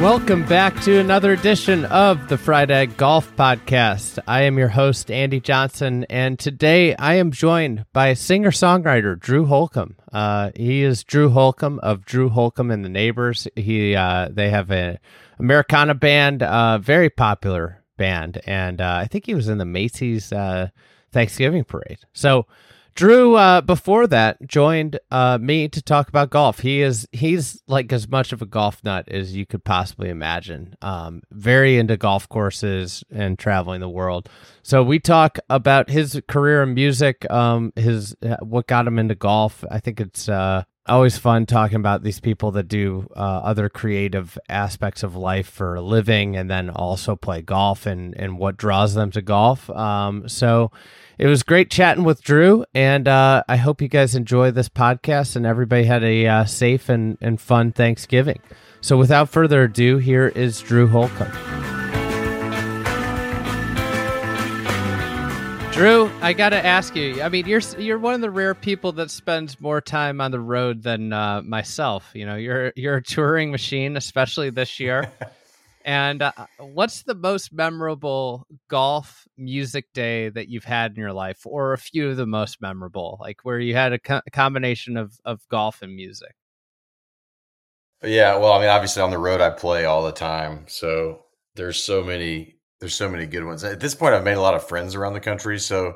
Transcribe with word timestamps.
Welcome 0.00 0.46
back 0.46 0.80
to 0.82 1.00
another 1.00 1.32
edition 1.32 1.84
of 1.86 2.28
the 2.28 2.38
Fried 2.38 2.70
Egg 2.70 2.96
Golf 2.96 3.34
Podcast. 3.34 4.20
I 4.28 4.42
am 4.42 4.56
your 4.56 4.68
host, 4.68 5.10
Andy 5.10 5.40
Johnson, 5.40 6.04
and 6.08 6.38
today 6.38 6.94
I 6.94 7.14
am 7.14 7.32
joined 7.32 7.84
by 7.92 8.14
singer 8.14 8.52
songwriter 8.52 9.18
Drew 9.18 9.46
Holcomb. 9.46 9.96
Uh, 10.12 10.52
he 10.54 10.84
is 10.84 11.02
Drew 11.02 11.30
Holcomb 11.30 11.80
of 11.80 12.04
Drew 12.04 12.28
Holcomb 12.28 12.70
and 12.70 12.84
the 12.84 12.88
Neighbors. 12.88 13.48
He 13.56 13.96
uh, 13.96 14.28
they 14.30 14.50
have 14.50 14.70
an 14.70 15.00
Americana 15.40 15.96
band, 15.96 16.44
uh, 16.44 16.78
very 16.78 17.10
popular 17.10 17.82
band, 17.96 18.40
and 18.46 18.80
uh, 18.80 19.00
I 19.02 19.06
think 19.06 19.26
he 19.26 19.34
was 19.34 19.48
in 19.48 19.58
the 19.58 19.64
Macy's 19.64 20.32
uh, 20.32 20.68
Thanksgiving 21.10 21.64
parade. 21.64 21.98
So 22.12 22.46
Drew, 22.94 23.36
uh, 23.36 23.60
before 23.60 24.08
that, 24.08 24.44
joined 24.46 24.98
uh, 25.10 25.38
me 25.40 25.68
to 25.68 25.80
talk 25.80 26.08
about 26.08 26.30
golf. 26.30 26.60
He 26.60 26.82
is 26.82 27.06
he's 27.12 27.62
like 27.68 27.92
as 27.92 28.08
much 28.08 28.32
of 28.32 28.42
a 28.42 28.46
golf 28.46 28.82
nut 28.82 29.08
as 29.08 29.36
you 29.36 29.46
could 29.46 29.62
possibly 29.62 30.08
imagine. 30.08 30.74
Um, 30.82 31.22
very 31.30 31.78
into 31.78 31.96
golf 31.96 32.28
courses 32.28 33.04
and 33.10 33.38
traveling 33.38 33.80
the 33.80 33.88
world. 33.88 34.28
So 34.62 34.82
we 34.82 34.98
talk 34.98 35.38
about 35.48 35.90
his 35.90 36.20
career 36.26 36.62
in 36.62 36.74
music, 36.74 37.30
um, 37.30 37.72
his 37.76 38.16
uh, 38.22 38.36
what 38.40 38.66
got 38.66 38.86
him 38.86 38.98
into 38.98 39.14
golf. 39.14 39.64
I 39.70 39.78
think 39.78 40.00
it's 40.00 40.28
uh, 40.28 40.64
always 40.88 41.18
fun 41.18 41.46
talking 41.46 41.76
about 41.76 42.02
these 42.02 42.20
people 42.20 42.50
that 42.52 42.66
do 42.68 43.08
uh, 43.14 43.20
other 43.20 43.68
creative 43.68 44.36
aspects 44.48 45.02
of 45.02 45.14
life 45.14 45.48
for 45.48 45.76
a 45.76 45.82
living, 45.82 46.36
and 46.36 46.50
then 46.50 46.70
also 46.70 47.14
play 47.14 47.42
golf 47.42 47.86
and 47.86 48.14
and 48.18 48.38
what 48.38 48.56
draws 48.56 48.94
them 48.94 49.10
to 49.12 49.22
golf. 49.22 49.70
Um, 49.70 50.28
so 50.28 50.72
it 51.18 51.26
was 51.26 51.42
great 51.42 51.68
chatting 51.68 52.04
with 52.04 52.22
Drew, 52.22 52.64
and 52.74 53.08
uh, 53.08 53.42
I 53.48 53.56
hope 53.56 53.82
you 53.82 53.88
guys 53.88 54.14
enjoy 54.14 54.52
this 54.52 54.68
podcast 54.68 55.34
and 55.34 55.44
everybody 55.44 55.82
had 55.82 56.04
a 56.04 56.26
uh, 56.26 56.44
safe 56.44 56.88
and, 56.88 57.18
and 57.20 57.40
fun 57.40 57.72
Thanksgiving. 57.72 58.40
So, 58.80 58.96
without 58.96 59.28
further 59.28 59.64
ado, 59.64 59.98
here 59.98 60.28
is 60.28 60.60
Drew 60.60 60.86
Holcomb. 60.86 61.32
Drew, 65.72 66.08
I 66.20 66.32
got 66.32 66.50
to 66.50 66.64
ask 66.64 66.94
you. 66.94 67.20
I 67.20 67.28
mean, 67.28 67.46
you're 67.46 67.62
you're 67.78 67.98
one 67.98 68.14
of 68.14 68.20
the 68.20 68.30
rare 68.30 68.54
people 68.54 68.92
that 68.92 69.10
spends 69.10 69.60
more 69.60 69.80
time 69.80 70.20
on 70.20 70.30
the 70.30 70.40
road 70.40 70.84
than 70.84 71.12
uh, 71.12 71.42
myself. 71.42 72.10
You 72.14 72.26
know, 72.26 72.36
you're 72.36 72.72
you're 72.76 72.96
a 72.96 73.02
touring 73.02 73.50
machine, 73.50 73.96
especially 73.96 74.50
this 74.50 74.78
year. 74.78 75.10
And 75.84 76.22
uh, 76.22 76.32
what's 76.58 77.02
the 77.02 77.14
most 77.14 77.52
memorable 77.52 78.46
golf 78.68 79.26
music 79.36 79.86
day 79.94 80.28
that 80.28 80.48
you've 80.48 80.64
had 80.64 80.92
in 80.92 80.98
your 80.98 81.12
life, 81.12 81.46
or 81.46 81.72
a 81.72 81.78
few 81.78 82.10
of 82.10 82.16
the 82.16 82.26
most 82.26 82.60
memorable, 82.60 83.18
like 83.20 83.40
where 83.44 83.58
you 83.58 83.74
had 83.74 83.92
a, 83.92 83.98
co- 83.98 84.20
combination 84.32 84.96
of, 84.96 85.18
of 85.24 85.40
golf 85.48 85.82
and 85.82 85.94
music? 85.94 86.34
Yeah, 88.02 88.36
well, 88.36 88.52
I 88.52 88.60
mean, 88.60 88.68
obviously 88.68 89.02
on 89.02 89.10
the 89.10 89.18
road 89.18 89.40
I 89.40 89.50
play 89.50 89.84
all 89.84 90.04
the 90.04 90.12
time, 90.12 90.66
so 90.68 91.24
there's 91.56 91.82
so 91.82 92.04
many 92.04 92.56
there's 92.80 92.94
so 92.94 93.08
many 93.08 93.26
good 93.26 93.44
ones. 93.44 93.64
At 93.64 93.80
this 93.80 93.94
point, 93.96 94.14
I've 94.14 94.22
made 94.24 94.36
a 94.36 94.40
lot 94.40 94.54
of 94.54 94.66
friends 94.68 94.94
around 94.94 95.14
the 95.14 95.20
country, 95.20 95.58
so 95.58 95.94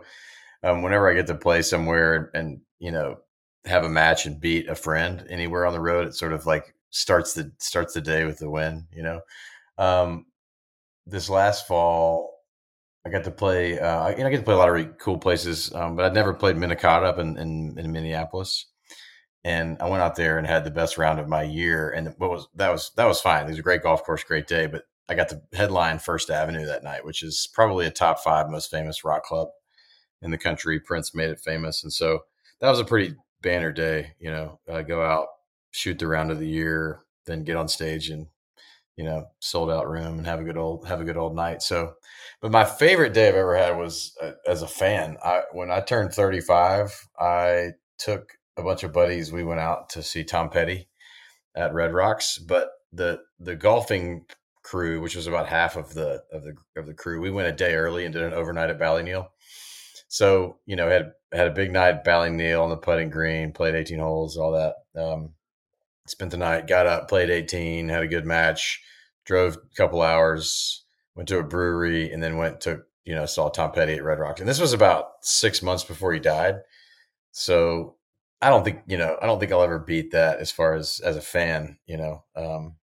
um, 0.64 0.82
whenever 0.82 1.10
I 1.10 1.14
get 1.14 1.28
to 1.28 1.34
play 1.36 1.62
somewhere 1.62 2.30
and 2.34 2.60
you 2.80 2.90
know 2.92 3.18
have 3.64 3.84
a 3.84 3.88
match 3.88 4.26
and 4.26 4.40
beat 4.40 4.68
a 4.68 4.74
friend 4.74 5.24
anywhere 5.30 5.66
on 5.66 5.72
the 5.74 5.80
road, 5.80 6.08
it 6.08 6.14
sort 6.14 6.32
of 6.32 6.46
like 6.46 6.74
starts 6.90 7.34
the 7.34 7.52
starts 7.58 7.94
the 7.94 8.00
day 8.00 8.24
with 8.24 8.38
the 8.38 8.50
win, 8.50 8.86
you 8.92 9.02
know. 9.02 9.20
Um, 9.78 10.26
this 11.06 11.28
last 11.28 11.66
fall, 11.66 12.32
I 13.04 13.10
got 13.10 13.24
to 13.24 13.30
play. 13.30 13.78
Uh, 13.78 14.10
you 14.10 14.18
know, 14.18 14.26
I 14.26 14.30
get 14.30 14.38
to 14.38 14.44
play 14.44 14.54
a 14.54 14.58
lot 14.58 14.68
of 14.68 14.74
really 14.74 14.90
cool 14.98 15.18
places, 15.18 15.72
um, 15.74 15.96
but 15.96 16.04
I'd 16.04 16.14
never 16.14 16.32
played 16.34 16.56
Minikahda 16.56 17.04
up 17.04 17.18
in, 17.18 17.36
in, 17.36 17.76
in 17.78 17.92
Minneapolis, 17.92 18.66
and 19.44 19.76
I 19.80 19.88
went 19.88 20.02
out 20.02 20.14
there 20.14 20.38
and 20.38 20.46
had 20.46 20.64
the 20.64 20.70
best 20.70 20.98
round 20.98 21.18
of 21.18 21.28
my 21.28 21.42
year. 21.42 21.90
And 21.90 22.14
what 22.18 22.30
was 22.30 22.48
that 22.54 22.70
was 22.70 22.92
that 22.96 23.06
was 23.06 23.20
fine. 23.20 23.46
It 23.46 23.50
was 23.50 23.58
a 23.58 23.62
great 23.62 23.82
golf 23.82 24.04
course, 24.04 24.22
great 24.22 24.46
day. 24.46 24.66
But 24.66 24.84
I 25.08 25.14
got 25.14 25.28
to 25.30 25.42
headline 25.52 25.98
First 25.98 26.30
Avenue 26.30 26.66
that 26.66 26.84
night, 26.84 27.04
which 27.04 27.22
is 27.22 27.48
probably 27.52 27.86
a 27.86 27.90
top 27.90 28.20
five 28.20 28.48
most 28.48 28.70
famous 28.70 29.04
rock 29.04 29.24
club 29.24 29.48
in 30.20 30.30
the 30.30 30.38
country. 30.38 30.78
Prince 30.78 31.14
made 31.14 31.30
it 31.30 31.40
famous, 31.40 31.82
and 31.82 31.92
so 31.92 32.20
that 32.60 32.70
was 32.70 32.78
a 32.78 32.84
pretty 32.84 33.16
banner 33.42 33.72
day. 33.72 34.12
You 34.20 34.30
know, 34.30 34.60
uh, 34.70 34.82
go 34.82 35.02
out, 35.02 35.26
shoot 35.72 35.98
the 35.98 36.06
round 36.06 36.30
of 36.30 36.38
the 36.38 36.48
year, 36.48 37.00
then 37.26 37.42
get 37.42 37.56
on 37.56 37.66
stage 37.66 38.10
and 38.10 38.28
you 39.02 39.08
know, 39.08 39.26
sold 39.40 39.68
out 39.68 39.90
room 39.90 40.18
and 40.18 40.26
have 40.28 40.38
a 40.38 40.44
good 40.44 40.56
old 40.56 40.86
have 40.86 41.00
a 41.00 41.04
good 41.04 41.16
old 41.16 41.34
night. 41.34 41.60
So, 41.60 41.94
but 42.40 42.52
my 42.52 42.64
favorite 42.64 43.12
day 43.12 43.26
I've 43.26 43.34
ever 43.34 43.56
had 43.56 43.76
was 43.76 44.16
uh, 44.22 44.30
as 44.46 44.62
a 44.62 44.68
fan. 44.68 45.16
I 45.24 45.42
when 45.50 45.72
I 45.72 45.80
turned 45.80 46.14
35, 46.14 47.08
I 47.18 47.70
took 47.98 48.34
a 48.56 48.62
bunch 48.62 48.84
of 48.84 48.92
buddies. 48.92 49.32
We 49.32 49.42
went 49.42 49.58
out 49.58 49.90
to 49.90 50.04
see 50.04 50.22
Tom 50.22 50.50
Petty 50.50 50.88
at 51.56 51.74
Red 51.74 51.92
Rocks, 51.92 52.38
but 52.38 52.70
the 52.92 53.22
the 53.40 53.56
golfing 53.56 54.24
crew, 54.62 55.00
which 55.00 55.16
was 55.16 55.26
about 55.26 55.48
half 55.48 55.74
of 55.74 55.94
the 55.94 56.22
of 56.30 56.44
the 56.44 56.54
of 56.76 56.86
the 56.86 56.94
crew, 56.94 57.20
we 57.20 57.32
went 57.32 57.48
a 57.48 57.52
day 57.52 57.74
early 57.74 58.04
and 58.04 58.14
did 58.14 58.22
an 58.22 58.34
overnight 58.34 58.70
at 58.70 58.78
Ballyneal. 58.78 59.26
So 60.06 60.58
you 60.64 60.76
know 60.76 60.88
had 60.88 61.10
had 61.32 61.48
a 61.48 61.54
big 61.54 61.72
night 61.72 61.96
at 61.96 62.06
Ballyneal 62.06 62.62
on 62.62 62.70
the 62.70 62.76
putting 62.76 63.10
green, 63.10 63.50
played 63.50 63.74
18 63.74 63.98
holes, 63.98 64.36
all 64.36 64.52
that. 64.52 64.74
Um, 65.02 65.34
spent 66.12 66.30
the 66.30 66.36
night, 66.36 66.68
got 66.68 66.86
up, 66.86 67.08
played 67.08 67.30
18, 67.30 67.88
had 67.88 68.02
a 68.02 68.06
good 68.06 68.26
match, 68.26 68.80
drove 69.24 69.56
a 69.56 69.74
couple 69.76 70.00
hours, 70.02 70.84
went 71.16 71.28
to 71.30 71.38
a 71.38 71.42
brewery, 71.42 72.12
and 72.12 72.22
then 72.22 72.36
went 72.36 72.60
to, 72.60 72.82
you 73.04 73.14
know, 73.14 73.26
saw 73.26 73.48
Tom 73.48 73.72
Petty 73.72 73.94
at 73.94 74.04
Red 74.04 74.20
Rocks. 74.20 74.40
And 74.40 74.48
this 74.48 74.60
was 74.60 74.72
about 74.72 75.06
six 75.22 75.62
months 75.62 75.84
before 75.84 76.12
he 76.12 76.20
died. 76.20 76.60
So 77.32 77.96
I 78.40 78.50
don't 78.50 78.62
think, 78.62 78.80
you 78.86 78.98
know, 78.98 79.16
I 79.20 79.26
don't 79.26 79.40
think 79.40 79.52
I'll 79.52 79.62
ever 79.62 79.78
beat 79.78 80.12
that 80.12 80.38
as 80.38 80.52
far 80.52 80.74
as 80.74 81.00
as 81.00 81.16
a 81.16 81.22
fan, 81.22 81.78
you 81.86 81.96
know. 81.96 82.24
Um, 82.36 82.76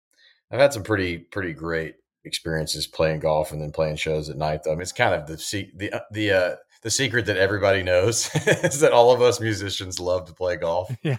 I've 0.50 0.60
had 0.60 0.72
some 0.72 0.84
pretty, 0.84 1.18
pretty 1.18 1.52
great 1.52 1.96
experiences 2.24 2.86
playing 2.86 3.20
golf 3.20 3.50
and 3.52 3.60
then 3.60 3.72
playing 3.72 3.96
shows 3.96 4.30
at 4.30 4.36
night 4.36 4.62
though. 4.62 4.72
I 4.72 4.74
mean, 4.74 4.82
it's 4.82 4.92
kind 4.92 5.14
of 5.14 5.26
the 5.26 5.70
the 5.74 5.92
uh, 5.92 6.00
the 6.12 6.30
uh 6.30 6.56
the 6.82 6.90
secret 6.90 7.26
that 7.26 7.36
everybody 7.36 7.82
knows 7.82 8.30
is 8.46 8.80
that 8.80 8.92
all 8.92 9.12
of 9.12 9.20
us 9.20 9.40
musicians 9.40 9.98
love 9.98 10.26
to 10.26 10.32
play 10.32 10.56
golf. 10.56 10.94
Yeah 11.02 11.16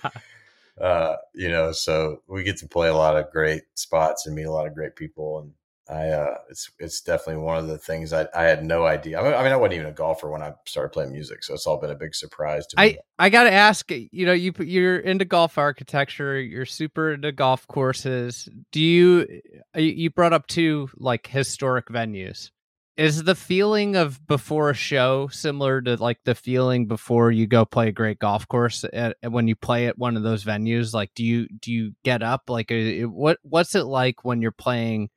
uh, 0.82 1.16
you 1.34 1.50
know, 1.50 1.72
so 1.72 2.22
we 2.28 2.44
get 2.44 2.58
to 2.58 2.68
play 2.68 2.90
a 2.90 2.96
lot 2.96 3.18
of 3.18 3.32
great 3.32 3.64
spots 3.76 4.26
and 4.26 4.36
meet 4.36 4.44
a 4.44 4.52
lot 4.52 4.68
of 4.68 4.76
great 4.76 4.96
people. 4.96 5.40
And 5.40 5.52
I, 5.90 6.10
uh, 6.10 6.36
it's, 6.50 6.70
it's 6.80 7.02
definitely 7.02 7.42
one 7.42 7.58
of 7.58 7.68
the 7.68 7.78
things 7.78 8.12
I, 8.12 8.28
I 8.36 8.44
had 8.44 8.64
no 8.64 8.86
idea. 8.86 9.20
I 9.20 9.24
mean, 9.24 9.34
I 9.34 9.44
mean, 9.44 9.54
I 9.54 9.56
wasn't 9.56 9.76
even 9.76 9.88
a 9.88 9.94
golfer 9.94 10.30
when 10.30 10.42
I 10.42 10.54
started 10.66 10.90
playing 10.90 11.14
music. 11.14 11.44
So 11.44 11.54
it's 11.54 11.66
all 11.66 11.80
been 11.80 11.90
a 11.90 11.96
big 11.96 12.14
surprise 12.14 12.68
to 12.68 12.80
I, 12.80 12.86
me. 12.88 12.98
I 13.18 13.30
got 13.30 13.46
to 13.46 13.52
ask, 13.52 13.90
you 13.90 14.26
know, 14.26 14.34
you, 14.34 14.54
you're 14.60 15.00
into 15.00 15.26
golf 15.26 15.58
architecture, 15.58 16.40
you're 16.40 16.66
super 16.66 17.14
into 17.14 17.32
golf 17.32 17.66
courses. 17.68 18.50
Do 18.72 18.82
you, 18.82 19.42
you 19.76 20.10
brought 20.10 20.34
up 20.34 20.48
two 20.48 20.90
like 20.98 21.28
historic 21.28 21.88
venues 21.88 22.52
is 22.97 23.24
the 23.24 23.35
feeling 23.35 23.96
of 23.96 24.25
before 24.25 24.72
a 24.72 24.74
show 24.74 25.28
similar 25.28 25.81
to 25.81 25.96
like 25.97 26.18
the 26.25 26.34
feeling 26.34 26.88
before 26.88 27.31
you 27.31 27.46
go 27.46 27.63
play 27.63 27.90
a 27.90 27.91
great 27.91 28.18
golf 28.18 28.47
course 28.47 28.84
at, 28.91 29.16
when 29.22 29.47
you 29.47 29.56
play 29.56 29.85
at 29.85 30.00
one 30.00 30.18
of 30.18 30.24
those 30.24 30.44
venues? 30.44 30.94
Like 30.94 31.12
do 31.13 31.24
you 31.24 31.48
do 31.48 31.72
you 31.72 31.94
get 32.04 32.24
up? 32.24 32.50
Like 32.50 32.72
uh, 32.72 33.07
what 33.07 33.38
what's 33.44 33.75
it 33.75 33.83
like 33.83 34.25
when 34.25 34.42
you're 34.42 34.51
playing 34.51 35.10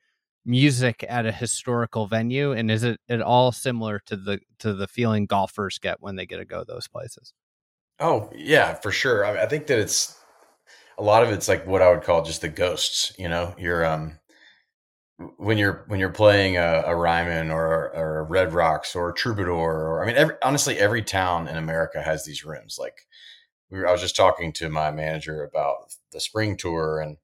music 0.44 1.04
at 1.08 1.24
a 1.24 1.32
historical 1.32 2.06
venue? 2.06 2.52
And 2.52 2.70
is 2.70 2.84
it 2.84 3.00
at 3.08 3.22
all 3.22 3.50
similar 3.50 4.00
to 4.06 4.16
the 4.16 4.40
to 4.58 4.74
the 4.74 4.86
feeling 4.86 5.24
golfers 5.24 5.78
get 5.78 6.00
when 6.00 6.16
they 6.16 6.26
get 6.26 6.36
to 6.36 6.44
go 6.44 6.64
those 6.64 6.86
places? 6.86 7.32
Oh 7.98 8.30
yeah 8.36 8.74
for 8.74 8.92
sure. 8.92 9.24
I, 9.24 9.44
I 9.44 9.46
think 9.46 9.66
that 9.68 9.78
it's 9.78 10.18
a 10.98 11.02
lot 11.02 11.22
of 11.22 11.30
it's 11.30 11.48
like 11.48 11.66
what 11.66 11.80
i 11.80 11.90
would 11.90 12.02
call 12.02 12.22
just 12.22 12.42
the 12.42 12.48
ghosts 12.50 13.14
you 13.18 13.26
know? 13.26 13.54
You're 13.58 13.86
um 13.86 14.18
when 15.36 15.58
you're 15.58 15.84
when 15.88 16.00
you're 16.00 16.10
playing 16.10 16.56
a, 16.56 16.82
a 16.86 16.94
Ryman 16.94 17.50
or, 17.50 17.90
or 17.94 18.18
a 18.20 18.22
Red 18.22 18.52
Rocks 18.52 18.96
or 18.96 19.12
Troubadour 19.12 19.52
or 19.52 20.02
I 20.02 20.06
mean 20.06 20.16
every, 20.16 20.34
honestly 20.42 20.78
every 20.78 21.02
town 21.02 21.48
in 21.48 21.56
America 21.56 22.02
has 22.02 22.24
these 22.24 22.44
rooms 22.44 22.76
like 22.78 23.06
we 23.70 23.78
were, 23.78 23.88
I 23.88 23.92
was 23.92 24.00
just 24.00 24.16
talking 24.16 24.52
to 24.54 24.68
my 24.68 24.90
manager 24.90 25.44
about 25.44 25.94
the 26.12 26.20
spring 26.20 26.56
tour 26.56 27.00
and 27.00 27.18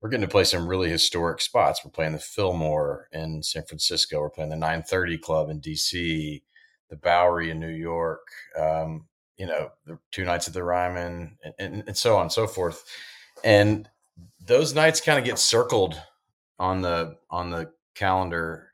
we're 0.00 0.10
getting 0.10 0.26
to 0.26 0.30
play 0.30 0.44
some 0.44 0.66
really 0.66 0.88
historic 0.88 1.40
spots. 1.42 1.84
We're 1.84 1.90
playing 1.90 2.12
the 2.12 2.18
Fillmore 2.18 3.08
in 3.12 3.42
San 3.42 3.64
Francisco. 3.64 4.20
We're 4.20 4.30
playing 4.30 4.48
the 4.48 4.56
930 4.56 5.18
club 5.18 5.50
in 5.50 5.60
DC 5.60 6.42
the 6.88 6.96
Bowery 6.96 7.50
in 7.50 7.60
New 7.60 7.68
York 7.68 8.26
um, 8.58 9.06
you 9.40 9.46
know, 9.46 9.70
the 9.86 9.98
two 10.12 10.26
nights 10.26 10.48
at 10.48 10.52
the 10.52 10.62
Ryman 10.62 11.38
and, 11.42 11.54
and, 11.58 11.84
and 11.86 11.96
so 11.96 12.16
on 12.16 12.22
and 12.22 12.32
so 12.32 12.46
forth. 12.46 12.84
And 13.42 13.88
those 14.38 14.74
nights 14.74 15.00
kind 15.00 15.18
of 15.18 15.24
get 15.24 15.38
circled 15.38 15.98
on 16.60 16.80
the 16.82 17.16
on 17.30 17.50
the 17.50 17.72
calendar 17.96 18.72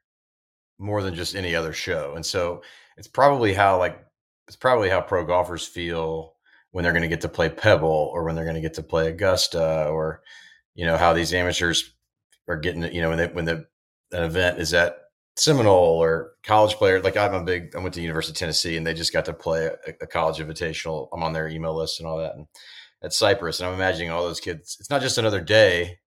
more 0.78 1.02
than 1.02 1.14
just 1.14 1.34
any 1.34 1.54
other 1.54 1.72
show. 1.72 2.12
And 2.16 2.26
so 2.26 2.62
it's 2.98 3.08
probably 3.08 3.54
how 3.54 3.78
like 3.78 4.04
it's 4.48 4.56
probably 4.56 4.90
how 4.90 5.00
pro 5.00 5.24
golfers 5.24 5.66
feel 5.66 6.34
when 6.72 6.82
they're 6.82 6.92
going 6.92 7.02
to 7.02 7.08
get 7.08 7.22
to 7.22 7.28
play 7.28 7.48
Pebble 7.48 8.10
or 8.12 8.24
when 8.24 8.34
they're 8.34 8.44
going 8.44 8.56
to 8.56 8.60
get 8.60 8.74
to 8.74 8.82
play 8.82 9.08
Augusta 9.08 9.86
or 9.86 10.22
you 10.74 10.84
know 10.84 10.98
how 10.98 11.14
these 11.14 11.32
amateurs 11.32 11.94
are 12.48 12.58
getting 12.58 12.82
you 12.92 13.00
know 13.00 13.08
when 13.08 13.18
they 13.18 13.28
when 13.28 13.44
the 13.46 13.66
an 14.12 14.24
event 14.24 14.58
is 14.58 14.74
at 14.74 14.98
Seminole 15.36 16.02
or 16.02 16.32
college 16.44 16.74
player. 16.74 17.00
Like 17.00 17.16
I'm 17.16 17.34
a 17.34 17.44
big, 17.44 17.74
I 17.76 17.80
went 17.80 17.94
to 17.94 18.00
University 18.00 18.32
of 18.32 18.38
Tennessee 18.38 18.76
and 18.76 18.86
they 18.86 18.94
just 18.94 19.12
got 19.12 19.26
to 19.26 19.34
play 19.34 19.66
a, 19.66 19.92
a, 20.00 20.06
college 20.06 20.38
invitational. 20.38 21.08
I'm 21.12 21.22
on 21.22 21.34
their 21.34 21.48
email 21.48 21.76
list 21.76 22.00
and 22.00 22.08
all 22.08 22.18
that. 22.18 22.34
And 22.34 22.46
at 23.02 23.12
Cypress, 23.12 23.60
and 23.60 23.68
I'm 23.68 23.74
imagining 23.74 24.10
all 24.10 24.22
those 24.22 24.40
kids. 24.40 24.78
It's 24.80 24.88
not 24.88 25.02
just 25.02 25.18
another 25.18 25.42
day. 25.42 25.98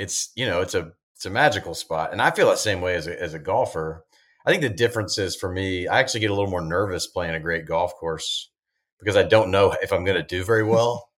It's 0.00 0.32
you 0.34 0.46
know, 0.46 0.60
it's 0.60 0.74
a 0.74 0.92
it's 1.14 1.26
a 1.26 1.30
magical 1.30 1.74
spot, 1.74 2.12
and 2.12 2.22
I 2.22 2.30
feel 2.30 2.48
that 2.48 2.58
same 2.58 2.80
way 2.80 2.94
as 2.94 3.06
a, 3.06 3.22
as 3.22 3.34
a 3.34 3.38
golfer. 3.38 4.04
I 4.46 4.50
think 4.50 4.62
the 4.62 4.70
difference 4.70 5.18
is 5.18 5.36
for 5.36 5.52
me, 5.52 5.86
I 5.86 6.00
actually 6.00 6.20
get 6.20 6.30
a 6.30 6.34
little 6.34 6.50
more 6.50 6.62
nervous 6.62 7.06
playing 7.06 7.34
a 7.34 7.40
great 7.40 7.66
golf 7.66 7.94
course 7.96 8.50
because 8.98 9.16
I 9.16 9.24
don't 9.24 9.50
know 9.50 9.76
if 9.82 9.92
I'm 9.92 10.04
going 10.04 10.16
to 10.16 10.22
do 10.22 10.44
very 10.44 10.64
well. 10.64 11.10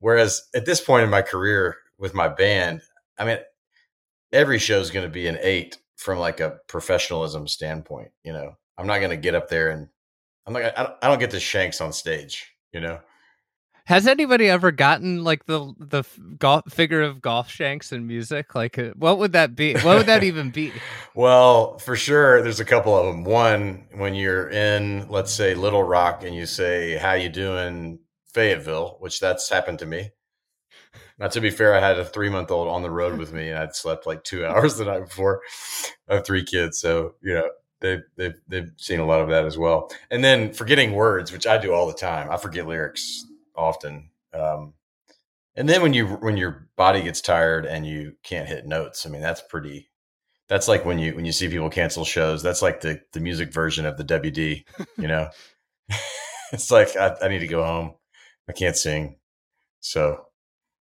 Whereas 0.00 0.42
at 0.54 0.66
this 0.66 0.80
point 0.80 1.04
in 1.04 1.10
my 1.10 1.22
career 1.22 1.76
with 1.98 2.14
my 2.14 2.26
band, 2.26 2.82
I 3.16 3.24
mean, 3.24 3.38
every 4.32 4.58
show 4.58 4.80
is 4.80 4.90
going 4.90 5.06
to 5.06 5.12
be 5.12 5.28
an 5.28 5.38
eight 5.40 5.78
from 5.96 6.18
like 6.18 6.40
a 6.40 6.58
professionalism 6.66 7.46
standpoint. 7.46 8.10
You 8.24 8.32
know, 8.32 8.56
I'm 8.76 8.88
not 8.88 8.98
going 8.98 9.10
to 9.10 9.16
get 9.16 9.36
up 9.36 9.48
there 9.48 9.70
and 9.70 9.88
I'm 10.46 10.52
like, 10.52 10.76
I 10.76 10.82
don't, 10.82 10.94
I 11.00 11.08
don't 11.08 11.20
get 11.20 11.30
the 11.30 11.40
shanks 11.40 11.80
on 11.80 11.92
stage. 11.92 12.52
You 12.72 12.80
know. 12.80 12.98
Has 13.86 14.06
anybody 14.06 14.48
ever 14.48 14.72
gotten 14.72 15.24
like 15.24 15.44
the 15.44 15.74
the 15.78 16.04
golf 16.38 16.72
figure 16.72 17.02
of 17.02 17.20
golf 17.20 17.50
shanks 17.50 17.92
in 17.92 18.06
music? 18.06 18.54
Like, 18.54 18.78
uh, 18.78 18.92
what 18.96 19.18
would 19.18 19.32
that 19.32 19.54
be? 19.54 19.74
What 19.74 19.98
would 19.98 20.06
that 20.06 20.22
even 20.24 20.50
be? 20.50 20.72
well, 21.14 21.76
for 21.78 21.94
sure, 21.94 22.42
there's 22.42 22.60
a 22.60 22.64
couple 22.64 22.96
of 22.96 23.04
them. 23.04 23.24
One, 23.24 23.84
when 23.92 24.14
you're 24.14 24.48
in, 24.48 25.06
let's 25.10 25.32
say, 25.34 25.54
Little 25.54 25.82
Rock, 25.82 26.24
and 26.24 26.34
you 26.34 26.46
say, 26.46 26.96
"How 26.96 27.12
you 27.12 27.28
doing, 27.28 27.98
Fayetteville?" 28.32 28.96
Which 29.00 29.20
that's 29.20 29.50
happened 29.50 29.80
to 29.80 29.86
me. 29.86 30.12
Now, 31.18 31.28
to 31.28 31.40
be 31.42 31.50
fair, 31.50 31.74
I 31.74 31.80
had 31.86 31.98
a 31.98 32.06
three 32.06 32.30
month 32.30 32.50
old 32.50 32.68
on 32.68 32.80
the 32.82 32.90
road 32.90 33.18
with 33.18 33.34
me, 33.34 33.50
and 33.50 33.58
I'd 33.58 33.76
slept 33.76 34.06
like 34.06 34.24
two 34.24 34.46
hours 34.46 34.78
the 34.78 34.86
night 34.86 35.04
before. 35.04 35.42
I 36.08 36.14
have 36.14 36.24
three 36.24 36.42
kids, 36.42 36.78
so 36.78 37.16
you 37.20 37.34
know 37.34 37.50
they've 37.82 38.02
they've 38.16 38.40
they've 38.48 38.72
seen 38.78 39.00
a 39.00 39.06
lot 39.06 39.20
of 39.20 39.28
that 39.28 39.44
as 39.44 39.58
well. 39.58 39.92
And 40.10 40.24
then 40.24 40.54
forgetting 40.54 40.94
words, 40.94 41.32
which 41.32 41.46
I 41.46 41.58
do 41.58 41.74
all 41.74 41.86
the 41.86 41.92
time. 41.92 42.30
I 42.30 42.38
forget 42.38 42.66
lyrics 42.66 43.26
often. 43.56 44.10
Um, 44.32 44.74
and 45.56 45.68
then 45.68 45.82
when 45.82 45.94
you 45.94 46.06
when 46.06 46.36
your 46.36 46.68
body 46.76 47.02
gets 47.02 47.20
tired 47.20 47.64
and 47.64 47.86
you 47.86 48.14
can't 48.22 48.48
hit 48.48 48.66
notes, 48.66 49.06
I 49.06 49.10
mean 49.10 49.22
that's 49.22 49.42
pretty. 49.42 49.90
That's 50.48 50.68
like 50.68 50.84
when 50.84 50.98
you 50.98 51.14
when 51.14 51.24
you 51.24 51.32
see 51.32 51.48
people 51.48 51.70
cancel 51.70 52.04
shows. 52.04 52.42
That's 52.42 52.62
like 52.62 52.80
the 52.80 53.00
the 53.12 53.20
music 53.20 53.52
version 53.52 53.86
of 53.86 53.96
the 53.96 54.04
WD. 54.04 54.64
You 54.98 55.08
know, 55.08 55.28
it's 56.52 56.70
like 56.70 56.96
I, 56.96 57.14
I 57.22 57.28
need 57.28 57.40
to 57.40 57.46
go 57.46 57.64
home. 57.64 57.94
I 58.48 58.52
can't 58.52 58.76
sing, 58.76 59.16
so 59.80 60.26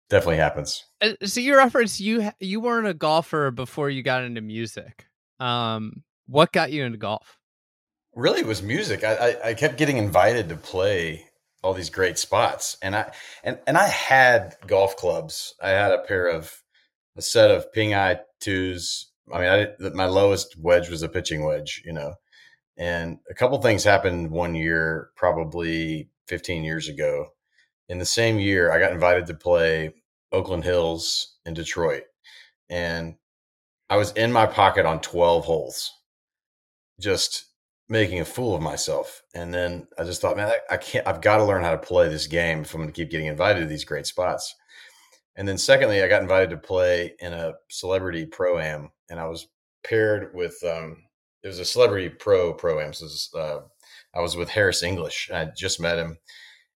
definitely 0.09 0.37
happens. 0.37 0.85
Uh, 1.01 1.13
so 1.23 1.39
your 1.39 1.57
reference 1.57 1.99
you 1.99 2.31
you 2.39 2.59
weren't 2.59 2.87
a 2.87 2.93
golfer 2.93 3.51
before 3.51 3.89
you 3.89 4.03
got 4.03 4.23
into 4.23 4.41
music. 4.41 5.07
Um, 5.39 6.03
what 6.27 6.51
got 6.51 6.71
you 6.71 6.83
into 6.83 6.97
golf? 6.97 7.37
Really, 8.13 8.41
it 8.41 8.45
was 8.45 8.61
music. 8.61 9.03
I, 9.03 9.15
I, 9.15 9.49
I 9.49 9.53
kept 9.53 9.77
getting 9.77 9.97
invited 9.97 10.49
to 10.49 10.55
play 10.55 11.25
all 11.63 11.73
these 11.73 11.89
great 11.89 12.17
spots, 12.17 12.77
and 12.81 12.95
I 12.95 13.13
and 13.43 13.59
and 13.67 13.77
I 13.77 13.87
had 13.87 14.55
golf 14.67 14.97
clubs. 14.97 15.55
I 15.61 15.69
had 15.69 15.91
a 15.91 15.99
pair 15.99 16.27
of 16.27 16.61
a 17.15 17.21
set 17.21 17.51
of 17.51 17.71
Ping 17.73 17.93
Eye 17.93 18.19
twos. 18.39 19.11
I 19.31 19.39
mean, 19.39 19.49
I, 19.49 19.89
my 19.89 20.05
lowest 20.05 20.57
wedge 20.59 20.89
was 20.89 21.03
a 21.03 21.09
pitching 21.09 21.45
wedge, 21.45 21.81
you 21.85 21.93
know. 21.93 22.15
And 22.77 23.19
a 23.29 23.33
couple 23.33 23.61
things 23.61 23.83
happened 23.83 24.31
one 24.31 24.55
year, 24.55 25.11
probably 25.15 26.09
15 26.27 26.63
years 26.63 26.87
ago. 26.87 27.27
In 27.89 27.99
the 27.99 28.05
same 28.05 28.39
year, 28.39 28.71
I 28.71 28.79
got 28.79 28.93
invited 28.93 29.27
to 29.27 29.33
play 29.33 29.93
Oakland 30.31 30.63
Hills 30.63 31.37
in 31.45 31.53
Detroit. 31.53 32.03
And 32.69 33.15
I 33.89 33.97
was 33.97 34.11
in 34.13 34.31
my 34.31 34.45
pocket 34.45 34.85
on 34.85 35.01
12 35.01 35.45
holes, 35.45 35.91
just 36.99 37.50
making 37.91 38.21
a 38.21 38.25
fool 38.25 38.55
of 38.55 38.61
myself. 38.61 39.21
And 39.35 39.53
then 39.53 39.85
I 39.99 40.05
just 40.05 40.21
thought, 40.21 40.37
man, 40.37 40.47
I, 40.47 40.75
I 40.75 40.77
can't, 40.77 41.05
I've 41.05 41.19
got 41.19 41.37
to 41.37 41.43
learn 41.43 41.61
how 41.61 41.71
to 41.71 41.77
play 41.77 42.07
this 42.07 42.25
game 42.25 42.61
if 42.61 42.73
I'm 42.73 42.79
going 42.79 42.87
to 42.87 42.93
keep 42.93 43.11
getting 43.11 43.27
invited 43.27 43.59
to 43.59 43.65
these 43.65 43.83
great 43.83 44.07
spots. 44.07 44.55
And 45.35 45.45
then 45.45 45.57
secondly, 45.57 46.01
I 46.01 46.07
got 46.07 46.21
invited 46.21 46.51
to 46.51 46.57
play 46.57 47.15
in 47.19 47.33
a 47.33 47.53
celebrity 47.69 48.25
pro 48.25 48.59
am 48.59 48.91
and 49.09 49.19
I 49.19 49.27
was 49.27 49.49
paired 49.83 50.33
with, 50.33 50.55
um, 50.63 51.03
it 51.43 51.47
was 51.47 51.59
a 51.59 51.65
celebrity 51.65 52.07
pro 52.07 52.53
pro 52.53 52.79
am. 52.79 52.93
So 52.93 53.05
was, 53.05 53.29
uh, 53.35 53.59
I 54.15 54.21
was 54.21 54.37
with 54.37 54.49
Harris 54.49 54.83
English. 54.83 55.29
I 55.33 55.49
just 55.55 55.81
met 55.81 55.97
him 55.97 56.17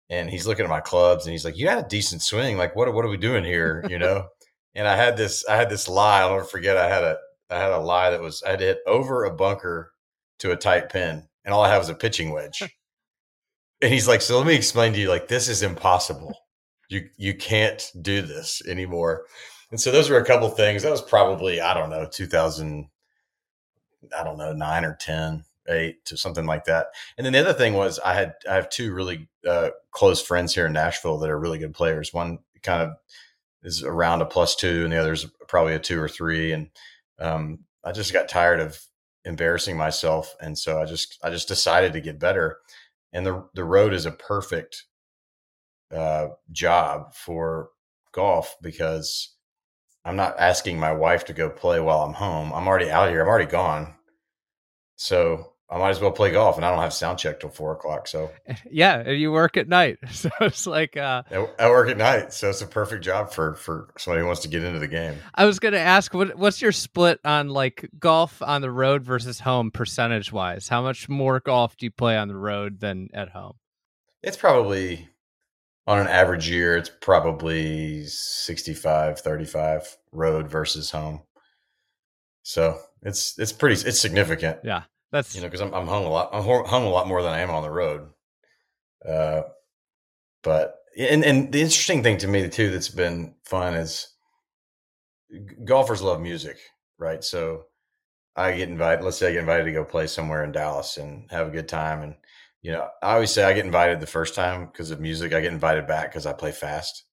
and 0.10 0.30
he's 0.30 0.46
looking 0.46 0.66
at 0.66 0.70
my 0.70 0.82
clubs 0.82 1.26
and 1.26 1.32
he's 1.32 1.46
like, 1.46 1.58
"You 1.58 1.68
had 1.68 1.84
a 1.84 1.88
decent 1.88 2.22
swing. 2.22 2.58
Like, 2.58 2.76
what 2.76 2.94
what 2.94 3.06
are 3.06 3.10
we 3.10 3.18
doing 3.18 3.44
here?" 3.44 3.84
You 3.90 4.00
know. 4.00 4.28
and 4.76 4.88
I 4.88 4.96
had 4.96 5.18
this 5.18 5.46
I 5.48 5.56
had 5.56 5.70
this 5.70 5.88
lie. 5.88 6.22
I'll 6.22 6.32
never 6.32 6.44
forget. 6.44 6.78
I 6.78 6.90
had 6.90 7.04
a 7.04 7.18
I 7.50 7.58
had 7.58 7.72
a 7.72 7.80
lie 7.80 8.12
that 8.12 8.22
was 8.22 8.44
I 8.44 8.52
had 8.52 8.60
hit 8.62 8.80
over 8.86 9.26
a 9.26 9.34
bunker 9.34 9.94
to 10.40 10.52
a 10.52 10.56
tight 10.56 10.90
pin, 10.90 11.28
and 11.44 11.54
all 11.54 11.64
I 11.64 11.70
have 11.70 11.82
is 11.82 11.90
a 11.90 11.96
pitching 11.96 12.32
wedge. 12.32 12.62
and 13.82 13.94
he's 13.94 14.08
like, 14.08 14.22
"So 14.22 14.38
let 14.38 14.48
me 14.48 14.56
explain 14.56 14.94
to 14.94 15.00
you. 15.00 15.10
Like, 15.10 15.28
this 15.28 15.48
is 15.48 15.64
impossible. 15.64 16.36
You 16.90 17.10
you 17.18 17.34
can't 17.36 17.92
do 18.02 18.22
this 18.22 18.62
anymore." 18.68 19.26
And 19.72 19.80
so 19.80 19.92
those 19.92 20.10
were 20.10 20.20
a 20.20 20.26
couple 20.26 20.50
things. 20.50 20.84
That 20.84 20.92
was 20.92 21.02
probably 21.02 21.62
I 21.62 21.74
don't 21.74 21.90
know 21.90 22.08
2000. 22.12 22.88
I 24.16 24.24
don't 24.24 24.38
know 24.38 24.54
nine 24.54 24.86
or 24.86 24.96
ten 25.00 25.44
eight 25.68 26.06
to 26.06 26.18
something 26.18 26.46
like 26.46 26.66
that. 26.66 26.88
And 27.18 27.26
then 27.26 27.34
the 27.34 27.40
other 27.40 27.54
thing 27.54 27.74
was 27.74 28.00
I 28.00 28.14
had 28.14 28.36
I 28.50 28.56
have 28.56 28.70
two 28.70 28.94
really 28.94 29.28
uh, 29.48 29.70
close 29.92 30.22
friends 30.22 30.54
here 30.54 30.68
in 30.68 30.74
Nashville 30.74 31.18
that 31.20 31.30
are 31.30 31.40
really 31.40 31.60
good 31.60 31.74
players. 31.74 32.14
One 32.14 32.40
kind 32.64 32.84
of 32.84 32.96
is 33.64 33.84
around 33.84 34.22
a 34.22 34.26
plus 34.26 34.56
two, 34.56 34.84
and 34.84 34.94
the 34.94 34.98
other's 34.98 35.26
probably 35.48 35.74
a 35.74 35.80
two 35.80 36.00
or 36.00 36.10
three. 36.10 36.52
And 36.52 36.70
um, 37.20 37.60
I 37.84 37.92
just 37.92 38.14
got 38.14 38.30
tired 38.30 38.60
of 38.60 38.80
embarrassing 39.25 39.75
myself, 39.77 40.36
and 40.42 40.57
so 40.57 40.81
I 40.81 40.86
just 40.86 41.18
I 41.24 41.30
just 41.30 41.48
decided 41.48 41.94
to 41.94 42.01
get 42.01 42.19
better. 42.19 42.60
And 43.13 43.25
the 43.25 43.48
the 43.54 43.63
road 43.63 43.94
is 43.94 44.06
a 44.06 44.12
perfect 44.12 44.86
uh, 45.94 46.27
job 46.51 47.13
for 47.13 47.69
golf 48.12 48.56
because 48.62 49.36
I'm 50.05 50.15
not 50.15 50.39
asking 50.39 50.79
my 50.79 50.91
wife 50.94 51.25
to 51.25 51.34
go 51.34 51.50
play 51.50 51.79
while 51.79 52.01
I'm 52.01 52.13
home. 52.13 52.53
I'm 52.53 52.67
already 52.67 52.91
out 52.91 53.10
here. 53.10 53.22
I'm 53.22 53.27
already 53.27 53.50
gone. 53.50 53.96
So 54.96 55.55
I 55.75 55.77
might 55.77 55.89
as 55.89 56.00
well 56.00 56.12
play 56.12 56.32
golf, 56.32 56.55
and 56.55 56.63
I 56.63 56.72
don't 56.72 56.79
have 56.79 56.94
sound 56.94 57.20
check 57.20 57.41
till 57.41 57.50
four 57.50 57.74
o'clock. 57.74 58.08
So 58.08 58.32
yeah, 58.72 59.10
you 59.10 59.29
work 59.34 59.58
at 59.58 59.67
night, 59.67 59.98
so 60.12 60.29
it's 60.39 60.65
like 60.65 60.96
uh, 60.96 61.24
I 61.60 61.70
work 61.70 61.89
at 61.89 61.98
night, 61.98 62.32
so 62.32 62.50
it's 62.50 62.62
a 62.62 62.65
perfect 62.67 63.03
job 63.03 63.34
for 63.34 63.55
for 63.55 63.89
somebody 63.98 64.22
who 64.22 64.27
wants 64.27 64.41
to 64.44 64.48
get 64.48 64.63
into 64.63 64.79
the 64.79 64.88
game. 64.88 65.15
I 65.34 65.44
was 65.44 65.60
going 65.60 65.74
to 65.74 65.79
ask, 65.79 66.13
what 66.13 66.38
what's 66.38 66.62
your 66.62 66.72
split 66.72 67.20
on 67.25 67.50
like 67.50 67.89
golf 68.00 68.41
on 68.41 68.62
the 68.62 68.72
road 68.72 69.03
versus 69.03 69.41
home 69.41 69.70
percentage 69.70 70.32
wise? 70.32 70.70
How 70.70 70.82
much 70.82 71.10
more 71.10 71.41
golf 71.41 71.75
do 71.75 71.86
you 71.86 71.91
play 71.91 72.15
on 72.15 72.29
the 72.29 72.38
road 72.38 72.79
than 72.79 73.10
at 73.13 73.27
home? 73.27 73.55
It's 74.24 74.38
probably 74.38 75.10
on 75.86 76.00
an 76.00 76.08
average 76.08 76.50
year, 76.50 76.77
it's 76.77 76.89
probably 77.01 78.05
65, 78.05 79.20
35 79.20 79.98
road 80.13 80.50
versus 80.50 80.89
home. 80.91 81.24
So 82.44 82.79
it's 83.01 83.38
it's 83.38 83.51
pretty 83.51 83.86
it's 83.86 84.00
significant. 84.00 84.60
Yeah. 84.63 84.84
That's 85.15 85.34
you 85.34 85.39
know 85.39 85.48
because 85.48 85.62
I'm, 85.62 85.74
I'm 85.74 85.88
hung 85.88 86.03
a 86.03 86.10
lot. 86.10 86.31
I'm 86.34 86.43
hung 86.43 86.84
a 86.84 86.89
lot 86.89 87.07
more 87.07 87.24
than 87.24 87.31
I 87.31 87.39
am 87.39 87.50
on 87.50 87.63
the 87.63 87.72
road. 87.72 88.10
Uh, 89.07 89.43
but 90.43 90.75
and 90.98 91.24
and 91.24 91.53
the 91.53 91.62
interesting 91.62 92.03
thing 92.03 92.17
to 92.17 92.27
me 92.27 92.50
too 92.50 92.69
that's 92.69 92.89
been 92.89 93.36
fun 93.45 93.75
is 93.75 94.10
golfers 95.63 96.01
love 96.01 96.19
music, 96.19 96.57
right? 96.98 97.24
So 97.24 97.67
I 98.36 98.57
get 98.57 98.67
invited. 98.67 99.05
Let's 99.05 99.15
say 99.15 99.29
I 99.29 99.31
get 99.31 99.39
invited 99.39 99.63
to 99.63 99.72
go 99.72 99.86
play 99.86 100.07
somewhere 100.07 100.43
in 100.43 100.51
Dallas 100.51 100.98
and 100.98 101.31
have 101.31 101.48
a 101.48 101.51
good 101.51 101.69
time. 101.69 102.01
And 102.01 102.15
you 102.62 102.74
know, 102.74 102.89
I 103.01 103.13
always 103.13 103.31
say 103.31 103.45
I 103.45 103.53
get 103.53 103.63
invited 103.63 104.01
the 104.01 104.07
first 104.07 104.36
time 104.36 104.65
because 104.65 104.91
of 104.91 105.00
music. 105.00 105.31
I 105.31 105.39
get 105.39 105.53
invited 105.53 105.88
back 105.88 106.12
because 106.12 106.25
I 106.25 106.34
play 106.34 106.51
fast. 106.51 107.05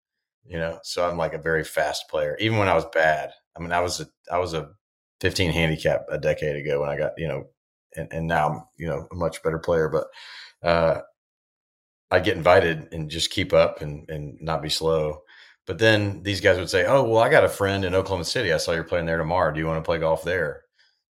You 0.44 0.58
know, 0.58 0.80
so 0.82 1.08
I'm 1.08 1.16
like 1.16 1.34
a 1.34 1.38
very 1.38 1.62
fast 1.62 2.08
player. 2.10 2.36
Even 2.40 2.58
when 2.58 2.68
I 2.68 2.74
was 2.74 2.86
bad, 2.92 3.30
I 3.56 3.60
mean, 3.60 3.70
I 3.70 3.78
was 3.78 4.00
a 4.00 4.06
I 4.28 4.38
was 4.38 4.54
a 4.54 4.70
15 5.20 5.52
handicap 5.52 6.04
a 6.10 6.18
decade 6.18 6.56
ago 6.56 6.80
when 6.80 6.88
I 6.88 6.98
got 6.98 7.12
you 7.16 7.28
know 7.28 7.46
and, 7.96 8.08
and 8.12 8.26
now 8.26 8.48
I'm, 8.48 8.62
you 8.78 8.88
know, 8.88 9.06
a 9.10 9.14
much 9.14 9.42
better 9.42 9.58
player, 9.58 9.88
but, 9.88 10.06
uh, 10.66 11.00
I 12.10 12.20
get 12.20 12.36
invited 12.36 12.88
and 12.92 13.10
just 13.10 13.30
keep 13.30 13.54
up 13.54 13.80
and, 13.80 14.08
and 14.10 14.38
not 14.40 14.60
be 14.62 14.68
slow. 14.68 15.22
But 15.66 15.78
then 15.78 16.22
these 16.22 16.40
guys 16.42 16.58
would 16.58 16.68
say, 16.68 16.84
Oh, 16.84 17.04
well, 17.04 17.22
I 17.22 17.30
got 17.30 17.44
a 17.44 17.48
friend 17.48 17.84
in 17.84 17.94
Oklahoma 17.94 18.24
City. 18.24 18.52
I 18.52 18.58
saw 18.58 18.72
you're 18.72 18.84
playing 18.84 19.06
there 19.06 19.16
tomorrow. 19.16 19.52
Do 19.52 19.60
you 19.60 19.66
want 19.66 19.82
to 19.82 19.86
play 19.86 19.98
golf 19.98 20.22
there? 20.22 20.62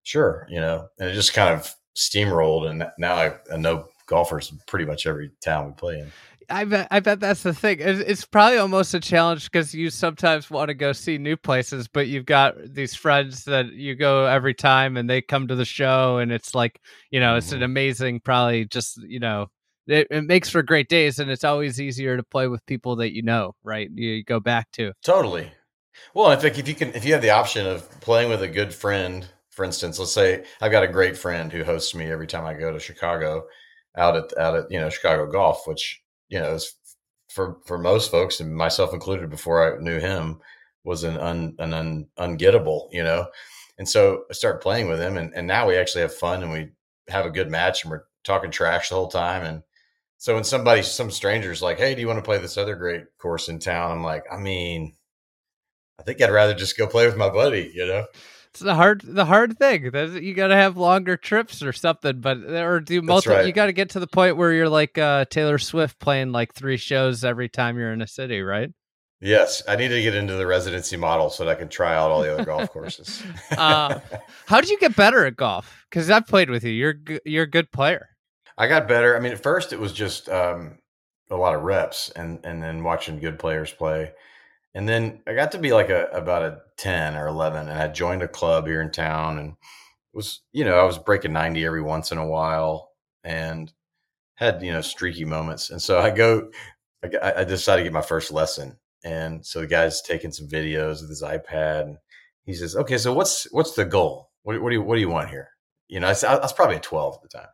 Sure. 0.05 0.47
You 0.49 0.61
know, 0.61 0.89
and 1.01 1.09
it 1.09 1.15
just 1.15 1.35
kind 1.35 1.53
of 1.53 1.75
steamrolled. 1.97 2.71
And 2.71 2.87
now 2.99 3.15
I, 3.15 3.35
I 3.53 3.57
know 3.57 3.89
golfers 4.07 4.53
pretty 4.69 4.85
much 4.85 5.07
every 5.07 5.31
town 5.43 5.67
we 5.67 5.73
play 5.73 5.99
in. 5.99 6.12
I 6.52 6.64
bet 6.64 6.88
I 6.90 7.00
bet 7.00 7.18
that's 7.21 7.42
the 7.42 7.54
thing. 7.54 7.78
It's, 7.80 8.00
it's 8.00 8.25
probably 8.25 8.59
almost 8.59 8.94
a 8.94 9.00
challenge 9.00 9.50
because 9.50 9.75
you 9.75 9.90
sometimes 9.90 10.50
want 10.50 10.68
to 10.68 10.75
go 10.75 10.92
see 10.92 11.16
new 11.18 11.37
places, 11.37 11.88
but 11.88 12.09
you've 12.09 12.26
got 12.26 12.54
these 12.75 12.94
friends 12.94 13.44
that 13.44 13.73
you 13.73 13.94
go 13.94 14.26
every 14.26 14.54
time, 14.54 14.97
and 14.97 15.09
they 15.09 15.23
come 15.23 15.49
to 15.49 15.54
the 15.56 15.64
show, 15.64 16.18
and 16.18 16.30
it's 16.30 16.54
like 16.54 16.80
you 17.11 17.21
know, 17.21 17.37
it's 17.37 17.52
an 17.52 17.61
Mhm. 17.61 17.64
amazing, 17.64 18.21
probably 18.21 18.66
just 18.66 18.99
you 19.02 19.18
know, 19.18 19.47
it, 19.87 20.06
it 20.11 20.25
makes 20.25 20.50
for 20.50 20.62
great 20.62 20.88
days, 20.88 21.18
and 21.18 21.30
it's 21.30 21.44
always 21.44 21.80
easier 21.80 22.16
to 22.16 22.23
play 22.23 22.49
with 22.49 22.64
people 22.66 22.97
that 22.97 23.14
you 23.14 23.23
know, 23.23 23.54
right? 23.64 23.88
You 23.94 24.23
go 24.23 24.38
back 24.38 24.71
to. 24.73 24.92
Totally. 25.02 25.50
Well, 26.14 26.38
fact, 26.38 26.59
if 26.59 26.68
you 26.68 26.75
can, 26.75 26.94
if 26.94 27.04
you 27.04 27.12
have 27.14 27.23
the 27.23 27.30
option 27.30 27.66
of 27.66 27.88
playing 28.00 28.28
with 28.30 28.42
a 28.42 28.49
good 28.49 28.75
friend, 28.75 29.26
for 29.50 29.64
instance, 29.64 29.99
let's 29.99 30.12
say 30.12 30.44
I've 30.61 30.73
got 30.73 30.85
a 30.85 30.88
great 30.88 31.16
friend 31.16 31.52
who 31.52 31.64
hosts 31.64 31.94
me 31.94 32.06
every 32.11 32.26
time 32.26 32.44
I 32.44 32.54
go 32.54 32.73
to 32.73 32.78
Chicago, 32.80 33.47
out 33.97 34.16
at 34.16 34.37
out 34.38 34.56
at 34.56 34.71
you 34.71 34.80
know 34.80 34.90
Chicago 34.90 35.30
Golf, 35.30 35.66
which 35.66 36.02
you 36.33 36.41
know 36.41 36.59
for 37.31 37.59
for 37.67 37.79
most 37.79 38.11
folks 38.11 38.41
and 38.41 38.55
myself 38.55 38.93
included 38.95 39.31
before 39.31 39.77
I 39.77 39.81
knew 39.83 40.01
him 40.01 40.41
was 40.85 41.05
an 41.05 41.19
un 41.19 41.55
an 41.59 41.73
un, 41.75 42.07
ungettable, 42.19 42.89
you 42.93 43.03
know. 43.05 43.29
And 43.79 43.89
so 43.89 44.25
I 44.31 44.35
started 44.35 44.61
playing 44.61 44.89
with 44.89 45.01
him, 45.01 45.17
and 45.17 45.33
and 45.35 45.47
now 45.47 45.69
we 45.69 45.77
actually 45.77 46.03
have 46.03 46.15
fun 46.15 46.43
and 46.43 46.53
we 46.53 46.71
have 47.09 47.27
a 47.27 47.31
good 47.31 47.51
match, 47.51 47.85
and 47.85 47.91
we're 47.91 48.05
talking 48.25 48.51
trash 48.51 48.89
the 48.91 48.95
whole 48.97 49.09
time, 49.09 49.45
and 49.45 49.62
so 50.19 50.35
when 50.37 50.45
somebody, 50.45 50.83
some 50.83 51.11
strangers, 51.11 51.62
like, 51.62 51.79
"Hey, 51.79 51.95
do 51.95 52.01
you 52.03 52.09
want 52.09 52.19
to 52.19 52.25
play 52.25 52.39
this 52.39 52.59
other 52.59 52.77
great 52.77 53.05
course 53.19 53.49
in 53.49 53.59
town?" 53.61 53.93
I'm 53.93 54.05
like, 54.05 54.25
I 54.33 54.39
mean, 54.39 54.95
I 55.99 56.03
think 56.03 56.21
I'd 56.21 56.31
rather 56.31 56.55
just 56.55 56.77
go 56.77 56.87
play 56.87 57.07
with 57.07 57.17
my 57.17 57.29
buddy, 57.29 57.71
you 57.75 57.87
know? 57.87 58.07
It's 58.52 58.61
the 58.61 58.75
hard, 58.75 59.00
the 59.02 59.25
hard 59.25 59.59
thing. 59.59 59.85
You 59.85 60.35
got 60.35 60.49
to 60.49 60.56
have 60.56 60.76
longer 60.76 61.16
trips 61.16 61.62
or 61.62 61.73
something, 61.73 62.21
but 62.21 62.37
or 62.38 62.80
do 62.80 63.00
multi. 63.00 63.30
right. 63.30 63.47
You 63.47 63.52
got 63.52 63.66
to 63.66 63.73
get 63.73 63.90
to 63.90 64.00
the 64.00 64.06
point 64.06 64.37
where 64.37 64.52
you're 64.52 64.68
like 64.68 64.99
uh, 64.99 65.25
Taylor 65.25 65.56
Swift 65.56 65.99
playing 65.99 66.32
like 66.32 66.52
three 66.52 66.76
shows 66.76 67.25
every 67.25 67.49
time 67.49 67.78
you're 67.78 67.94
in 67.94 68.02
a 68.02 68.06
city, 68.06 68.42
right? 68.42 68.71
Yes, 69.23 69.62
I 69.66 69.76
need 69.76 69.88
to 69.88 70.02
get 70.02 70.14
into 70.14 70.35
the 70.35 70.47
residency 70.47 70.97
model 70.99 71.30
so 71.30 71.44
that 71.44 71.50
I 71.52 71.54
can 71.54 71.68
try 71.68 71.94
out 71.94 72.11
all 72.11 72.23
the 72.23 72.35
other 72.35 72.44
golf 72.44 72.71
courses. 72.71 73.23
Uh, 73.56 74.00
How 74.47 74.61
did 74.61 74.68
you 74.68 74.78
get 74.78 74.97
better 74.97 75.25
at 75.25 75.37
golf? 75.37 75.87
Because 75.88 76.11
I've 76.11 76.26
played 76.26 76.50
with 76.50 76.64
you. 76.64 76.73
You're 76.73 76.94
you're 77.25 77.44
a 77.44 77.50
good 77.50 77.71
player. 77.71 78.09
I 78.59 78.66
got 78.66 78.87
better. 78.88 79.16
I 79.16 79.21
mean, 79.21 79.32
at 79.32 79.42
first 79.42 79.73
it 79.73 79.78
was 79.78 79.92
just 79.92 80.28
um, 80.28 80.78
a 81.30 81.37
lot 81.37 81.54
of 81.54 81.62
reps 81.62 82.11
and 82.11 82.40
and 82.44 82.62
then 82.62 82.82
watching 82.82 83.18
good 83.18 83.38
players 83.38 83.73
play. 83.73 84.12
And 84.75 84.88
then 84.88 85.21
I 85.26 85.35
got 85.35 85.52
to 85.52 85.59
be 85.59 85.73
like 85.73 85.91
a 85.91 86.07
about 86.07 86.43
a 86.43 86.59
10 86.79 87.17
or 87.17 87.26
11 87.26 87.69
and 87.69 87.79
I 87.79 87.88
joined 87.88 88.23
a 88.23 88.29
club 88.29 88.67
here 88.67 88.81
in 88.81 88.91
town 88.91 89.38
and 89.38 89.55
was, 90.14 90.41
you 90.52 90.64
know, 90.64 90.79
I 90.79 90.85
was 90.85 90.99
breaking 90.99 91.33
90 91.33 91.64
every 91.64 91.83
once 91.83 92.11
in 92.11 92.19
a 92.19 92.26
while 92.26 92.91
and 93.23 93.73
had, 94.37 94.62
you 94.62 94.73
know, 94.73 94.81
streaky 94.81 95.25
moments. 95.25 95.71
And 95.71 95.81
so 95.81 96.00
I 96.00 96.11
go 96.11 96.50
I 97.23 97.45
decided 97.45 97.83
to 97.83 97.85
get 97.85 97.93
my 97.93 98.00
first 98.00 98.31
lesson. 98.31 98.79
And 99.05 99.45
so 99.45 99.61
the 99.61 99.67
guy's 99.67 100.00
taking 100.00 100.31
some 100.31 100.49
videos 100.49 101.00
with 101.00 101.11
his 101.11 101.23
iPad 101.23 101.83
and 101.83 101.99
he 102.45 102.55
says, 102.55 102.76
"Okay, 102.76 102.99
so 102.99 103.12
what's 103.12 103.50
what's 103.52 103.75
the 103.75 103.85
goal? 103.85 104.31
What, 104.43 104.62
what 104.62 104.71
do 104.71 104.76
you 104.76 104.83
what 104.83 104.95
do 104.95 105.00
you 105.00 105.11
want 105.11 105.31
here?" 105.31 105.50
You 105.88 106.00
know, 106.00 106.07
I, 106.07 106.14
I 106.26 106.38
was 106.38 106.52
probably 106.52 106.76
a 106.76 106.81
12 106.81 107.17
at 107.17 107.23
the 107.23 107.29
time. 107.29 107.49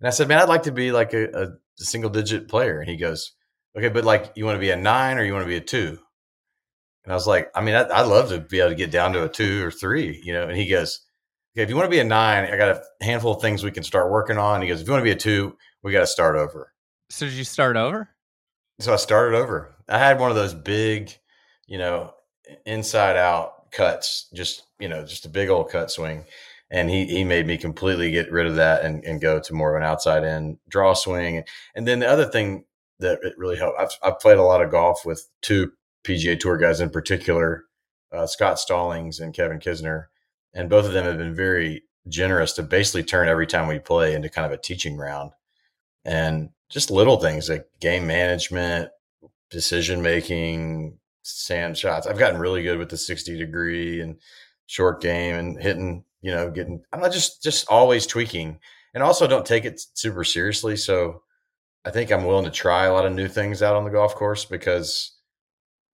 And 0.00 0.06
I 0.06 0.10
said, 0.10 0.28
man, 0.28 0.38
I'd 0.38 0.48
like 0.48 0.62
to 0.64 0.72
be 0.72 0.92
like 0.92 1.12
a, 1.12 1.28
a 1.34 1.48
single 1.76 2.10
digit 2.10 2.48
player. 2.48 2.80
And 2.80 2.88
he 2.88 2.96
goes, 2.96 3.32
okay, 3.76 3.88
but 3.88 4.04
like 4.04 4.32
you 4.36 4.44
want 4.44 4.56
to 4.56 4.60
be 4.60 4.70
a 4.70 4.76
nine 4.76 5.18
or 5.18 5.24
you 5.24 5.32
want 5.32 5.44
to 5.44 5.48
be 5.48 5.56
a 5.56 5.60
two? 5.60 5.98
And 7.08 7.14
I 7.14 7.16
was 7.16 7.26
like, 7.26 7.50
I 7.54 7.62
mean, 7.62 7.74
I, 7.74 7.88
I'd 7.88 8.06
love 8.06 8.28
to 8.28 8.38
be 8.38 8.60
able 8.60 8.68
to 8.68 8.74
get 8.74 8.90
down 8.90 9.14
to 9.14 9.24
a 9.24 9.30
two 9.30 9.64
or 9.64 9.70
three, 9.70 10.20
you 10.22 10.34
know? 10.34 10.42
And 10.42 10.54
he 10.54 10.68
goes, 10.68 11.00
okay, 11.56 11.62
if 11.62 11.70
you 11.70 11.74
want 11.74 11.86
to 11.86 11.90
be 11.90 12.00
a 12.00 12.04
nine, 12.04 12.44
I 12.44 12.54
got 12.58 12.68
a 12.68 12.82
handful 13.02 13.32
of 13.32 13.40
things 13.40 13.64
we 13.64 13.70
can 13.70 13.82
start 13.82 14.10
working 14.10 14.36
on. 14.36 14.60
He 14.60 14.68
goes, 14.68 14.82
if 14.82 14.86
you 14.86 14.92
want 14.92 15.00
to 15.00 15.04
be 15.04 15.12
a 15.12 15.16
two, 15.16 15.56
we 15.82 15.90
got 15.90 16.00
to 16.00 16.06
start 16.06 16.36
over. 16.36 16.74
So 17.08 17.24
did 17.24 17.32
you 17.32 17.44
start 17.44 17.78
over? 17.78 18.10
So 18.80 18.92
I 18.92 18.96
started 18.96 19.38
over. 19.38 19.74
I 19.88 19.96
had 19.96 20.20
one 20.20 20.28
of 20.28 20.36
those 20.36 20.52
big, 20.52 21.10
you 21.66 21.78
know, 21.78 22.12
inside 22.66 23.16
out 23.16 23.70
cuts, 23.70 24.28
just, 24.34 24.64
you 24.78 24.90
know, 24.90 25.02
just 25.06 25.24
a 25.24 25.30
big 25.30 25.48
old 25.48 25.70
cut 25.70 25.90
swing. 25.90 26.26
And 26.70 26.90
he, 26.90 27.06
he 27.06 27.24
made 27.24 27.46
me 27.46 27.56
completely 27.56 28.10
get 28.10 28.30
rid 28.30 28.46
of 28.46 28.56
that 28.56 28.84
and, 28.84 29.02
and 29.06 29.18
go 29.18 29.40
to 29.40 29.54
more 29.54 29.74
of 29.74 29.82
an 29.82 29.88
outside 29.88 30.24
in 30.24 30.58
draw 30.68 30.92
swing. 30.92 31.44
And 31.74 31.88
then 31.88 32.00
the 32.00 32.10
other 32.10 32.26
thing 32.26 32.66
that 32.98 33.20
it 33.22 33.32
really 33.38 33.56
helped, 33.56 33.80
I've, 33.80 33.92
I've 34.02 34.20
played 34.20 34.36
a 34.36 34.42
lot 34.42 34.62
of 34.62 34.70
golf 34.70 35.06
with 35.06 35.26
two 35.40 35.72
PGA 36.04 36.38
Tour 36.38 36.56
guys 36.56 36.80
in 36.80 36.90
particular, 36.90 37.64
uh, 38.12 38.26
Scott 38.26 38.58
Stallings 38.58 39.20
and 39.20 39.34
Kevin 39.34 39.58
Kisner. 39.58 40.06
And 40.54 40.70
both 40.70 40.86
of 40.86 40.92
them 40.92 41.04
have 41.04 41.18
been 41.18 41.34
very 41.34 41.82
generous 42.08 42.52
to 42.54 42.62
basically 42.62 43.02
turn 43.02 43.28
every 43.28 43.46
time 43.46 43.68
we 43.68 43.78
play 43.78 44.14
into 44.14 44.28
kind 44.28 44.46
of 44.46 44.52
a 44.52 44.60
teaching 44.60 44.96
round. 44.96 45.32
And 46.04 46.50
just 46.70 46.90
little 46.90 47.18
things 47.18 47.48
like 47.48 47.66
game 47.80 48.06
management, 48.06 48.90
decision 49.50 50.02
making, 50.02 50.98
sand 51.22 51.76
shots. 51.76 52.06
I've 52.06 52.18
gotten 52.18 52.40
really 52.40 52.62
good 52.62 52.78
with 52.78 52.88
the 52.88 52.96
60 52.96 53.36
degree 53.36 54.00
and 54.00 54.18
short 54.66 55.00
game 55.00 55.34
and 55.34 55.60
hitting, 55.60 56.04
you 56.22 56.30
know, 56.30 56.50
getting 56.50 56.82
I'm 56.92 57.00
not 57.00 57.12
just 57.12 57.42
just 57.42 57.68
always 57.68 58.06
tweaking. 58.06 58.58
And 58.94 59.02
also 59.02 59.26
don't 59.26 59.46
take 59.46 59.64
it 59.64 59.80
super 59.94 60.24
seriously. 60.24 60.76
So 60.76 61.22
I 61.84 61.90
think 61.90 62.10
I'm 62.10 62.24
willing 62.24 62.46
to 62.46 62.50
try 62.50 62.84
a 62.84 62.92
lot 62.92 63.06
of 63.06 63.12
new 63.12 63.28
things 63.28 63.62
out 63.62 63.76
on 63.76 63.84
the 63.84 63.90
golf 63.90 64.14
course 64.14 64.44
because 64.44 65.17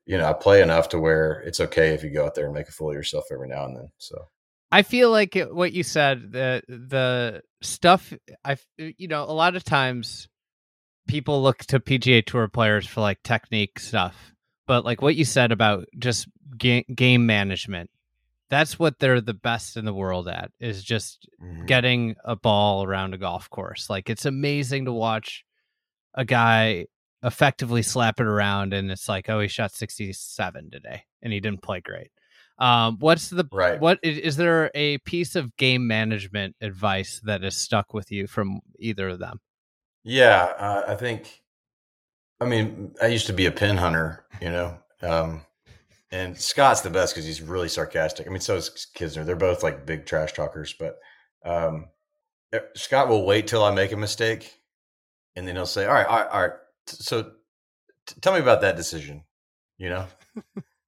you 0.07 0.19
know, 0.19 0.27
I 0.29 0.33
play 0.33 0.63
enough 0.63 0.89
to 0.91 0.99
where 0.99 1.41
it's 1.47 1.61
okay 1.61 1.91
if 1.95 2.03
you 2.05 2.11
go 2.11 2.27
out 2.27 2.35
there 2.35 2.45
and 2.47 2.55
make 2.55 2.69
a 2.69 2.73
fool 2.73 2.91
of 2.91 2.95
yourself 2.95 3.25
every 3.33 3.49
now 3.49 3.65
and 3.65 3.77
then. 3.77 3.89
So 3.99 4.29
I 4.71 4.83
feel 4.83 5.11
like 5.11 5.37
it, 5.37 5.55
what 5.55 5.73
you 5.73 5.83
said, 5.83 6.33
the 6.33 6.63
the 6.69 7.43
stuff 7.63 8.13
I, 8.45 8.57
you 8.77 9.09
know, 9.09 9.25
a 9.25 9.33
lot 9.33 9.57
of 9.57 9.65
times 9.65 10.29
people 11.09 11.43
look 11.43 11.59
to 11.67 11.81
PGA 11.81 12.25
Tour 12.25 12.49
players 12.49 12.87
for 12.87 13.01
like 13.01 13.23
technique 13.23 13.79
stuff, 13.79 14.33
but 14.67 14.85
like 14.85 15.03
what 15.03 15.17
you 15.17 15.25
said 15.25 15.53
about 15.53 15.87
just 15.99 16.27
ga- 16.57 16.85
game 16.95 17.27
management, 17.27 17.91
that's 18.51 18.79
what 18.79 18.99
they're 18.99 19.21
the 19.21 19.35
best 19.35 19.77
in 19.77 19.85
the 19.85 19.93
world 19.95 20.29
at 20.29 20.51
is 20.61 20.83
just 20.83 21.29
Mhm. 21.43 21.67
getting 21.67 22.17
a 22.25 22.37
ball 22.37 22.85
around 22.85 23.15
a 23.15 23.19
golf 23.19 23.49
course. 23.51 23.89
Like 23.91 24.09
it's 24.11 24.25
amazing 24.27 24.85
to 24.87 24.93
watch 24.93 25.45
a 26.15 26.25
guy 26.25 26.87
effectively 27.25 27.83
slap 27.83 28.21
it 28.21 28.27
around 28.27 28.73
and 28.73 28.91
it's 28.91 29.09
like, 29.09 29.29
oh, 29.29 29.41
he 29.41 29.49
shot 29.49 29.73
67 29.73 30.71
today 30.71 31.05
and 31.23 31.33
he 31.33 31.41
didn't 31.41 31.63
play 31.63 31.81
great. 31.81 32.11
Um, 32.59 32.99
what's 33.01 33.31
the 33.31 33.49
Right. 33.51 33.81
what 33.81 33.99
is, 34.03 34.19
is 34.19 34.37
there 34.37 34.71
a 34.75 34.99
piece 34.99 35.35
of 35.35 35.57
game 35.57 35.89
management 35.89 36.55
advice 36.61 37.21
that 37.25 37.43
has 37.43 37.57
stuck 37.57 37.93
with 37.93 38.13
you 38.13 38.29
from 38.29 38.61
either 38.79 39.09
of 39.09 39.19
them? 39.19 39.41
Yeah, 40.05 40.53
uh, 40.59 40.85
I 40.87 40.95
think. 40.95 41.43
I 42.41 42.45
mean, 42.45 42.95
I 43.03 43.07
used 43.07 43.27
to 43.29 43.33
be 43.33 43.47
a 43.47 43.51
pin 43.53 43.77
hunter, 43.77 44.27
you 44.41 44.51
know, 44.51 44.77
um, 45.03 45.41
and 46.11 46.39
Scott's 46.39 46.83
the 46.83 46.91
best 46.91 47.15
because 47.15 47.25
he's 47.27 47.41
really 47.41 47.69
sarcastic. 47.69 48.27
I 48.27 48.31
mean, 48.31 48.41
so 48.41 48.57
is 48.57 48.89
Kisner. 48.97 49.25
They're 49.25 49.35
both 49.35 49.63
like 49.63 49.87
big 49.87 50.05
trash 50.05 50.35
talkers, 50.35 50.75
but 50.79 50.99
um, 51.45 51.87
eh, 52.53 52.59
Scott 52.77 53.09
will 53.09 53.25
wait 53.25 53.47
till 53.47 53.65
I 53.65 53.73
make 53.73 53.93
a 53.93 53.97
mistake, 53.97 54.61
and 55.35 55.49
then 55.49 55.55
he'll 55.57 55.65
say, 55.65 55.87
"All 55.87 55.95
right, 55.95 56.07
all 56.07 56.19
right, 56.19 56.29
all 56.29 56.41
right. 56.43 56.53
So, 56.87 57.33
t- 58.07 58.15
tell 58.21 58.35
me 58.35 58.41
about 58.41 58.61
that 58.63 58.77
decision," 58.77 59.25
you 59.79 59.91
know. 59.91 60.07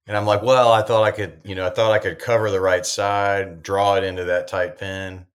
and 0.07 0.17
I'm 0.17 0.25
like, 0.25 0.41
"Well, 0.41 0.71
I 0.71 0.81
thought 0.81 1.03
I 1.03 1.11
could, 1.11 1.41
you 1.43 1.55
know, 1.55 1.67
I 1.67 1.69
thought 1.69 1.91
I 1.91 1.99
could 1.99 2.19
cover 2.19 2.49
the 2.49 2.61
right 2.61 2.85
side, 2.85 3.63
draw 3.63 3.95
it 3.95 4.03
into 4.03 4.25
that 4.25 4.47
tight 4.47 4.77
pin." 4.77 5.25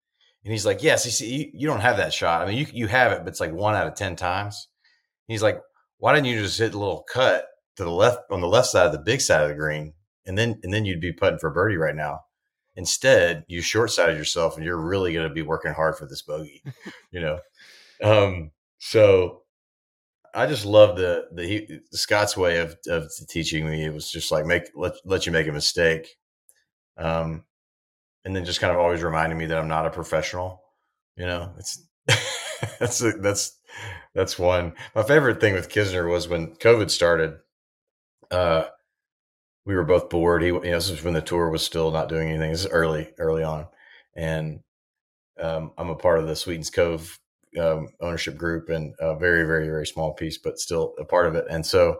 And 0.44 0.52
he's 0.52 0.66
like, 0.66 0.82
"Yes, 0.82 1.04
you 1.04 1.12
see, 1.12 1.34
you, 1.34 1.50
you 1.54 1.66
don't 1.68 1.80
have 1.80 1.98
that 1.98 2.12
shot. 2.12 2.42
I 2.42 2.46
mean, 2.46 2.58
you 2.58 2.66
you 2.72 2.86
have 2.88 3.12
it, 3.12 3.20
but 3.20 3.28
it's 3.28 3.40
like 3.40 3.52
one 3.52 3.74
out 3.74 3.86
of 3.86 3.94
ten 3.94 4.16
times." 4.16 4.68
He's 5.28 5.42
like, 5.42 5.60
"Why 5.98 6.14
didn't 6.14 6.26
you 6.26 6.40
just 6.40 6.58
hit 6.58 6.74
a 6.74 6.78
little 6.78 7.04
cut 7.12 7.46
to 7.76 7.84
the 7.84 7.90
left 7.90 8.20
on 8.30 8.40
the 8.40 8.48
left 8.48 8.68
side 8.68 8.86
of 8.86 8.92
the 8.92 8.98
big 8.98 9.20
side 9.20 9.42
of 9.42 9.48
the 9.48 9.54
green, 9.54 9.94
and 10.26 10.36
then 10.38 10.60
and 10.62 10.72
then 10.72 10.84
you'd 10.84 11.00
be 11.00 11.12
putting 11.12 11.38
for 11.38 11.50
birdie 11.50 11.76
right 11.76 11.94
now? 11.94 12.20
Instead, 12.76 13.44
you 13.48 13.60
short 13.60 13.90
sided 13.90 14.16
yourself, 14.16 14.56
and 14.56 14.64
you're 14.64 14.80
really 14.80 15.12
going 15.12 15.28
to 15.28 15.34
be 15.34 15.42
working 15.42 15.72
hard 15.74 15.96
for 15.96 16.06
this 16.06 16.22
bogey, 16.22 16.62
you 17.10 17.20
know." 17.20 17.38
Um, 18.02 18.50
so 18.78 19.41
I 20.34 20.46
just 20.46 20.64
love 20.64 20.96
the 20.96 21.26
the, 21.32 21.46
he, 21.46 21.78
Scott's 21.92 22.36
way 22.36 22.58
of 22.58 22.76
of 22.88 23.10
teaching 23.28 23.66
me. 23.66 23.84
It 23.84 23.92
was 23.92 24.10
just 24.10 24.30
like 24.30 24.46
make 24.46 24.70
let 24.74 24.94
let 25.04 25.26
you 25.26 25.32
make 25.32 25.48
a 25.48 25.52
mistake, 25.52 26.16
um, 26.96 27.44
and 28.24 28.34
then 28.34 28.44
just 28.44 28.60
kind 28.60 28.72
of 28.72 28.78
always 28.78 29.02
reminding 29.02 29.38
me 29.38 29.46
that 29.46 29.58
I'm 29.58 29.68
not 29.68 29.86
a 29.86 29.90
professional. 29.90 30.62
You 31.16 31.26
know, 31.26 31.52
it's 31.58 31.86
that's 32.78 32.98
that's 33.20 33.58
that's 34.14 34.38
one. 34.38 34.74
My 34.94 35.02
favorite 35.02 35.40
thing 35.40 35.54
with 35.54 35.68
Kisner 35.68 36.10
was 36.10 36.28
when 36.28 36.54
COVID 36.56 36.90
started. 36.90 37.38
Uh, 38.30 38.64
we 39.66 39.74
were 39.74 39.84
both 39.84 40.10
bored. 40.10 40.42
He, 40.42 40.48
you 40.48 40.60
know, 40.60 40.70
this 40.72 40.90
was 40.90 41.04
when 41.04 41.14
the 41.14 41.20
tour 41.20 41.50
was 41.50 41.64
still 41.64 41.90
not 41.90 42.08
doing 42.08 42.28
anything. 42.30 42.50
This 42.50 42.64
is 42.64 42.70
early, 42.70 43.12
early 43.18 43.42
on, 43.42 43.66
and 44.16 44.60
um, 45.40 45.72
I'm 45.78 45.90
a 45.90 45.94
part 45.94 46.18
of 46.18 46.26
the 46.26 46.36
Sweetens 46.36 46.70
Cove 46.70 47.18
um, 47.60 47.88
ownership 48.00 48.36
group 48.36 48.68
and 48.68 48.94
a 49.00 49.16
very, 49.16 49.44
very, 49.46 49.66
very 49.66 49.86
small 49.86 50.14
piece, 50.14 50.38
but 50.38 50.58
still 50.58 50.94
a 50.98 51.04
part 51.04 51.26
of 51.26 51.34
it. 51.34 51.44
And 51.50 51.64
so 51.64 51.98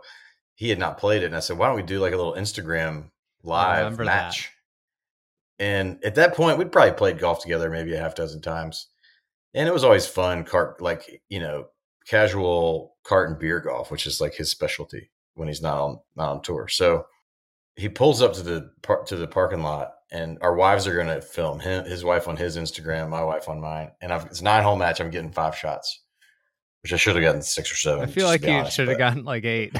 he 0.55 0.69
had 0.69 0.79
not 0.79 0.97
played 0.97 1.23
it, 1.23 1.27
and 1.27 1.35
I 1.35 1.39
said, 1.39 1.57
"Why 1.57 1.67
don't 1.67 1.75
we 1.75 1.83
do 1.83 1.99
like 1.99 2.13
a 2.13 2.17
little 2.17 2.33
Instagram 2.35 3.09
live 3.43 3.97
match?" 3.99 4.51
And 5.59 6.03
at 6.03 6.15
that 6.15 6.35
point, 6.35 6.57
we'd 6.57 6.71
probably 6.71 6.93
played 6.93 7.19
golf 7.19 7.41
together 7.41 7.69
maybe 7.69 7.93
a 7.93 7.99
half 7.99 8.15
dozen 8.15 8.41
times. 8.41 8.87
and 9.53 9.67
it 9.67 9.73
was 9.73 9.83
always 9.83 10.07
fun. 10.07 10.43
Cart 10.43 10.81
like 10.81 11.21
you 11.29 11.39
know 11.39 11.67
casual 12.07 12.95
cart 13.03 13.29
and 13.29 13.39
beer 13.39 13.59
golf, 13.59 13.91
which 13.91 14.05
is 14.07 14.19
like 14.21 14.33
his 14.35 14.49
specialty 14.51 15.11
when 15.35 15.47
he's 15.47 15.61
not 15.61 15.77
on 15.77 15.99
not 16.15 16.29
on 16.31 16.41
tour. 16.41 16.67
So 16.67 17.05
he 17.75 17.89
pulls 17.89 18.21
up 18.21 18.33
to 18.33 18.43
the 18.43 18.71
par- 18.83 19.03
to 19.05 19.15
the 19.15 19.27
parking 19.27 19.63
lot, 19.63 19.93
and 20.13 20.37
our 20.41 20.55
wives 20.55 20.85
are 20.87 20.93
going 20.93 21.07
to 21.07 21.21
film 21.21 21.59
him, 21.59 21.85
his 21.85 22.03
wife 22.03 22.27
on 22.27 22.37
his 22.37 22.55
Instagram, 22.55 23.09
my 23.09 23.23
wife 23.23 23.49
on 23.49 23.59
mine, 23.59 23.91
and 23.99 24.13
I've, 24.13 24.25
it's 24.27 24.41
a 24.41 24.43
nine 24.43 24.63
hole 24.63 24.75
match. 24.75 25.01
I'm 25.01 25.09
getting 25.09 25.31
five 25.31 25.57
shots, 25.57 26.03
which 26.83 26.93
I 26.93 26.97
should 26.97 27.15
have 27.15 27.23
gotten 27.23 27.41
six 27.41 27.71
or 27.71 27.75
seven. 27.75 28.03
I 28.03 28.11
feel 28.11 28.27
like 28.27 28.45
you 28.45 28.69
should 28.69 28.87
have 28.87 28.99
gotten 28.99 29.25
like 29.25 29.43
eight. 29.43 29.75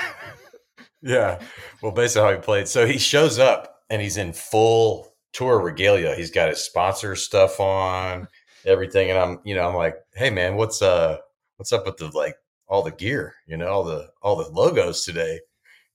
yeah, 1.02 1.40
well, 1.82 1.92
based 1.92 2.18
on 2.18 2.26
how 2.26 2.36
he 2.36 2.42
played, 2.42 2.68
so 2.68 2.88
he 2.88 2.98
shows 2.98 3.38
up 3.38 3.84
and 3.90 4.02
he's 4.02 4.18
in 4.18 4.34
full 4.34 5.16
tour 5.34 5.60
regalia. 5.60 6.16
He's 6.16 6.32
got 6.32 6.50
his 6.50 6.60
sponsor 6.60 7.16
stuff 7.16 7.60
on, 7.60 8.28
everything, 8.66 9.12
and 9.12 9.20
I'm 9.20 9.40
you 9.44 9.56
know 9.56 9.68
I'm 9.68 9.76
like, 9.76 9.96
hey 10.16 10.32
man, 10.32 10.56
what's 10.56 10.82
uh 10.82 11.18
what's 11.58 11.72
up 11.72 11.86
with 11.86 11.98
the 11.98 12.10
like 12.10 12.36
all 12.68 12.82
the 12.82 12.92
gear, 12.92 13.36
you 13.46 13.56
know, 13.58 13.68
all 13.68 13.84
the 13.84 14.10
all 14.24 14.36
the 14.36 14.50
logos 14.50 15.04
today? 15.04 15.32
And 15.32 15.40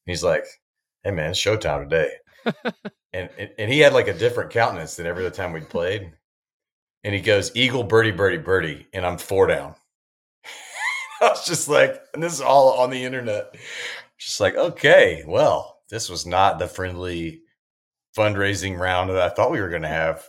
he's 0.07 0.23
like, 0.23 0.45
hey 1.03 1.11
man, 1.11 1.31
it's 1.31 1.41
showtime 1.41 1.89
today. 1.89 2.13
And, 3.13 3.31
and 3.39 3.51
and 3.59 3.73
he 3.73 3.81
had 3.81 3.93
like 3.93 4.09
a 4.09 4.19
different 4.19 4.51
countenance 4.51 4.97
than 4.97 5.07
every 5.07 5.25
other 5.25 5.35
time 5.35 5.53
we 5.53 5.61
played. 5.61 6.13
And 7.05 7.15
he 7.15 7.21
goes, 7.21 7.55
Eagle, 7.55 7.85
birdie, 7.85 8.11
birdie, 8.11 8.39
birdie, 8.39 8.87
and 8.93 9.07
I'm 9.07 9.19
four 9.19 9.47
down. 9.47 9.75
I 11.21 11.29
was 11.29 11.47
just 11.47 11.69
like, 11.69 12.01
and 12.13 12.23
this 12.23 12.33
is 12.33 12.41
all 12.41 12.79
on 12.81 12.91
the 12.91 13.05
internet. 13.05 13.55
Just 14.19 14.41
like, 14.41 14.57
okay, 14.57 15.23
well, 15.27 15.81
this 15.91 16.09
was 16.09 16.27
not 16.27 16.59
the 16.59 16.67
friendly 16.67 17.43
fundraising 18.17 18.79
round 18.79 19.11
that 19.11 19.21
I 19.21 19.29
thought 19.29 19.53
we 19.53 19.61
were 19.61 19.69
going 19.69 19.83
to 19.83 19.89
have. 19.89 20.27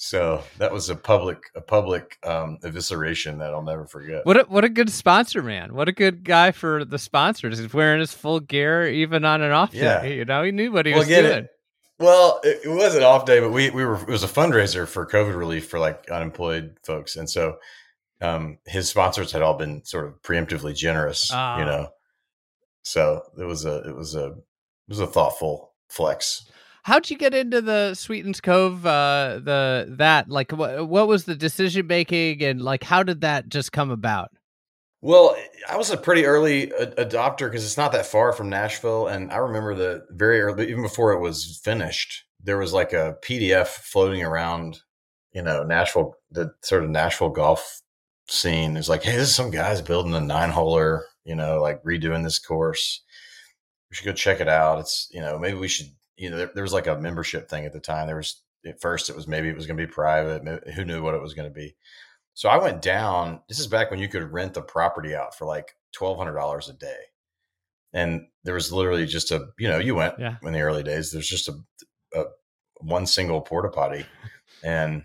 So 0.00 0.44
that 0.58 0.72
was 0.72 0.90
a 0.90 0.94
public 0.94 1.50
a 1.56 1.60
public 1.60 2.18
um, 2.24 2.58
evisceration 2.62 3.40
that 3.40 3.52
I'll 3.52 3.64
never 3.64 3.84
forget. 3.84 4.24
What 4.24 4.36
a, 4.36 4.42
what 4.44 4.62
a 4.62 4.68
good 4.68 4.90
sponsor, 4.90 5.42
man! 5.42 5.74
What 5.74 5.88
a 5.88 5.92
good 5.92 6.22
guy 6.22 6.52
for 6.52 6.84
the 6.84 7.00
sponsors. 7.00 7.58
He's 7.58 7.74
wearing 7.74 7.98
his 7.98 8.12
full 8.12 8.38
gear 8.38 8.86
even 8.86 9.24
on 9.24 9.42
an 9.42 9.50
off 9.50 9.74
yeah. 9.74 10.02
day. 10.02 10.18
You 10.18 10.24
know, 10.24 10.44
he 10.44 10.52
knew 10.52 10.70
what 10.70 10.86
he 10.86 10.92
well, 10.92 11.00
was 11.00 11.08
doing. 11.08 11.26
It, 11.26 11.50
well, 11.98 12.40
it, 12.44 12.60
it, 12.64 12.68
was 12.68 12.94
an 12.94 13.02
off 13.02 13.24
day, 13.24 13.40
but 13.40 13.50
we 13.50 13.70
we 13.70 13.84
were 13.84 13.96
it 13.96 14.06
was 14.06 14.22
a 14.22 14.28
fundraiser 14.28 14.86
for 14.86 15.04
COVID 15.04 15.36
relief 15.36 15.68
for 15.68 15.80
like 15.80 16.08
unemployed 16.08 16.76
folks, 16.84 17.16
and 17.16 17.28
so 17.28 17.56
um, 18.20 18.58
his 18.66 18.88
sponsors 18.88 19.32
had 19.32 19.42
all 19.42 19.54
been 19.54 19.84
sort 19.84 20.06
of 20.06 20.22
preemptively 20.22 20.76
generous, 20.76 21.32
uh, 21.32 21.56
you 21.58 21.64
ah. 21.64 21.66
know. 21.66 21.88
So 22.82 23.22
it 23.36 23.46
was 23.46 23.64
a 23.64 23.78
it 23.78 23.96
was 23.96 24.14
a 24.14 24.26
it 24.26 24.90
was 24.90 25.00
a 25.00 25.08
thoughtful 25.08 25.72
flex 25.88 26.48
how'd 26.82 27.10
you 27.10 27.16
get 27.16 27.34
into 27.34 27.60
the 27.60 27.94
Sweetens 27.94 28.40
Cove? 28.40 28.84
Uh, 28.86 29.40
the 29.42 29.86
that 29.98 30.28
like 30.28 30.52
what 30.52 30.88
what 30.88 31.08
was 31.08 31.24
the 31.24 31.34
decision 31.34 31.86
making 31.86 32.42
and 32.42 32.60
like 32.60 32.82
how 32.82 33.02
did 33.02 33.20
that 33.22 33.48
just 33.48 33.72
come 33.72 33.90
about? 33.90 34.30
Well, 35.00 35.36
I 35.68 35.76
was 35.76 35.90
a 35.90 35.96
pretty 35.96 36.26
early 36.26 36.68
adopter 36.68 37.48
because 37.48 37.64
it's 37.64 37.76
not 37.76 37.92
that 37.92 38.06
far 38.06 38.32
from 38.32 38.48
Nashville, 38.48 39.06
and 39.06 39.30
I 39.30 39.36
remember 39.36 39.74
the 39.74 40.04
very 40.10 40.40
early, 40.40 40.68
even 40.70 40.82
before 40.82 41.12
it 41.12 41.20
was 41.20 41.60
finished, 41.62 42.24
there 42.42 42.58
was 42.58 42.72
like 42.72 42.92
a 42.92 43.16
PDF 43.22 43.68
floating 43.68 44.24
around, 44.24 44.80
you 45.32 45.42
know, 45.42 45.62
Nashville, 45.62 46.14
the 46.32 46.52
sort 46.62 46.82
of 46.82 46.90
Nashville 46.90 47.30
golf 47.30 47.80
scene. 48.28 48.76
It's 48.76 48.88
like, 48.88 49.04
hey, 49.04 49.16
this 49.16 49.28
is 49.28 49.34
some 49.34 49.52
guys 49.52 49.80
building 49.80 50.14
a 50.14 50.20
nine 50.20 50.50
holer, 50.50 51.02
you 51.24 51.36
know, 51.36 51.60
like 51.60 51.80
redoing 51.84 52.24
this 52.24 52.40
course. 52.40 53.02
We 53.90 53.94
should 53.96 54.06
go 54.06 54.12
check 54.12 54.40
it 54.40 54.48
out. 54.48 54.80
It's 54.80 55.08
you 55.12 55.20
know 55.20 55.38
maybe 55.38 55.58
we 55.58 55.68
should 55.68 55.90
you 56.18 56.30
know, 56.30 56.36
there, 56.36 56.50
there, 56.54 56.62
was 56.64 56.72
like 56.72 56.88
a 56.88 56.98
membership 56.98 57.48
thing 57.48 57.64
at 57.64 57.72
the 57.72 57.80
time. 57.80 58.06
There 58.06 58.16
was 58.16 58.42
at 58.66 58.80
first 58.80 59.08
it 59.08 59.16
was 59.16 59.28
maybe 59.28 59.48
it 59.48 59.56
was 59.56 59.66
going 59.66 59.78
to 59.78 59.86
be 59.86 59.90
private. 59.90 60.68
Who 60.74 60.84
knew 60.84 61.02
what 61.02 61.14
it 61.14 61.22
was 61.22 61.32
going 61.32 61.48
to 61.48 61.54
be? 61.54 61.76
So 62.34 62.48
I 62.48 62.58
went 62.58 62.82
down. 62.82 63.40
This 63.48 63.58
is 63.58 63.66
back 63.66 63.90
when 63.90 64.00
you 64.00 64.08
could 64.08 64.32
rent 64.32 64.54
the 64.54 64.62
property 64.62 65.14
out 65.14 65.34
for 65.36 65.44
like 65.46 65.74
twelve 65.92 66.18
hundred 66.18 66.34
dollars 66.34 66.68
a 66.68 66.72
day, 66.72 66.98
and 67.92 68.26
there 68.44 68.54
was 68.54 68.72
literally 68.72 69.06
just 69.06 69.30
a 69.30 69.46
you 69.58 69.68
know 69.68 69.78
you 69.78 69.94
went 69.94 70.14
yeah. 70.18 70.36
in 70.42 70.52
the 70.52 70.60
early 70.60 70.82
days. 70.82 71.12
There's 71.12 71.28
just 71.28 71.48
a, 71.48 71.54
a 72.14 72.24
one 72.80 73.06
single 73.06 73.40
porta 73.40 73.68
potty, 73.68 74.04
and 74.64 75.04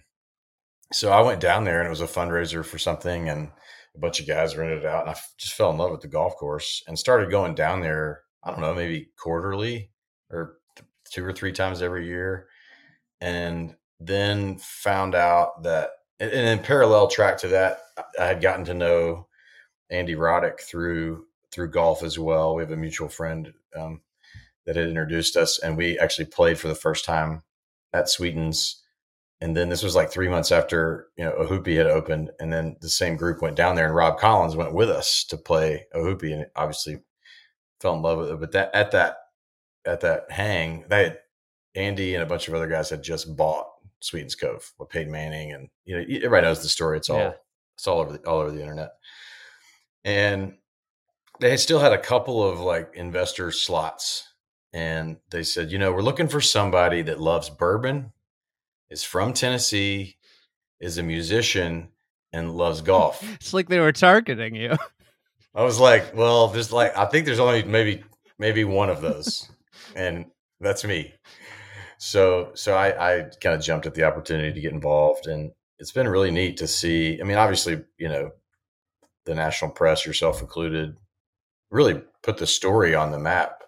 so 0.92 1.12
I 1.12 1.22
went 1.22 1.42
down 1.42 1.64
there 1.64 1.80
and 1.80 1.88
it 1.88 1.92
was 1.92 2.02
a 2.02 2.08
fundraiser 2.08 2.66
for 2.66 2.80
something, 2.80 3.30
and 3.30 3.52
a 3.96 4.00
bunch 4.00 4.20
of 4.20 4.28
guys 4.28 4.58
rented 4.58 4.80
it 4.80 4.86
out, 4.86 5.02
and 5.02 5.12
I 5.12 5.20
just 5.38 5.54
fell 5.54 5.70
in 5.70 5.78
love 5.78 5.92
with 5.92 6.02
the 6.02 6.08
golf 6.08 6.36
course 6.38 6.84
and 6.88 6.98
started 6.98 7.30
going 7.32 7.56
down 7.56 7.82
there. 7.82 8.22
I 8.44 8.52
don't 8.52 8.60
know, 8.60 8.76
maybe 8.76 9.10
quarterly 9.18 9.92
or 10.30 10.58
two 11.14 11.24
or 11.24 11.32
three 11.32 11.52
times 11.52 11.82
every 11.82 12.08
year, 12.08 12.48
and 13.22 13.76
then 14.00 14.58
found 14.58 15.16
out 15.16 15.64
that, 15.64 15.92
and 16.20 16.32
in 16.32 16.60
parallel 16.60 17.08
track 17.08 17.38
to 17.38 17.48
that, 17.50 17.80
I 18.20 18.26
had 18.26 18.42
gotten 18.42 18.66
to 18.66 18.74
know 18.74 19.28
Andy 19.90 20.16
Roddick 20.16 20.60
through 20.62 21.26
through 21.52 21.70
golf 21.70 22.02
as 22.02 22.18
well. 22.18 22.56
We 22.56 22.64
have 22.64 22.72
a 22.72 22.78
mutual 22.78 23.10
friend 23.10 23.54
um, 23.80 24.02
that 24.66 24.76
had 24.76 24.90
introduced 24.90 25.38
us, 25.38 25.60
and 25.60 25.78
we 25.78 26.00
actually 26.00 26.26
played 26.26 26.58
for 26.58 26.68
the 26.68 26.76
first 26.76 27.06
time 27.06 27.44
at 27.94 28.10
Sweetens. 28.10 28.82
And 29.40 29.56
then 29.56 29.70
this 29.70 29.84
was 29.84 29.94
like 29.94 30.10
three 30.10 30.30
months 30.30 30.52
after 30.52 31.10
you 31.16 31.24
know 31.24 31.34
Ohoopee 31.34 31.78
had 31.78 31.88
opened, 31.88 32.32
and 32.40 32.52
then 32.52 32.76
the 32.82 32.90
same 32.90 33.16
group 33.16 33.42
went 33.42 33.56
down 33.56 33.76
there, 33.76 33.86
and 33.86 33.96
Rob 33.96 34.18
Collins 34.18 34.56
went 34.56 34.74
with 34.74 34.90
us 34.90 35.24
to 35.26 35.38
play 35.38 35.86
Ohoopee, 35.94 36.34
and 36.34 36.48
obviously 36.56 37.00
fell 37.80 37.96
in 37.96 38.02
love 38.02 38.18
with 38.18 38.32
it. 38.32 38.40
But 38.40 38.52
that 38.54 38.72
at 38.74 38.92
that 38.92 39.18
at 39.86 40.02
that 40.02 40.32
hang, 40.32 40.86
they 40.88 41.04
had, 41.04 41.20
Andy 41.76 42.14
and 42.14 42.24
a 42.24 42.28
bunch 42.28 42.48
of 42.48 42.54
other 42.54 42.68
guys 42.68 42.90
had 42.90 43.04
just 43.04 43.36
bought 43.36 43.68
Sweetens 44.00 44.36
Cove 44.36 44.72
with 44.78 44.90
Peyton 44.90 45.12
Manning, 45.12 45.54
and 45.54 45.70
you 45.86 45.96
know 45.96 46.04
everybody 46.16 46.46
knows 46.46 46.62
the 46.62 46.70
story. 46.70 46.98
It's 46.98 47.10
all 47.10 47.20
yeah. 47.20 47.34
it's 47.76 47.88
all 47.88 48.00
over 48.00 48.14
the, 48.14 48.28
all 48.28 48.40
over 48.40 48.52
the 48.52 48.62
internet, 48.62 48.92
and 50.04 50.56
they 51.40 51.58
still 51.58 51.80
had 51.80 51.94
a 51.94 51.98
couple 51.98 52.48
of 52.48 52.60
like 52.60 52.92
investor 52.96 53.52
slots, 53.52 54.28
and 54.72 55.18
they 55.32 55.44
said, 55.44 55.72
you 55.72 55.80
know, 55.80 55.92
we're 55.92 56.02
looking 56.02 56.28
for 56.28 56.42
somebody 56.42 57.02
that 57.04 57.20
loves 57.20 57.50
bourbon, 57.50 58.12
is 58.90 59.04
from 59.04 59.34
Tennessee, 59.34 60.18
is 60.80 60.98
a 60.98 61.04
musician, 61.04 61.90
and 62.32 62.56
loves 62.56 62.82
golf. 62.82 63.24
it's 63.36 63.54
like 63.54 63.70
they 63.70 63.80
were 63.80 63.94
targeting 63.94 64.56
you. 64.56 64.76
I 65.56 65.64
was 65.64 65.80
like, 65.80 66.16
well, 66.16 66.50
there's 66.50 66.72
like 66.72 66.96
I 66.98 67.06
think 67.06 67.26
there's 67.26 67.40
only 67.40 67.64
maybe 67.64 68.04
maybe 68.38 68.64
one 68.64 68.90
of 68.90 69.02
those 69.02 69.50
and 69.96 70.26
that's 70.60 70.84
me. 70.84 71.14
So 71.98 72.52
so 72.54 72.76
I, 72.76 73.20
I 73.20 73.22
kind 73.42 73.56
of 73.56 73.62
jumped 73.62 73.86
at 73.86 73.94
the 73.94 74.04
opportunity 74.04 74.54
to 74.54 74.62
get 74.62 74.74
involved, 74.74 75.28
and 75.28 75.52
it's 75.80 75.92
been 75.92 76.08
really 76.08 76.32
neat 76.32 76.58
to 76.58 76.68
see. 76.68 77.20
I 77.20 77.24
mean, 77.24 77.38
obviously, 77.38 77.84
you 77.98 78.10
know, 78.10 78.32
the 79.26 79.36
national 79.36 79.72
press, 79.72 80.06
yourself 80.06 80.42
included, 80.42 80.98
really 81.72 82.02
put 82.22 82.38
the 82.38 82.48
story 82.48 82.96
on 82.96 83.12
the 83.12 83.20
map. 83.20 83.64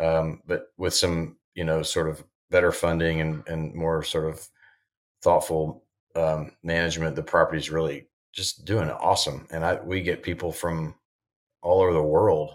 Um, 0.00 0.42
but 0.46 0.66
with 0.76 0.94
some, 0.94 1.36
you 1.54 1.64
know, 1.64 1.82
sort 1.82 2.08
of 2.08 2.24
better 2.50 2.72
funding 2.72 3.20
and 3.20 3.42
and 3.46 3.74
more 3.74 4.02
sort 4.02 4.28
of 4.28 4.48
thoughtful 5.22 5.84
um, 6.16 6.52
management, 6.62 7.16
the 7.16 7.22
property's 7.22 7.70
really 7.70 8.08
just 8.32 8.64
doing 8.64 8.90
awesome. 8.90 9.46
And 9.50 9.64
I 9.64 9.76
we 9.76 10.02
get 10.02 10.22
people 10.22 10.52
from 10.52 10.94
all 11.62 11.80
over 11.80 11.92
the 11.92 12.02
world 12.02 12.52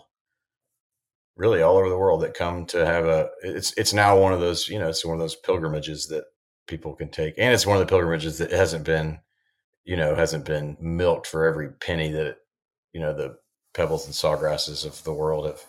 really 1.40 1.62
all 1.62 1.78
over 1.78 1.88
the 1.88 1.98
world 1.98 2.22
that 2.22 2.34
come 2.34 2.66
to 2.66 2.86
have 2.86 3.06
a 3.06 3.30
it's 3.42 3.74
it's 3.78 3.94
now 3.94 4.20
one 4.20 4.34
of 4.34 4.42
those 4.42 4.68
you 4.68 4.78
know 4.78 4.90
it's 4.90 5.06
one 5.06 5.16
of 5.16 5.22
those 5.22 5.38
pilgrimages 5.38 6.08
that 6.08 6.26
people 6.68 6.94
can 6.94 7.10
take. 7.10 7.34
And 7.38 7.54
it's 7.54 7.66
one 7.66 7.78
of 7.78 7.82
the 7.82 7.90
pilgrimages 7.90 8.38
that 8.38 8.52
hasn't 8.52 8.86
been 8.86 9.20
you 9.86 9.98
know 9.98 10.14
hasn't 10.14 10.46
been 10.46 10.78
milked 10.80 11.28
for 11.28 11.46
every 11.46 11.72
penny 11.72 12.12
that 12.12 12.38
you 12.94 13.00
know 13.00 13.14
the 13.14 13.38
pebbles 13.74 14.06
and 14.06 14.14
sawgrasses 14.14 14.86
of 14.86 15.02
the 15.04 15.14
world 15.14 15.48
have 15.48 15.66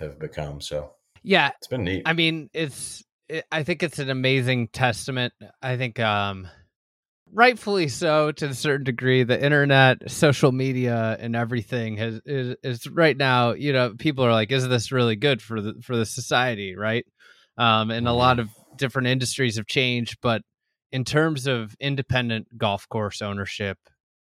have 0.00 0.18
become. 0.18 0.60
So 0.60 0.92
yeah. 1.22 1.52
it's 1.56 1.68
been 1.68 1.84
neat. 1.84 2.02
I 2.04 2.12
mean 2.12 2.50
it's 2.52 3.04
it, 3.28 3.44
i 3.52 3.62
think 3.62 3.82
it's 3.82 3.98
an 3.98 4.10
amazing 4.10 4.68
testament. 4.68 5.32
I 5.62 5.76
think 5.76 6.00
um 6.00 6.48
rightfully 7.32 7.88
so 7.88 8.32
to 8.32 8.46
a 8.46 8.54
certain 8.54 8.84
degree. 8.84 9.22
The 9.22 9.42
internet 9.42 10.10
social 10.10 10.52
media 10.52 11.16
and 11.20 11.36
everything 11.36 11.96
has 11.96 12.20
is, 12.24 12.56
is 12.62 12.86
right 12.88 13.16
now 13.16 13.52
you 13.52 13.72
know 13.72 13.94
people 13.98 14.24
are 14.24 14.32
like 14.32 14.52
is 14.52 14.66
this 14.68 14.92
really 14.92 15.16
good 15.16 15.42
for 15.42 15.60
the 15.60 15.74
for 15.82 15.96
the 15.96 16.06
society? 16.06 16.76
Right? 16.76 17.06
Um 17.56 17.90
and 17.90 18.08
a 18.08 18.12
lot 18.12 18.38
of 18.38 18.48
different 18.76 19.08
industries 19.08 19.56
have 19.56 19.66
changed 19.66 20.18
but 20.22 20.42
in 20.92 21.04
terms 21.04 21.46
of 21.46 21.74
independent 21.80 22.46
golf 22.56 22.88
course 22.88 23.20
ownership 23.22 23.76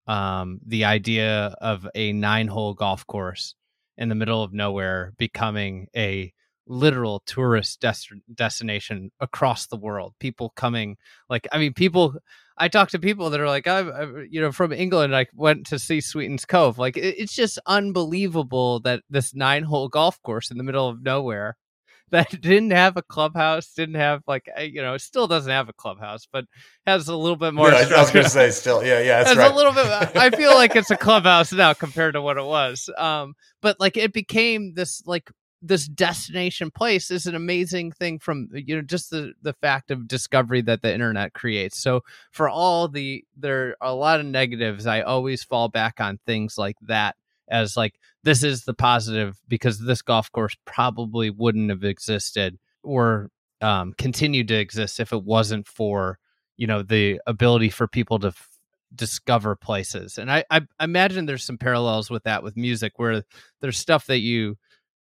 um 0.07 0.59
the 0.65 0.85
idea 0.85 1.55
of 1.61 1.87
a 1.93 2.11
nine 2.13 2.47
hole 2.47 2.73
golf 2.73 3.05
course 3.05 3.53
in 3.97 4.09
the 4.09 4.15
middle 4.15 4.43
of 4.43 4.53
nowhere 4.53 5.13
becoming 5.17 5.87
a 5.95 6.33
literal 6.67 7.21
tourist 7.25 7.79
des- 7.81 8.15
destination 8.33 9.11
across 9.19 9.67
the 9.67 9.77
world 9.77 10.13
people 10.19 10.51
coming 10.55 10.97
like 11.29 11.47
i 11.51 11.57
mean 11.57 11.73
people 11.73 12.17
I 12.57 12.69
talk 12.69 12.89
to 12.89 12.99
people 12.99 13.29
that 13.29 13.39
are 13.39 13.47
like, 13.47 13.67
I'm, 13.67 14.27
you 14.31 14.41
know, 14.41 14.51
from 14.51 14.73
England. 14.73 15.15
I 15.15 15.27
went 15.35 15.67
to 15.67 15.77
see 15.77 16.01
Sweetens 16.01 16.45
Cove. 16.45 16.79
Like, 16.79 16.97
it, 16.97 17.15
it's 17.19 17.35
just 17.35 17.59
unbelievable 17.67 18.79
that 18.79 19.03
this 19.09 19.35
nine 19.35 19.63
hole 19.63 19.89
golf 19.89 20.19
course 20.23 20.49
in 20.49 20.57
the 20.57 20.63
middle 20.63 20.89
of 20.89 21.03
nowhere 21.03 21.55
that 22.09 22.29
didn't 22.41 22.71
have 22.71 22.95
a 22.97 23.01
clubhouse, 23.01 23.73
didn't 23.73 23.95
have 23.95 24.23
like 24.27 24.49
you 24.59 24.81
know, 24.81 24.97
still 24.97 25.27
doesn't 25.27 25.51
have 25.51 25.67
a 25.67 25.73
clubhouse, 25.73 26.25
but 26.31 26.45
has 26.85 27.09
a 27.09 27.15
little 27.15 27.35
bit 27.35 27.53
more. 27.53 27.69
Yeah, 27.69 27.85
I 27.95 27.99
was 27.99 28.11
going 28.11 28.23
to 28.23 28.29
say 28.29 28.49
still, 28.51 28.81
yeah, 28.83 29.01
yeah, 29.01 29.23
that's 29.23 29.37
right. 29.37 29.51
a 29.51 29.55
little 29.55 29.73
bit. 29.73 29.85
I 29.85 30.29
feel 30.29 30.53
like 30.53 30.75
it's 30.77 30.89
a 30.89 30.95
clubhouse 30.97 31.51
now 31.51 31.73
compared 31.73 32.13
to 32.13 32.21
what 32.21 32.37
it 32.37 32.45
was. 32.45 32.89
Um, 32.97 33.33
but 33.61 33.79
like 33.81 33.97
it 33.97 34.13
became 34.13 34.73
this 34.73 35.03
like 35.05 35.29
this 35.61 35.87
destination 35.87 36.69
place 36.69 37.09
is 37.09 37.25
an 37.25 37.35
amazing 37.35 37.91
thing 37.91 38.19
from 38.19 38.49
you 38.53 38.75
know 38.75 38.81
just 38.81 39.09
the 39.09 39.33
the 39.41 39.53
fact 39.53 39.91
of 39.91 40.07
discovery 40.07 40.61
that 40.61 40.81
the 40.81 40.93
internet 40.93 41.33
creates. 41.33 41.79
So 41.79 42.01
for 42.31 42.47
all 42.49 42.87
the 42.87 43.23
there 43.35 43.75
are 43.81 43.89
a 43.89 43.93
lot 43.93 44.19
of 44.19 44.25
negatives 44.25 44.85
i 44.85 45.01
always 45.01 45.43
fall 45.43 45.69
back 45.69 45.99
on 45.99 46.19
things 46.25 46.57
like 46.57 46.77
that 46.81 47.15
as 47.49 47.77
like 47.77 47.99
this 48.23 48.43
is 48.43 48.65
the 48.65 48.73
positive 48.73 49.39
because 49.47 49.79
this 49.79 50.01
golf 50.01 50.31
course 50.31 50.55
probably 50.65 51.29
wouldn't 51.29 51.69
have 51.69 51.83
existed 51.83 52.57
or 52.83 53.29
um, 53.61 53.93
continued 53.97 54.47
to 54.49 54.55
exist 54.55 54.99
if 54.99 55.11
it 55.11 55.23
wasn't 55.23 55.67
for 55.67 56.19
you 56.57 56.67
know 56.67 56.83
the 56.83 57.19
ability 57.25 57.69
for 57.69 57.87
people 57.87 58.19
to 58.19 58.27
f- 58.27 58.49
discover 58.95 59.55
places. 59.55 60.17
And 60.17 60.31
I, 60.31 60.43
I 60.49 60.61
imagine 60.79 61.25
there's 61.25 61.43
some 61.43 61.57
parallels 61.57 62.09
with 62.09 62.23
that 62.23 62.43
with 62.43 62.55
music 62.55 62.93
where 62.97 63.23
there's 63.61 63.77
stuff 63.77 64.05
that 64.07 64.19
you 64.19 64.57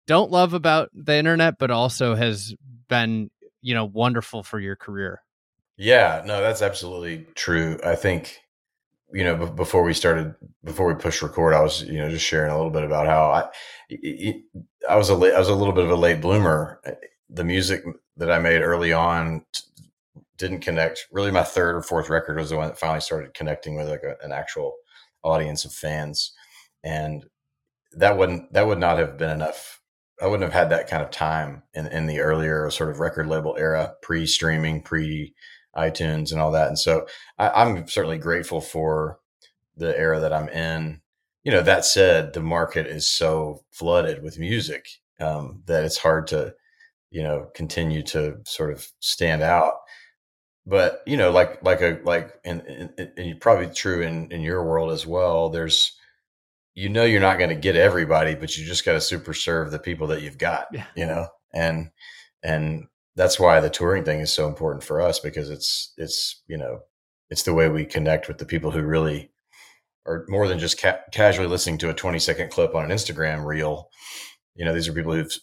don't 0.10 0.32
love 0.32 0.56
about 0.56 0.89
the 0.91 1.15
internet, 1.15 1.60
but 1.60 1.69
also 1.69 2.15
has 2.15 2.56
been, 2.88 3.30
you 3.62 3.76
know, 3.76 3.86
wonderful 3.86 4.41
for 4.41 4.60
your 4.60 4.76
career. 4.76 5.22
Yeah, 5.78 6.24
no, 6.26 6.41
that's 6.41 6.63
absolutely 6.63 7.28
true. 7.36 7.80
I 7.86 7.93
think, 7.93 8.39
you 9.13 9.24
know, 9.24 9.36
b- 9.36 9.52
before 9.56 9.84
we 9.84 9.93
started, 9.93 10.34
before 10.63 10.88
we 10.88 11.00
pushed 11.00 11.22
record, 11.22 11.54
I 11.54 11.62
was, 11.62 11.84
you 11.84 12.00
know, 12.00 12.10
just 12.10 12.26
sharing 12.26 12.52
a 12.52 12.56
little 12.58 12.72
bit 12.72 12.84
about 12.84 13.06
how 13.06 13.30
I, 13.30 14.41
I 14.89 14.95
was 14.95 15.12
a, 15.12 15.13
I 15.13 15.38
was 15.38 15.48
a 15.48 15.54
little 15.54 15.76
bit 15.76 15.86
of 15.86 15.91
a 15.91 15.95
late 15.95 16.22
bloomer. 16.22 16.82
The 17.30 17.43
music 17.43 17.84
that 18.17 18.32
I 18.32 18.39
made 18.39 18.63
early 18.63 18.91
on 18.91 19.45
didn't 20.38 20.62
connect. 20.62 21.06
Really, 21.12 21.30
my 21.30 21.43
third 21.43 21.76
or 21.76 21.84
fourth 21.84 22.10
record 22.10 22.38
was 22.38 22.50
the 22.50 22.58
one 22.58 22.69
that 22.69 22.80
finally 22.80 23.02
started 23.02 23.36
connecting 23.36 23.76
with 23.76 23.88
like 23.88 24.02
a, 24.02 24.15
an 24.26 24.32
actual 24.32 24.74
audience 25.22 25.65
of 25.65 25.72
fans, 25.72 26.32
and 26.84 27.28
that 27.91 28.17
wouldn't 28.17 28.52
that 28.54 28.65
would 28.65 28.80
not 28.80 28.98
have 28.98 29.19
been 29.19 29.30
enough 29.30 29.78
I 30.21 30.27
wouldn't 30.27 30.51
have 30.51 30.60
had 30.60 30.69
that 30.71 30.89
kind 30.89 31.01
of 31.01 31.12
time 31.12 31.63
in, 31.73 31.88
in 31.88 32.08
the 32.08 32.19
earlier 32.19 32.69
sort 32.69 32.89
of 32.89 32.99
record 32.99 33.27
label 33.27 33.55
era, 33.58 33.93
pre 34.01 34.25
streaming, 34.25 34.82
pre 34.82 35.34
iTunes 35.75 36.32
and 36.32 36.41
all 36.41 36.51
that. 36.51 36.67
And 36.67 36.79
so 36.79 37.08
I, 37.38 37.65
am 37.65 37.88
certainly 37.88 38.17
grateful 38.17 38.62
for 38.62 39.19
the 39.77 39.97
era 39.97 40.19
that 40.19 40.34
I'm 40.34 40.49
in. 40.49 41.01
You 41.43 41.51
know, 41.53 41.62
that 41.62 41.86
said, 41.86 42.34
the 42.34 42.41
market 42.41 42.86
is 42.86 43.10
so 43.10 43.63
flooded 43.71 44.21
with 44.21 44.39
music 44.39 44.88
um, 45.19 45.63
that 45.65 45.84
it's 45.84 45.97
hard 45.97 46.27
to, 46.27 46.53
you 47.12 47.23
know, 47.23 47.47
continue 47.55 48.03
to 48.03 48.38
sort 48.45 48.71
of 48.71 48.88
stand 48.99 49.41
out. 49.41 49.75
But 50.65 51.01
you 51.08 51.17
know, 51.17 51.32
like 51.32 51.63
like 51.63 51.82
a 51.82 51.99
like, 52.03 52.34
and, 52.43 52.62
and, 52.62 53.12
and 53.17 53.41
probably 53.41 53.67
true 53.73 54.01
in 54.01 54.32
in 54.32 54.41
your 54.41 54.63
world 54.63 54.91
as 54.91 55.08
well. 55.08 55.49
There's 55.49 55.97
you 56.79 56.87
know 56.87 57.03
you're 57.03 57.19
not 57.19 57.37
going 57.37 57.49
to 57.49 57.55
get 57.55 57.75
everybody, 57.75 58.35
but 58.35 58.57
you 58.57 58.65
just 58.65 58.85
got 58.85 58.93
to 58.93 59.01
super 59.01 59.33
serve 59.33 59.69
the 59.69 59.79
people 59.79 60.07
that 60.07 60.21
you've 60.21 60.37
got, 60.37 60.67
yeah. 60.71 60.85
you 60.95 61.05
know, 61.05 61.27
and 61.53 61.91
and 62.41 62.87
that's 63.17 63.37
why 63.37 63.59
the 63.59 63.69
touring 63.69 64.05
thing 64.05 64.21
is 64.21 64.33
so 64.33 64.47
important 64.47 64.83
for 64.83 65.01
us 65.01 65.19
because 65.19 65.49
it's 65.49 65.93
it's 65.97 66.41
you 66.47 66.57
know 66.57 66.79
it's 67.29 67.43
the 67.43 67.53
way 67.53 67.67
we 67.67 67.83
connect 67.83 68.29
with 68.29 68.37
the 68.37 68.45
people 68.45 68.71
who 68.71 68.81
really 68.81 69.29
are 70.05 70.25
more 70.29 70.47
than 70.47 70.57
just 70.57 70.81
ca- 70.81 71.01
casually 71.11 71.49
listening 71.49 71.77
to 71.79 71.89
a 71.89 71.93
20 71.93 72.17
second 72.17 72.49
clip 72.49 72.73
on 72.73 72.85
an 72.85 72.91
Instagram 72.91 73.45
reel. 73.45 73.89
You 74.55 74.63
know, 74.63 74.73
these 74.73 74.87
are 74.87 74.93
people 74.93 75.13
who've 75.13 75.37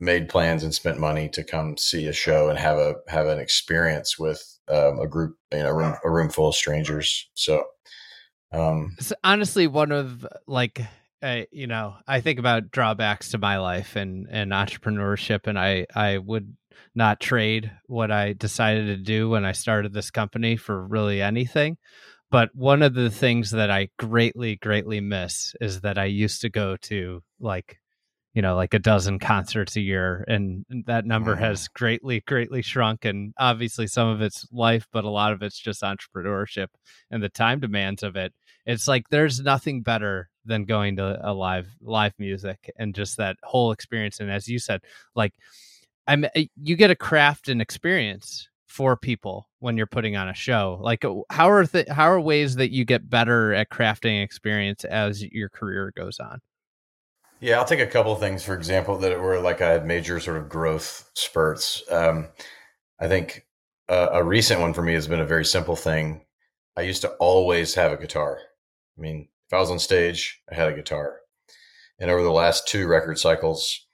made 0.00 0.30
plans 0.30 0.64
and 0.64 0.74
spent 0.74 0.98
money 0.98 1.28
to 1.28 1.44
come 1.44 1.76
see 1.76 2.06
a 2.06 2.14
show 2.14 2.48
and 2.48 2.58
have 2.58 2.78
a 2.78 2.94
have 3.08 3.26
an 3.26 3.38
experience 3.38 4.18
with 4.18 4.42
um, 4.68 4.98
a 5.00 5.06
group, 5.06 5.36
you 5.52 5.58
know, 5.58 5.68
a 5.68 5.74
room, 5.74 5.94
a 6.02 6.10
room 6.10 6.30
full 6.30 6.48
of 6.48 6.54
strangers. 6.54 7.28
So 7.34 7.64
um, 8.52 8.94
it's 8.98 9.12
honestly 9.24 9.66
one 9.66 9.92
of 9.92 10.26
like 10.46 10.80
uh, 11.22 11.42
you 11.50 11.66
know 11.66 11.94
I 12.06 12.20
think 12.20 12.38
about 12.38 12.70
drawbacks 12.70 13.30
to 13.30 13.38
my 13.38 13.58
life 13.58 13.96
and 13.96 14.26
and 14.30 14.52
entrepreneurship, 14.52 15.46
and 15.46 15.58
I 15.58 15.86
I 15.94 16.18
would 16.18 16.56
not 16.94 17.20
trade 17.20 17.70
what 17.86 18.10
I 18.10 18.32
decided 18.32 18.86
to 18.86 18.96
do 18.96 19.30
when 19.30 19.44
I 19.44 19.52
started 19.52 19.92
this 19.92 20.10
company 20.10 20.56
for 20.56 20.86
really 20.86 21.22
anything. 21.22 21.78
But 22.30 22.54
one 22.54 22.82
of 22.82 22.94
the 22.94 23.10
things 23.10 23.50
that 23.50 23.70
I 23.70 23.88
greatly, 23.98 24.56
greatly 24.56 25.00
miss 25.00 25.54
is 25.60 25.82
that 25.82 25.98
I 25.98 26.06
used 26.06 26.40
to 26.40 26.48
go 26.48 26.76
to 26.78 27.22
like 27.38 27.78
you 28.34 28.42
know 28.42 28.54
like 28.56 28.74
a 28.74 28.78
dozen 28.78 29.18
concerts 29.18 29.76
a 29.76 29.80
year 29.80 30.24
and 30.28 30.64
that 30.86 31.04
number 31.04 31.34
mm-hmm. 31.34 31.44
has 31.44 31.68
greatly 31.68 32.20
greatly 32.26 32.62
shrunk 32.62 33.04
and 33.04 33.34
obviously 33.38 33.86
some 33.86 34.08
of 34.08 34.20
it's 34.20 34.46
life 34.52 34.86
but 34.92 35.04
a 35.04 35.10
lot 35.10 35.32
of 35.32 35.42
it's 35.42 35.58
just 35.58 35.82
entrepreneurship 35.82 36.68
and 37.10 37.22
the 37.22 37.28
time 37.28 37.60
demands 37.60 38.02
of 38.02 38.16
it 38.16 38.32
it's 38.66 38.88
like 38.88 39.08
there's 39.10 39.40
nothing 39.40 39.82
better 39.82 40.28
than 40.44 40.64
going 40.64 40.96
to 40.96 41.18
a 41.22 41.32
live 41.32 41.68
live 41.80 42.14
music 42.18 42.70
and 42.76 42.94
just 42.94 43.16
that 43.16 43.36
whole 43.42 43.72
experience 43.72 44.20
and 44.20 44.30
as 44.30 44.48
you 44.48 44.58
said 44.58 44.80
like 45.14 45.34
i'm 46.06 46.24
eh, 46.34 46.46
you 46.60 46.76
get 46.76 46.90
a 46.90 46.96
craft 46.96 47.48
and 47.48 47.60
experience 47.60 48.48
for 48.66 48.96
people 48.96 49.50
when 49.58 49.76
you're 49.76 49.86
putting 49.86 50.16
on 50.16 50.30
a 50.30 50.34
show 50.34 50.78
like 50.80 51.04
how 51.28 51.50
are 51.50 51.66
th- 51.66 51.88
how 51.88 52.10
are 52.10 52.18
ways 52.18 52.56
that 52.56 52.72
you 52.72 52.86
get 52.86 53.10
better 53.10 53.52
at 53.52 53.68
crafting 53.68 54.22
experience 54.22 54.84
as 54.84 55.22
your 55.22 55.50
career 55.50 55.92
goes 55.94 56.18
on 56.18 56.40
yeah 57.42 57.58
i'll 57.58 57.66
take 57.66 57.80
a 57.80 57.86
couple 57.86 58.12
of 58.12 58.20
things 58.20 58.42
for 58.42 58.54
example 58.54 58.96
that 58.96 59.20
were 59.20 59.38
like 59.38 59.60
i 59.60 59.70
had 59.70 59.86
major 59.86 60.18
sort 60.18 60.38
of 60.38 60.48
growth 60.48 61.10
spurts 61.14 61.82
um, 61.90 62.28
i 63.00 63.06
think 63.06 63.46
uh, 63.90 64.08
a 64.12 64.24
recent 64.24 64.60
one 64.60 64.72
for 64.72 64.80
me 64.80 64.94
has 64.94 65.06
been 65.06 65.20
a 65.20 65.26
very 65.26 65.44
simple 65.44 65.76
thing 65.76 66.24
i 66.78 66.80
used 66.80 67.02
to 67.02 67.10
always 67.20 67.74
have 67.74 67.92
a 67.92 67.96
guitar 67.98 68.38
I 68.96 69.00
mean, 69.00 69.28
if 69.46 69.54
I 69.54 69.58
was 69.58 69.70
on 69.70 69.78
stage, 69.78 70.40
I 70.50 70.54
had 70.54 70.68
a 70.68 70.74
guitar. 70.74 71.20
And 71.98 72.10
over 72.10 72.22
the 72.22 72.30
last 72.30 72.66
two 72.68 72.86
record 72.86 73.18
cycles, 73.18 73.86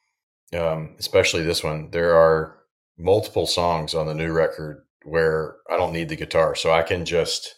um, 0.57 0.97
especially 0.99 1.43
this 1.43 1.63
one, 1.63 1.91
there 1.91 2.15
are 2.15 2.59
multiple 2.99 3.47
songs 3.47 3.95
on 3.95 4.07
the 4.07 4.15
new 4.15 4.33
record 4.33 4.85
where 5.05 5.57
I 5.71 5.77
don't 5.77 5.93
need 5.93 6.09
the 6.09 6.17
guitar. 6.17 6.55
So 6.55 6.73
I 6.73 6.83
can 6.83 7.05
just, 7.05 7.57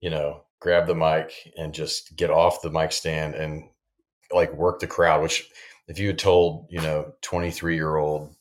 you 0.00 0.10
know, 0.10 0.44
grab 0.60 0.86
the 0.86 0.94
mic 0.94 1.32
and 1.56 1.74
just 1.74 2.16
get 2.16 2.30
off 2.30 2.62
the 2.62 2.70
mic 2.70 2.92
stand 2.92 3.34
and 3.34 3.64
like 4.32 4.52
work 4.52 4.80
the 4.80 4.86
crowd, 4.86 5.22
which 5.22 5.48
if 5.88 5.98
you 5.98 6.08
had 6.08 6.18
told, 6.18 6.66
you 6.70 6.80
know, 6.80 7.12
23 7.22 7.74
year 7.74 7.96
old 7.96 8.34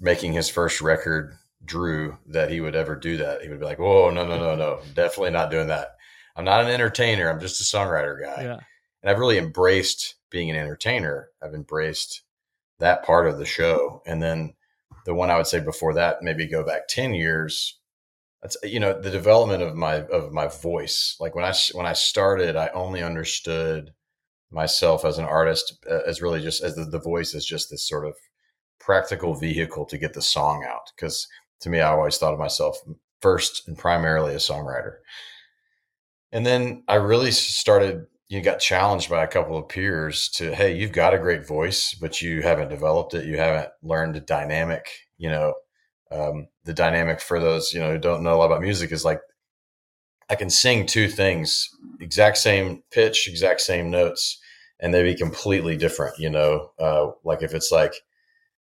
making 0.00 0.32
his 0.32 0.48
first 0.48 0.80
record, 0.80 1.36
Drew, 1.64 2.16
that 2.28 2.50
he 2.50 2.60
would 2.60 2.76
ever 2.76 2.94
do 2.94 3.16
that, 3.18 3.42
he 3.42 3.48
would 3.48 3.58
be 3.58 3.64
like, 3.64 3.78
whoa, 3.78 4.10
no, 4.10 4.26
no, 4.26 4.38
no, 4.38 4.54
no, 4.54 4.80
definitely 4.94 5.30
not 5.30 5.50
doing 5.50 5.68
that. 5.68 5.96
I'm 6.36 6.44
not 6.44 6.64
an 6.64 6.70
entertainer. 6.70 7.28
I'm 7.28 7.40
just 7.40 7.60
a 7.60 7.76
songwriter 7.76 8.20
guy. 8.22 8.42
Yeah. 8.42 8.58
And 9.02 9.10
I've 9.10 9.18
really 9.18 9.38
embraced 9.38 10.16
being 10.30 10.50
an 10.50 10.56
entertainer. 10.56 11.30
I've 11.42 11.54
embraced 11.54 12.22
that 12.78 13.04
part 13.04 13.26
of 13.26 13.38
the 13.38 13.46
show. 13.46 14.02
And 14.06 14.22
then 14.22 14.54
the 15.06 15.14
one 15.14 15.30
I 15.30 15.36
would 15.36 15.46
say 15.46 15.60
before 15.60 15.94
that, 15.94 16.22
maybe 16.22 16.46
go 16.46 16.64
back 16.64 16.88
10 16.88 17.14
years. 17.14 17.78
That's, 18.42 18.56
you 18.62 18.80
know, 18.80 19.00
the 19.00 19.10
development 19.10 19.62
of 19.62 19.74
my, 19.74 20.02
of 20.02 20.32
my 20.32 20.48
voice. 20.48 21.16
Like 21.18 21.34
when 21.34 21.44
I, 21.44 21.54
when 21.72 21.86
I 21.86 21.94
started, 21.94 22.54
I 22.54 22.68
only 22.68 23.02
understood 23.02 23.92
myself 24.50 25.04
as 25.04 25.18
an 25.18 25.24
artist 25.24 25.84
uh, 25.90 26.00
as 26.06 26.22
really 26.22 26.40
just 26.40 26.62
as 26.62 26.74
the, 26.76 26.84
the 26.84 27.00
voice 27.00 27.34
is 27.34 27.44
just 27.44 27.70
this 27.70 27.86
sort 27.86 28.06
of 28.06 28.14
practical 28.78 29.34
vehicle 29.34 29.84
to 29.86 29.98
get 29.98 30.14
the 30.14 30.22
song 30.22 30.64
out. 30.68 30.92
Cause 30.98 31.26
to 31.60 31.68
me, 31.68 31.80
I 31.80 31.90
always 31.90 32.18
thought 32.18 32.34
of 32.34 32.38
myself 32.38 32.78
first 33.20 33.66
and 33.66 33.76
primarily 33.76 34.34
a 34.34 34.38
songwriter. 34.38 34.96
And 36.32 36.44
then 36.44 36.84
I 36.86 36.96
really 36.96 37.30
started, 37.30 38.06
you 38.28 38.40
got 38.42 38.60
challenged 38.60 39.08
by 39.08 39.24
a 39.24 39.28
couple 39.28 39.56
of 39.56 39.68
peers 39.68 40.28
to, 40.30 40.54
hey, 40.54 40.76
you've 40.76 40.92
got 40.92 41.14
a 41.14 41.18
great 41.18 41.46
voice, 41.46 41.94
but 41.94 42.20
you 42.20 42.42
haven't 42.42 42.68
developed 42.68 43.14
it. 43.14 43.24
You 43.24 43.38
haven't 43.38 43.70
learned 43.82 44.26
dynamic, 44.26 44.86
you 45.16 45.30
know, 45.30 45.54
um, 46.10 46.48
the 46.64 46.74
dynamic 46.74 47.20
for 47.20 47.40
those, 47.40 47.72
you 47.72 47.80
know, 47.80 47.92
who 47.92 47.98
don't 47.98 48.22
know 48.22 48.34
a 48.34 48.36
lot 48.36 48.46
about 48.46 48.60
music 48.60 48.92
is 48.92 49.04
like, 49.04 49.20
I 50.28 50.34
can 50.34 50.50
sing 50.50 50.86
two 50.86 51.08
things, 51.08 51.68
exact 52.00 52.38
same 52.38 52.82
pitch, 52.90 53.28
exact 53.28 53.60
same 53.60 53.90
notes, 53.90 54.40
and 54.80 54.92
they 54.92 55.02
be 55.02 55.14
completely 55.14 55.76
different, 55.76 56.18
you 56.18 56.30
know, 56.30 56.72
uh, 56.78 57.10
like 57.24 57.42
if 57.42 57.54
it's 57.54 57.70
like, 57.70 57.94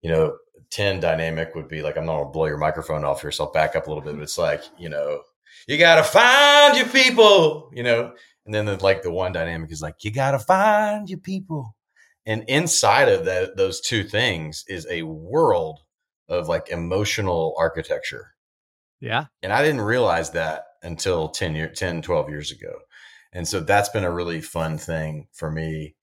you 0.01 0.09
know, 0.09 0.37
10 0.71 1.01
dynamic 1.01 1.53
would 1.53 1.67
be 1.67 1.81
like, 1.81 1.97
I'm 1.97 2.05
not 2.05 2.17
gonna 2.19 2.31
blow 2.31 2.45
your 2.45 2.57
microphone 2.57 3.03
off 3.03 3.21
here. 3.21 3.31
So 3.31 3.45
I'll 3.45 3.51
back 3.51 3.75
up 3.75 3.85
a 3.85 3.89
little 3.89 4.03
bit, 4.03 4.15
but 4.15 4.23
it's 4.23 4.37
like, 4.37 4.63
you 4.77 4.89
know, 4.89 5.21
you 5.67 5.77
gotta 5.77 6.03
find 6.03 6.77
your 6.77 6.87
people, 6.87 7.69
you 7.73 7.83
know. 7.83 8.13
And 8.45 8.55
then 8.55 8.65
the, 8.65 8.77
like 8.77 9.03
the 9.03 9.11
one 9.11 9.33
dynamic 9.33 9.71
is 9.71 9.81
like, 9.81 10.03
you 10.03 10.11
gotta 10.11 10.39
find 10.39 11.09
your 11.09 11.19
people. 11.19 11.75
And 12.25 12.43
inside 12.47 13.09
of 13.09 13.25
that, 13.25 13.57
those 13.57 13.81
two 13.81 14.03
things 14.03 14.63
is 14.67 14.87
a 14.89 15.03
world 15.03 15.81
of 16.29 16.47
like 16.47 16.69
emotional 16.69 17.53
architecture. 17.57 18.35
Yeah. 18.99 19.25
And 19.43 19.51
I 19.51 19.63
didn't 19.63 19.81
realize 19.81 20.31
that 20.31 20.63
until 20.83 21.29
10 21.29 21.55
year, 21.55 21.69
10, 21.69 22.01
12 22.01 22.29
years 22.29 22.51
ago. 22.51 22.73
And 23.33 23.47
so 23.47 23.59
that's 23.59 23.89
been 23.89 24.03
a 24.03 24.11
really 24.11 24.41
fun 24.41 24.77
thing 24.77 25.27
for 25.33 25.49
me. 25.51 25.95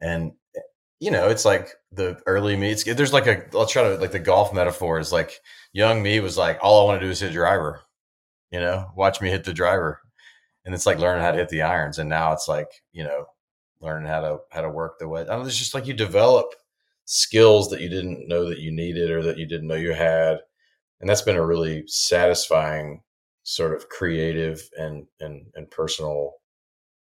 And 0.00 0.32
eh, 0.56 0.60
you 1.00 1.10
know, 1.10 1.28
it's 1.28 1.44
like 1.44 1.70
the 1.92 2.20
early 2.26 2.56
me. 2.56 2.70
It's, 2.70 2.86
eh, 2.86 2.94
there's 2.94 3.12
like 3.12 3.26
a 3.26 3.44
let's 3.52 3.72
try 3.72 3.82
to 3.84 3.96
like 3.96 4.12
the 4.12 4.18
golf 4.18 4.52
metaphor 4.54 4.98
is 4.98 5.12
like 5.12 5.40
young 5.72 6.02
me 6.02 6.20
was 6.20 6.38
like 6.38 6.58
all 6.62 6.82
I 6.82 6.84
want 6.84 7.00
to 7.00 7.06
do 7.06 7.10
is 7.10 7.20
hit 7.20 7.32
driver, 7.32 7.82
you 8.50 8.60
know, 8.60 8.90
watch 8.96 9.20
me 9.20 9.30
hit 9.30 9.44
the 9.44 9.52
driver, 9.54 10.00
and 10.64 10.74
it's 10.74 10.86
like 10.86 10.98
learning 10.98 11.22
how 11.24 11.32
to 11.32 11.38
hit 11.38 11.48
the 11.50 11.62
irons. 11.62 11.98
And 11.98 12.10
now 12.10 12.32
it's 12.32 12.48
like 12.48 12.68
you 12.92 13.04
know, 13.04 13.26
learning 13.80 14.08
how 14.08 14.20
to 14.22 14.38
how 14.50 14.62
to 14.62 14.70
work 14.70 14.98
the 14.98 15.08
way. 15.08 15.22
I 15.22 15.24
don't, 15.26 15.46
it's 15.46 15.56
just 15.56 15.74
like 15.74 15.86
you 15.86 15.94
develop 15.94 16.46
skills 17.04 17.70
that 17.70 17.80
you 17.80 17.88
didn't 17.88 18.28
know 18.28 18.48
that 18.48 18.58
you 18.58 18.72
needed 18.72 19.10
or 19.10 19.22
that 19.22 19.38
you 19.38 19.46
didn't 19.46 19.68
know 19.68 19.76
you 19.76 19.92
had, 19.94 20.40
and 21.00 21.08
that's 21.08 21.22
been 21.22 21.36
a 21.36 21.46
really 21.46 21.84
satisfying 21.86 23.02
sort 23.46 23.72
of 23.72 23.88
creative 23.88 24.68
and 24.76 25.06
and 25.20 25.46
and 25.54 25.70
personal 25.70 26.32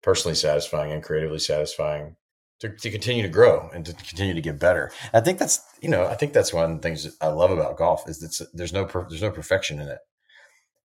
personally 0.02 0.34
satisfying 0.34 0.90
and 0.90 1.02
creatively 1.02 1.38
satisfying 1.38 2.16
to, 2.58 2.68
to 2.68 2.90
continue 2.90 3.22
to 3.22 3.28
grow 3.28 3.70
and 3.72 3.86
to 3.86 3.92
continue 3.94 4.34
to 4.34 4.40
get 4.40 4.58
better. 4.58 4.90
I 5.12 5.20
think 5.20 5.38
that's 5.38 5.62
you 5.80 5.88
know 5.88 6.06
I 6.06 6.16
think 6.16 6.32
that's 6.32 6.52
one 6.52 6.72
of 6.72 6.76
the 6.76 6.82
things 6.82 7.16
I 7.20 7.28
love 7.28 7.52
about 7.52 7.76
golf 7.76 8.08
is 8.08 8.18
that 8.18 8.48
there's 8.52 8.72
no 8.72 8.84
per, 8.84 9.06
there's 9.08 9.22
no 9.22 9.30
perfection 9.30 9.78
in 9.78 9.88
it. 9.88 9.98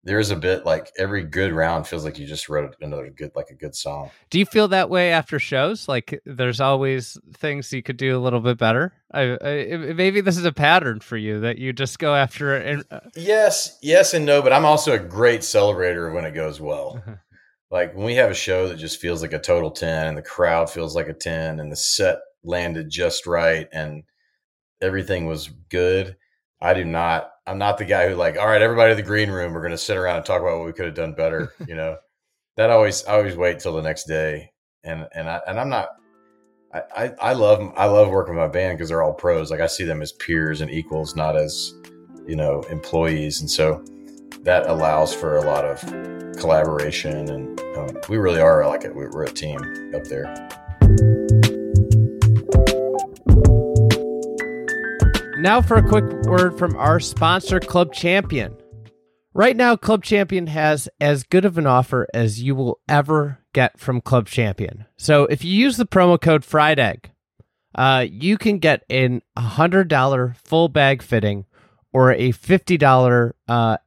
There 0.05 0.19
is 0.19 0.31
a 0.31 0.35
bit 0.35 0.65
like 0.65 0.91
every 0.97 1.23
good 1.23 1.53
round 1.53 1.87
feels 1.87 2.03
like 2.03 2.19
you 2.19 2.25
just 2.25 2.49
wrote 2.49 2.75
another 2.81 3.09
good 3.09 3.31
like 3.35 3.49
a 3.49 3.55
good 3.55 3.73
song. 3.73 4.11
Do 4.29 4.37
you 4.37 4.45
feel 4.45 4.67
that 4.67 4.89
way 4.89 5.11
after 5.11 5.39
shows? 5.39 5.87
Like 5.87 6.21
there's 6.25 6.59
always 6.59 7.17
things 7.33 7.71
you 7.71 7.81
could 7.81 7.97
do 7.97 8.17
a 8.17 8.19
little 8.19 8.41
bit 8.41 8.57
better. 8.57 8.93
I, 9.13 9.37
I, 9.41 9.93
maybe 9.95 10.19
this 10.19 10.37
is 10.37 10.43
a 10.43 10.51
pattern 10.51 10.99
for 10.99 11.15
you 11.15 11.39
that 11.41 11.57
you 11.57 11.71
just 11.71 11.99
go 11.99 12.15
after 12.15 12.57
it. 12.57 12.67
And, 12.67 12.83
uh... 12.91 12.99
Yes, 13.15 13.77
yes, 13.81 14.13
and 14.13 14.25
no. 14.25 14.41
But 14.41 14.51
I'm 14.51 14.65
also 14.65 14.91
a 14.91 14.99
great 14.99 15.41
celebrator 15.41 16.13
when 16.13 16.25
it 16.25 16.31
goes 16.31 16.59
well. 16.59 17.01
like 17.73 17.95
when 17.95 18.05
we 18.05 18.15
have 18.15 18.29
a 18.29 18.35
show 18.35 18.69
that 18.69 18.77
just 18.77 19.01
feels 19.01 19.21
like 19.21 19.33
a 19.33 19.39
total 19.39 19.71
10 19.71 20.07
and 20.07 20.17
the 20.17 20.21
crowd 20.21 20.69
feels 20.69 20.95
like 20.95 21.07
a 21.07 21.13
10 21.13 21.59
and 21.59 21.71
the 21.71 21.75
set 21.75 22.19
landed 22.43 22.89
just 22.89 23.25
right 23.25 23.67
and 23.73 24.03
everything 24.81 25.25
was 25.25 25.49
good 25.69 26.15
i 26.61 26.73
do 26.73 26.85
not 26.85 27.31
i'm 27.47 27.57
not 27.57 27.77
the 27.77 27.85
guy 27.85 28.07
who 28.07 28.15
like 28.15 28.37
all 28.37 28.47
right 28.47 28.61
everybody 28.61 28.91
in 28.91 28.97
the 28.97 29.03
green 29.03 29.29
room 29.29 29.53
we're 29.53 29.61
going 29.61 29.71
to 29.71 29.77
sit 29.77 29.97
around 29.97 30.17
and 30.17 30.25
talk 30.25 30.41
about 30.41 30.57
what 30.57 30.65
we 30.65 30.73
could 30.73 30.85
have 30.85 30.95
done 30.95 31.13
better 31.13 31.53
you 31.67 31.75
know 31.75 31.95
that 32.57 32.69
always 32.69 33.05
i 33.05 33.13
always 33.13 33.35
wait 33.35 33.59
till 33.59 33.73
the 33.73 33.81
next 33.81 34.05
day 34.05 34.51
and 34.83 35.07
and 35.13 35.29
i 35.29 35.39
and 35.47 35.59
i'm 35.59 35.69
not 35.69 35.89
I, 36.73 36.81
I, 36.95 37.11
I 37.21 37.33
love 37.33 37.71
I 37.77 37.85
love 37.85 38.09
working 38.09 38.35
with 38.35 38.41
my 38.41 38.47
band 38.47 38.79
because 38.79 38.89
they're 38.89 39.03
all 39.03 39.13
pros. 39.13 39.51
Like 39.51 39.59
I 39.59 39.67
see 39.67 39.83
them 39.83 40.01
as 40.01 40.11
peers 40.13 40.59
and 40.59 40.71
equals, 40.71 41.15
not 41.15 41.35
as 41.35 41.75
you 42.25 42.35
know 42.35 42.61
employees. 42.63 43.41
And 43.41 43.51
so 43.51 43.83
that 44.41 44.67
allows 44.67 45.13
for 45.13 45.37
a 45.37 45.41
lot 45.41 45.65
of 45.65 45.79
collaboration 46.37 47.29
and 47.29 47.59
um, 47.77 47.89
we 48.09 48.17
really 48.17 48.41
are 48.41 48.67
like 48.67 48.83
a, 48.83 48.91
we're 48.91 49.23
a 49.23 49.31
team 49.31 49.57
up 49.95 50.03
there 50.05 50.25
now 55.43 55.61
for 55.61 55.75
a 55.75 55.85
quick 55.85 56.05
word 56.25 56.57
from 56.57 56.73
our 56.77 57.01
sponsor 57.01 57.59
club 57.59 57.93
champion. 57.93 58.55
Right 59.33 59.57
now 59.57 59.75
club 59.75 60.01
champion 60.01 60.47
has 60.47 60.87
as 61.01 61.23
good 61.23 61.43
of 61.43 61.57
an 61.57 61.67
offer 61.67 62.07
as 62.13 62.41
you 62.41 62.55
will 62.55 62.79
ever 62.87 63.39
get 63.51 63.77
from 63.77 63.99
club 63.99 64.27
champion. 64.27 64.85
So 64.95 65.25
if 65.25 65.43
you 65.43 65.51
use 65.51 65.75
the 65.75 65.85
promo 65.85 66.19
code 66.19 66.45
fried 66.45 66.79
egg 66.79 67.11
uh, 67.75 68.05
you 68.09 68.37
can 68.37 68.59
get 68.59 68.85
a 68.89 69.19
$100 69.37 70.37
full 70.37 70.69
bag 70.69 71.01
fitting 71.01 71.45
or 71.91 72.13
a 72.13 72.31
$50 72.31 73.33
uh, 73.49 73.77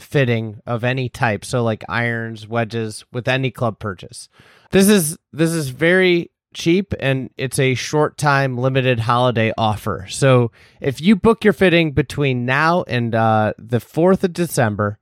fitting 0.00 0.60
of 0.66 0.82
any 0.82 1.08
type. 1.08 1.44
So 1.44 1.62
like 1.62 1.84
irons 1.88 2.48
wedges 2.48 3.04
with 3.12 3.28
any 3.28 3.52
club 3.52 3.78
purchase. 3.78 4.28
This 4.72 4.88
is 4.88 5.16
this 5.32 5.52
is 5.52 5.68
very 5.68 6.32
cheap 6.54 6.94
and 7.00 7.30
it's 7.36 7.58
a 7.58 7.74
short 7.74 8.16
time 8.16 8.56
limited 8.56 9.00
holiday 9.00 9.52
offer. 9.58 10.06
So 10.08 10.52
if 10.80 11.00
you 11.00 11.16
book 11.16 11.44
your 11.44 11.52
fitting 11.52 11.92
between 11.92 12.46
now 12.46 12.84
and 12.84 13.14
uh, 13.14 13.54
the 13.58 13.78
4th 13.78 14.24
of 14.24 14.32
december 14.32 14.98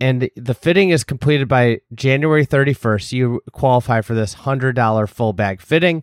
and 0.00 0.30
the 0.34 0.54
fitting 0.54 0.90
is 0.90 1.04
completed 1.04 1.46
by 1.46 1.80
january 1.94 2.46
31st 2.46 3.12
you 3.12 3.40
qualify 3.52 4.00
for 4.00 4.14
this 4.14 4.34
$100 4.34 5.08
full 5.08 5.32
bag 5.32 5.60
fitting. 5.60 6.02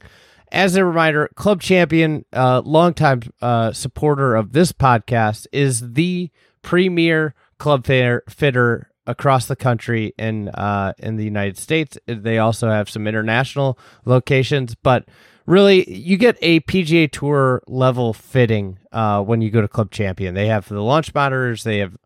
As 0.50 0.76
a 0.76 0.86
reminder 0.86 1.30
club 1.36 1.62
champion 1.62 2.24
uh, 2.32 2.62
longtime 2.64 3.22
uh, 3.42 3.74
supporter 3.74 4.36
of 4.36 4.54
this 4.54 4.72
podcast 4.72 5.48
is 5.52 5.94
the 5.94 6.32
premier 6.62 7.34
club 7.58 7.86
fitter, 7.86 8.24
fitter 8.30 8.92
across 9.08 9.48
the 9.48 9.56
country 9.56 10.14
in 10.20 10.50
uh, 10.50 10.94
in 11.00 11.16
the 11.16 11.24
United 11.24 11.58
States. 11.58 11.98
They 12.06 12.38
also 12.38 12.70
have 12.70 12.90
some 12.90 13.08
international 13.08 13.80
locations, 14.06 14.76
but 14.76 15.08
really 15.48 15.92
you 15.92 16.18
get 16.18 16.38
a 16.42 16.60
PGA 16.62 17.12
Tour 17.12 17.64
level 17.68 18.14
fitting 18.14 18.78
uh, 18.92 19.24
when 19.24 19.42
you 19.42 19.50
go 19.50 19.62
to 19.62 19.68
Club 19.68 19.90
Champion. 19.90 20.36
They 20.36 20.48
have 20.48 20.68
the 20.68 20.82
launch 20.82 21.14
monitors. 21.16 21.64
They 21.64 21.80
have 21.80 21.98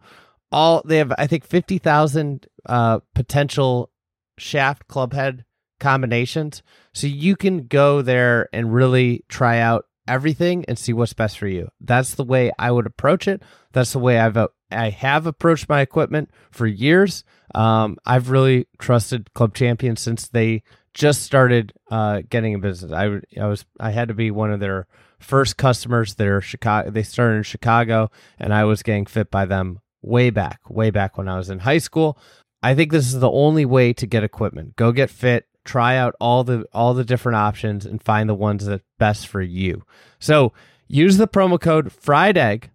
all. 0.52 0.82
They 0.86 0.98
have 0.98 1.12
I 1.18 1.28
think 1.28 1.44
fifty 1.44 1.80
thousand 1.80 2.48
uh, 2.66 3.00
potential 3.14 3.92
shaft 4.38 4.88
club 4.88 5.14
head 5.14 5.44
combinations, 5.80 6.62
so 6.94 7.08
you 7.08 7.36
can 7.36 7.68
go 7.68 8.02
there 8.02 8.48
and 8.54 8.74
really 8.74 9.26
try 9.28 9.60
out 9.60 9.86
everything 10.08 10.66
and 10.68 10.78
see 10.78 10.94
what's 10.94 11.14
best 11.14 11.38
for 11.38 11.48
you. 11.48 11.70
That's 11.80 12.16
the 12.16 12.24
way 12.24 12.52
I 12.58 12.72
would 12.72 12.86
approach 12.86 13.28
it. 13.28 13.42
That's 13.72 13.94
the 13.94 14.00
way 14.00 14.20
I've 14.20 14.38
uh, 14.38 14.50
I 14.72 14.90
have 14.90 15.26
approached 15.26 15.70
my 15.70 15.82
equipment 15.82 16.32
for 16.52 16.66
years. 16.66 17.24
Um, 17.54 17.98
I've 18.06 18.30
really 18.30 18.68
trusted 18.80 19.34
Club 19.34 19.54
Champion 19.54 19.96
since 19.96 20.28
they 20.28 20.64
just 20.94 21.24
started 21.24 21.74
uh, 21.90 22.22
getting 22.30 22.56
a 22.56 22.60
business. 22.60 22.92
I, 22.92 23.20
I 23.40 23.48
was 23.48 23.66
I 23.80 23.92
had 23.92 24.08
to 24.10 24.14
be 24.14 24.32
one 24.32 24.52
of 24.52 24.60
their 24.60 24.88
first 25.20 25.58
customers. 25.58 26.16
They're 26.16 26.42
Chicago. 26.42 26.90
They 26.90 27.04
started 27.04 27.38
in 27.38 27.44
Chicago, 27.44 28.12
and 28.40 28.54
I 28.54 28.64
was 28.66 28.84
getting 28.84 29.06
fit 29.06 29.32
by 29.32 29.46
them 29.46 29.80
way 30.02 30.30
back, 30.30 30.62
way 30.70 30.90
back 30.90 31.18
when 31.18 31.28
I 31.28 31.38
was 31.38 31.50
in 31.50 31.60
high 31.60 31.78
school. 31.78 32.18
I 32.64 32.76
think 32.76 32.92
this 32.92 33.08
is 33.08 33.20
the 33.20 33.32
only 33.32 33.66
way 33.66 33.94
to 33.94 34.06
get 34.06 34.24
equipment. 34.24 34.76
Go 34.76 34.92
get 34.92 35.10
fit, 35.10 35.48
try 35.64 35.98
out 35.98 36.16
all 36.20 36.44
the 36.44 36.66
all 36.74 36.94
the 36.94 37.06
different 37.06 37.38
options, 37.38 37.86
and 37.86 38.02
find 38.02 38.30
the 38.30 38.36
ones 38.36 38.66
that 38.66 38.82
best 38.98 39.28
for 39.28 39.42
you. 39.42 39.84
So 40.20 40.54
use 40.88 41.18
the 41.18 41.28
promo 41.28 41.60
code 41.60 41.92
Fried 41.92 42.38
Egg 42.38 42.72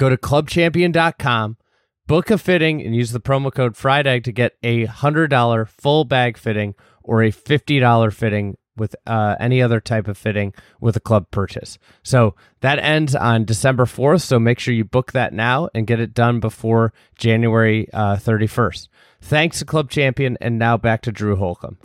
Go 0.00 0.08
to 0.08 0.16
clubchampion.com, 0.16 1.58
book 2.06 2.30
a 2.30 2.38
fitting, 2.38 2.80
and 2.80 2.96
use 2.96 3.12
the 3.12 3.20
promo 3.20 3.52
code 3.52 3.76
fried 3.76 4.06
egg 4.06 4.24
to 4.24 4.32
get 4.32 4.56
a 4.62 4.86
$100 4.86 5.68
full 5.68 6.06
bag 6.06 6.38
fitting 6.38 6.74
or 7.02 7.22
a 7.22 7.30
$50 7.30 8.14
fitting 8.14 8.56
with 8.76 8.96
uh, 9.06 9.36
any 9.38 9.62
other 9.62 9.80
type 9.80 10.08
of 10.08 10.16
fitting 10.16 10.54
with 10.80 10.96
a 10.96 11.00
club 11.00 11.30
purchase. 11.30 11.78
So 12.02 12.34
that 12.60 12.78
ends 12.78 13.14
on 13.14 13.44
December 13.44 13.84
4th. 13.84 14.22
So 14.22 14.38
make 14.38 14.58
sure 14.58 14.74
you 14.74 14.84
book 14.84 15.12
that 15.12 15.32
now 15.32 15.68
and 15.74 15.86
get 15.86 16.00
it 16.00 16.14
done 16.14 16.40
before 16.40 16.92
January 17.16 17.88
uh, 17.92 18.16
31st. 18.16 18.88
Thanks 19.20 19.58
to 19.58 19.64
Club 19.64 19.90
Champion. 19.90 20.38
And 20.40 20.58
now 20.58 20.76
back 20.76 21.02
to 21.02 21.12
Drew 21.12 21.36
Holcomb. 21.36 21.78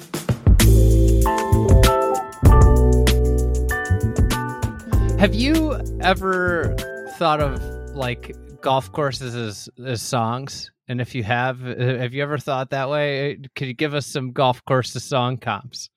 Have 5.20 5.34
you 5.34 5.80
ever 6.02 6.76
thought 7.18 7.42
of 7.42 7.60
like 7.96 8.36
golf 8.62 8.92
courses 8.92 9.36
as, 9.36 9.70
as 9.84 10.02
songs? 10.02 10.72
And 10.88 11.02
if 11.02 11.16
you 11.16 11.24
have, 11.24 11.66
uh, 11.66 11.76
have 11.76 12.14
you 12.14 12.22
ever 12.22 12.38
thought 12.38 12.70
that 12.70 12.90
way? 12.90 13.40
Could 13.56 13.68
you 13.68 13.74
give 13.74 13.94
us 13.94 14.06
some 14.06 14.34
golf 14.34 14.64
course 14.66 14.94
to 14.94 15.00
song 15.00 15.38
comps? 15.38 15.90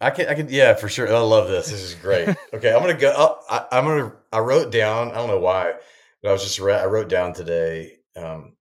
I 0.00 0.10
can, 0.10 0.28
I 0.28 0.34
can, 0.34 0.48
yeah, 0.48 0.74
for 0.74 0.88
sure. 0.88 1.12
I 1.12 1.18
love 1.18 1.48
this. 1.48 1.70
This 1.70 1.82
is 1.82 1.94
great. 1.94 2.28
okay, 2.54 2.72
I'm 2.72 2.80
gonna 2.80 2.94
go. 2.94 3.12
Oh, 3.16 3.38
I, 3.50 3.78
am 3.78 3.84
gonna. 3.84 4.12
I 4.32 4.38
wrote 4.38 4.70
down. 4.70 5.10
I 5.10 5.14
don't 5.14 5.28
know 5.28 5.40
why, 5.40 5.74
but 6.22 6.28
I 6.28 6.32
was 6.32 6.42
just. 6.42 6.60
I 6.60 6.86
wrote 6.86 7.08
down 7.08 7.32
today. 7.32 7.98
Um, 8.16 8.54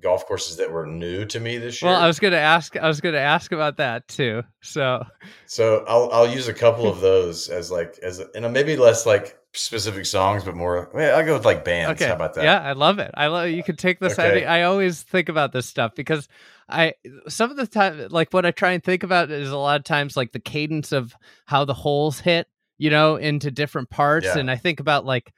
golf 0.00 0.26
courses 0.26 0.56
that 0.56 0.70
were 0.70 0.86
new 0.86 1.24
to 1.24 1.40
me 1.40 1.58
this 1.58 1.80
year. 1.80 1.90
Well, 1.90 2.00
I 2.00 2.06
was 2.06 2.20
going 2.20 2.32
to 2.32 2.38
ask. 2.38 2.76
I 2.76 2.86
was 2.86 3.00
going 3.00 3.14
to 3.14 3.20
ask 3.20 3.52
about 3.52 3.76
that 3.78 4.06
too. 4.08 4.42
So, 4.62 5.04
so 5.46 5.84
I'll 5.88 6.10
I'll 6.12 6.28
use 6.28 6.48
a 6.48 6.54
couple 6.54 6.86
of 6.86 7.00
those 7.00 7.48
as 7.48 7.70
like 7.70 7.98
as 8.02 8.20
and 8.34 8.52
maybe 8.52 8.76
less 8.76 9.06
like 9.06 9.38
specific 9.56 10.06
songs, 10.06 10.44
but 10.44 10.54
more. 10.54 10.88
I'll 10.96 11.24
go 11.24 11.34
with 11.34 11.44
like 11.44 11.64
bands. 11.64 12.00
Okay. 12.00 12.08
How 12.08 12.14
about 12.14 12.34
that? 12.34 12.44
Yeah, 12.44 12.60
I 12.60 12.72
love 12.72 12.98
it. 12.98 13.10
I 13.14 13.26
love 13.26 13.50
you 13.50 13.62
can 13.62 13.76
take 13.76 13.98
this. 13.98 14.18
Okay. 14.18 14.44
I, 14.44 14.60
I 14.60 14.62
always 14.64 15.02
think 15.02 15.28
about 15.28 15.52
this 15.52 15.66
stuff 15.66 15.94
because 15.94 16.28
I 16.68 16.94
some 17.28 17.50
of 17.50 17.56
the 17.56 17.66
time 17.66 18.08
like 18.10 18.32
what 18.32 18.46
I 18.46 18.50
try 18.50 18.72
and 18.72 18.82
think 18.82 19.02
about 19.02 19.30
is 19.30 19.50
a 19.50 19.56
lot 19.56 19.80
of 19.80 19.84
times 19.84 20.16
like 20.16 20.32
the 20.32 20.40
cadence 20.40 20.92
of 20.92 21.14
how 21.44 21.64
the 21.64 21.74
holes 21.74 22.20
hit, 22.20 22.46
you 22.78 22.90
know, 22.90 23.16
into 23.16 23.50
different 23.50 23.90
parts, 23.90 24.26
yeah. 24.26 24.38
and 24.38 24.50
I 24.50 24.56
think 24.56 24.80
about 24.80 25.04
like 25.04 25.32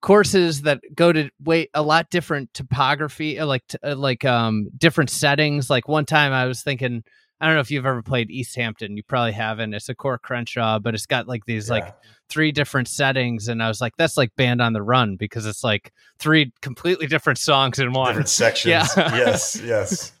courses 0.00 0.62
that 0.62 0.80
go 0.94 1.12
to 1.12 1.30
wait 1.42 1.70
a 1.74 1.82
lot 1.82 2.10
different 2.10 2.52
topography 2.54 3.38
uh, 3.38 3.46
like 3.46 3.62
uh, 3.84 3.94
like 3.94 4.24
um 4.24 4.70
different 4.76 5.10
settings 5.10 5.68
like 5.68 5.86
one 5.86 6.06
time 6.06 6.32
i 6.32 6.46
was 6.46 6.62
thinking 6.62 7.04
i 7.40 7.46
don't 7.46 7.54
know 7.54 7.60
if 7.60 7.70
you've 7.70 7.86
ever 7.86 8.02
played 8.02 8.30
east 8.30 8.54
hampton 8.56 8.96
you 8.96 9.02
probably 9.02 9.32
haven't 9.32 9.74
it's 9.74 9.88
a 9.88 9.94
Coore 9.94 10.20
Crenshaw 10.20 10.78
but 10.78 10.94
it's 10.94 11.06
got 11.06 11.28
like 11.28 11.44
these 11.44 11.68
yeah. 11.68 11.74
like 11.74 11.94
three 12.28 12.52
different 12.52 12.88
settings 12.88 13.48
and 13.48 13.62
i 13.62 13.68
was 13.68 13.80
like 13.80 13.96
that's 13.96 14.16
like 14.16 14.34
band 14.36 14.60
on 14.60 14.72
the 14.72 14.82
run 14.82 15.16
because 15.16 15.46
it's 15.46 15.64
like 15.64 15.92
three 16.18 16.52
completely 16.62 17.06
different 17.06 17.38
songs 17.38 17.78
in 17.78 17.92
one 17.92 18.08
different 18.08 18.28
sections 18.28 18.88
yeah. 18.96 19.16
yes 19.16 19.60
yes 19.64 20.12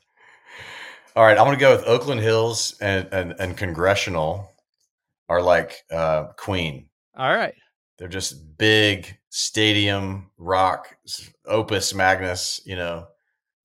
all 1.16 1.24
right 1.24 1.38
i'm 1.38 1.44
gonna 1.44 1.56
go 1.56 1.74
with 1.74 1.84
oakland 1.84 2.20
hills 2.20 2.76
and 2.80 3.08
and, 3.12 3.34
and 3.38 3.56
congressional 3.56 4.50
are 5.28 5.42
like 5.42 5.84
uh 5.92 6.24
queen 6.36 6.86
All 7.16 7.34
right. 7.34 7.54
They're 7.98 8.08
just 8.08 8.56
big 8.56 9.18
stadium 9.28 10.30
rock, 10.38 10.96
opus 11.44 11.92
magnus. 11.92 12.60
You 12.64 12.76
know, 12.76 13.06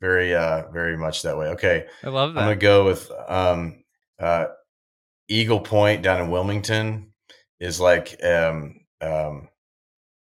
very 0.06 0.36
uh 0.36 0.70
very 0.72 0.98
much 0.98 1.22
that 1.24 1.38
way. 1.38 1.48
Okay, 1.50 1.86
I 2.04 2.10
love 2.10 2.34
that. 2.34 2.42
I'm 2.42 2.46
gonna 2.48 2.56
go 2.58 2.86
with 2.86 3.12
um 3.28 3.84
uh 4.20 4.46
Eagle 5.28 5.60
Point 5.60 6.04
down 6.04 6.22
in 6.22 6.30
Wilmington 6.32 7.14
is 7.60 7.80
like 7.80 8.16
um 8.24 8.76
um 9.02 9.50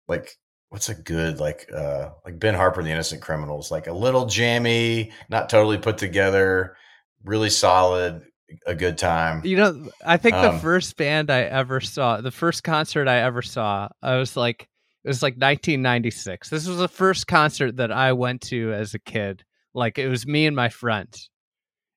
like 0.08 0.32
what's 0.70 0.90
a 0.90 0.96
good 0.96 1.40
like 1.40 1.70
uh 1.74 2.10
like 2.26 2.40
Ben 2.40 2.56
Harper 2.56 2.80
and 2.80 2.88
the 2.88 2.92
Innocent 2.94 3.22
Criminals, 3.22 3.72
like 3.72 3.88
a 3.88 3.94
little 3.94 4.26
jammy, 4.26 5.12
not 5.30 5.50
totally 5.50 5.78
put 5.78 5.98
together, 5.98 6.76
really 7.24 7.50
solid, 7.50 8.22
a 8.66 8.76
good 8.76 8.98
time. 8.98 9.42
You 9.46 9.58
know, 9.58 9.90
I 10.06 10.18
think 10.18 10.34
the 10.42 10.50
Um, 10.50 10.60
first 10.60 10.96
band 10.98 11.30
I 11.30 11.42
ever 11.42 11.82
saw, 11.82 12.22
the 12.22 12.32
first 12.32 12.64
concert 12.64 13.08
I 13.08 13.18
ever 13.20 13.42
saw, 13.42 13.90
I 14.02 14.16
was 14.18 14.38
like, 14.38 14.68
it 15.04 15.08
was 15.08 15.24
like 15.24 15.36
1996. 15.38 16.50
This 16.50 16.68
was 16.68 16.78
the 16.78 16.88
first 16.90 17.28
concert 17.28 17.78
that 17.78 17.92
I 17.92 18.14
went 18.14 18.42
to 18.44 18.74
as 18.74 18.94
a 18.94 19.00
kid. 19.00 19.44
Like 19.78 20.00
it 20.00 20.08
was 20.10 20.26
me 20.26 20.48
and 20.48 20.56
my 20.56 20.70
friend. 20.70 21.08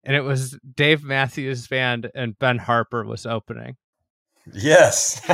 and 0.05 0.15
it 0.17 0.23
was 0.23 0.59
Dave 0.77 1.03
Matthews 1.03 1.67
Band 1.67 2.11
and 2.15 2.39
Ben 2.39 2.59
Harper 2.59 3.05
was 3.05 3.27
opening. 3.27 3.77
Yes. 4.53 5.21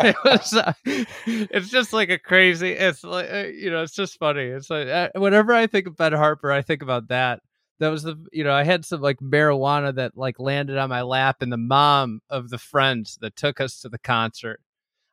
It 0.00 0.16
was, 0.24 0.52
uh, 0.52 0.72
it's 0.84 1.70
just 1.70 1.92
like 1.92 2.10
a 2.10 2.18
crazy. 2.18 2.72
It's 2.72 3.04
like 3.04 3.30
uh, 3.32 3.44
you 3.46 3.70
know, 3.70 3.82
it's 3.82 3.94
just 3.94 4.18
funny. 4.18 4.42
It's 4.42 4.68
like 4.68 4.88
uh, 4.88 5.08
whenever 5.14 5.52
I 5.54 5.66
think 5.68 5.86
of 5.86 5.96
Ben 5.96 6.12
Harper, 6.12 6.50
I 6.50 6.62
think 6.62 6.82
about 6.82 7.08
that. 7.08 7.40
That 7.78 7.88
was 7.90 8.02
the 8.02 8.16
you 8.32 8.42
know 8.44 8.52
I 8.52 8.64
had 8.64 8.84
some 8.84 9.00
like 9.00 9.18
marijuana 9.20 9.94
that 9.94 10.16
like 10.16 10.40
landed 10.40 10.76
on 10.78 10.90
my 10.90 11.02
lap, 11.02 11.42
and 11.42 11.52
the 11.52 11.56
mom 11.56 12.20
of 12.28 12.50
the 12.50 12.58
friends 12.58 13.18
that 13.20 13.36
took 13.36 13.60
us 13.60 13.80
to 13.80 13.88
the 13.88 13.98
concert. 13.98 14.60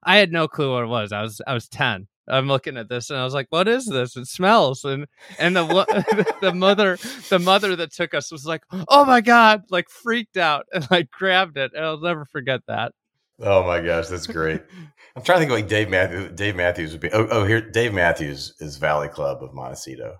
I 0.03 0.17
had 0.17 0.31
no 0.31 0.47
clue 0.47 0.73
what 0.73 0.83
it 0.83 0.87
was. 0.87 1.11
I 1.11 1.21
was 1.21 1.41
I 1.45 1.53
was 1.53 1.69
ten. 1.69 2.07
I'm 2.31 2.47
looking 2.47 2.77
at 2.77 2.89
this 2.89 3.09
and 3.09 3.19
I 3.19 3.23
was 3.23 3.33
like, 3.33 3.47
"What 3.49 3.67
is 3.67 3.85
this? 3.85 4.15
It 4.15 4.27
smells." 4.27 4.85
And 4.85 5.05
and 5.37 5.55
the 5.55 6.35
the 6.41 6.53
mother 6.53 6.97
the 7.29 7.39
mother 7.39 7.75
that 7.75 7.91
took 7.91 8.13
us 8.13 8.31
was 8.31 8.45
like, 8.45 8.63
"Oh 8.87 9.05
my 9.05 9.21
god!" 9.21 9.63
Like 9.69 9.89
freaked 9.89 10.37
out 10.37 10.65
and 10.73 10.89
like 10.89 11.11
grabbed 11.11 11.57
it. 11.57 11.71
And 11.75 11.85
I'll 11.85 11.99
never 11.99 12.25
forget 12.25 12.61
that. 12.67 12.93
oh 13.41 13.63
my 13.63 13.81
gosh, 13.81 14.07
that's 14.07 14.27
great. 14.27 14.61
I'm 15.15 15.23
trying 15.23 15.39
to 15.39 15.45
think 15.45 15.51
like 15.51 15.67
Dave 15.67 15.89
Matthews. 15.89 16.31
Dave 16.35 16.55
Matthews 16.55 16.93
would 16.93 17.01
be. 17.01 17.11
Oh, 17.11 17.27
oh, 17.29 17.43
here, 17.43 17.69
Dave 17.69 17.93
Matthews 17.93 18.53
is 18.59 18.77
Valley 18.77 19.09
Club 19.09 19.43
of 19.43 19.53
Montecito. 19.53 20.15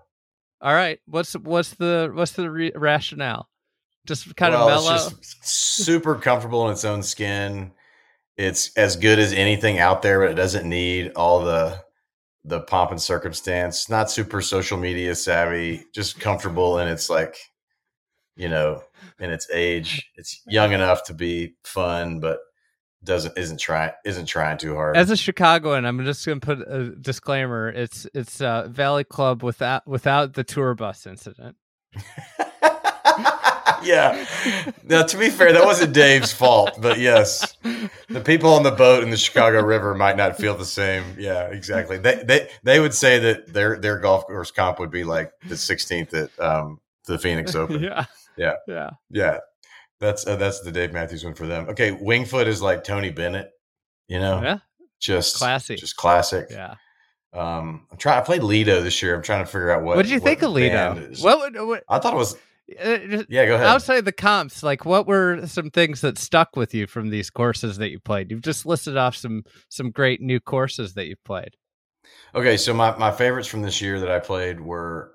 All 0.60 0.74
right, 0.74 1.00
what's 1.06 1.32
what's 1.34 1.70
the 1.70 2.10
what's 2.12 2.32
the 2.32 2.50
re- 2.50 2.72
rationale? 2.74 3.48
Just 4.06 4.34
kind 4.36 4.52
well, 4.52 4.68
of 4.68 4.84
mellow. 4.84 4.94
It's 4.94 5.34
just 5.34 5.46
super 5.46 6.16
comfortable 6.16 6.66
in 6.66 6.72
its 6.72 6.84
own 6.84 7.02
skin. 7.02 7.72
It's 8.36 8.76
as 8.76 8.96
good 8.96 9.18
as 9.18 9.32
anything 9.32 9.78
out 9.78 10.02
there, 10.02 10.20
but 10.20 10.30
it 10.30 10.34
doesn't 10.34 10.68
need 10.68 11.12
all 11.16 11.44
the 11.44 11.82
the 12.44 12.60
pomp 12.60 12.90
and 12.90 13.00
circumstance. 13.00 13.88
Not 13.88 14.10
super 14.10 14.40
social 14.40 14.78
media 14.78 15.14
savvy, 15.14 15.84
just 15.94 16.20
comfortable 16.20 16.78
and 16.78 16.90
it's 16.90 17.08
like, 17.08 17.36
you 18.36 18.48
know, 18.48 18.82
in 19.18 19.30
its 19.30 19.48
age. 19.52 20.10
It's 20.16 20.42
young 20.46 20.72
enough 20.72 21.04
to 21.04 21.14
be 21.14 21.54
fun, 21.64 22.20
but 22.20 22.40
doesn't 23.04 23.36
isn't 23.36 23.58
trying 23.58 23.90
isn't 24.04 24.26
trying 24.26 24.58
too 24.58 24.74
hard. 24.74 24.96
As 24.96 25.10
a 25.10 25.16
Chicagoan, 25.16 25.84
I'm 25.84 26.04
just 26.04 26.24
going 26.24 26.40
to 26.40 26.46
put 26.46 26.60
a 26.60 26.90
disclaimer. 26.90 27.68
It's 27.68 28.06
it's 28.14 28.40
uh, 28.40 28.68
Valley 28.68 29.04
Club 29.04 29.42
without 29.42 29.86
without 29.86 30.34
the 30.34 30.44
tour 30.44 30.74
bus 30.74 31.06
incident. 31.06 31.56
yeah. 33.84 34.26
Now, 34.84 35.02
to 35.02 35.16
be 35.16 35.30
fair, 35.30 35.52
that 35.52 35.64
wasn't 35.64 35.92
Dave's 35.92 36.32
fault, 36.32 36.78
but 36.80 36.98
yes, 36.98 37.56
the 38.08 38.20
people 38.24 38.54
on 38.54 38.62
the 38.62 38.70
boat 38.70 39.02
in 39.02 39.10
the 39.10 39.16
Chicago 39.16 39.62
River 39.62 39.94
might 39.94 40.16
not 40.16 40.36
feel 40.36 40.56
the 40.56 40.64
same. 40.64 41.04
Yeah, 41.18 41.44
exactly. 41.44 41.98
They 41.98 42.22
they 42.24 42.48
they 42.62 42.80
would 42.80 42.94
say 42.94 43.18
that 43.18 43.52
their 43.52 43.78
their 43.78 43.98
golf 43.98 44.26
course 44.26 44.50
comp 44.50 44.78
would 44.78 44.90
be 44.90 45.04
like 45.04 45.32
the 45.48 45.54
16th 45.54 46.14
at 46.14 46.44
um, 46.44 46.80
the 47.06 47.18
Phoenix 47.18 47.54
Open. 47.56 47.82
yeah, 47.82 48.04
Yeah. 48.36 48.54
yeah. 48.66 48.90
Yeah, 49.10 49.38
that's 50.00 50.26
uh, 50.26 50.36
that's 50.36 50.60
the 50.60 50.72
Dave 50.72 50.92
Matthews 50.92 51.24
one 51.24 51.34
for 51.34 51.46
them. 51.46 51.68
Okay, 51.70 51.92
Winged 51.92 52.28
Foot 52.28 52.48
is 52.48 52.60
like 52.62 52.84
Tony 52.84 53.10
Bennett. 53.10 53.50
You 54.08 54.18
know, 54.18 54.42
Yeah, 54.42 54.58
just 55.00 55.36
Classy. 55.36 55.76
just 55.76 55.96
classic. 55.96 56.48
yeah. 56.50 56.74
Um, 57.34 57.86
I'm 57.90 57.96
trying. 57.96 58.18
I 58.18 58.20
played 58.20 58.42
Lido 58.42 58.82
this 58.82 59.00
year. 59.00 59.14
I'm 59.14 59.22
trying 59.22 59.40
to 59.42 59.46
figure 59.50 59.70
out 59.70 59.82
what. 59.82 59.96
What 59.96 60.02
did 60.02 60.12
you 60.12 60.20
think 60.20 60.42
of 60.42 60.50
Lido? 60.52 60.94
What 61.20 61.66
what, 61.66 61.82
I 61.88 61.98
thought 61.98 62.12
it 62.12 62.16
was. 62.18 62.36
Uh, 62.70 63.24
Yeah, 63.28 63.46
go 63.46 63.54
ahead. 63.56 63.66
outside 63.66 64.04
the 64.04 64.12
comps? 64.12 64.62
Like, 64.62 64.84
what 64.84 65.06
were 65.06 65.46
some 65.46 65.70
things 65.70 66.00
that 66.00 66.16
stuck 66.18 66.56
with 66.56 66.74
you 66.74 66.86
from 66.86 67.10
these 67.10 67.28
courses 67.30 67.76
that 67.78 67.90
you 67.90 67.98
played? 68.00 68.30
You've 68.30 68.42
just 68.42 68.64
listed 68.66 68.96
off 68.96 69.16
some 69.16 69.44
some 69.68 69.90
great 69.90 70.20
new 70.20 70.40
courses 70.40 70.94
that 70.94 71.06
you've 71.06 71.22
played. 71.24 71.56
Okay, 72.34 72.56
so 72.56 72.72
my, 72.74 72.96
my 72.96 73.10
favorites 73.10 73.48
from 73.48 73.62
this 73.62 73.80
year 73.80 74.00
that 74.00 74.10
I 74.10 74.18
played 74.20 74.60
were 74.60 75.12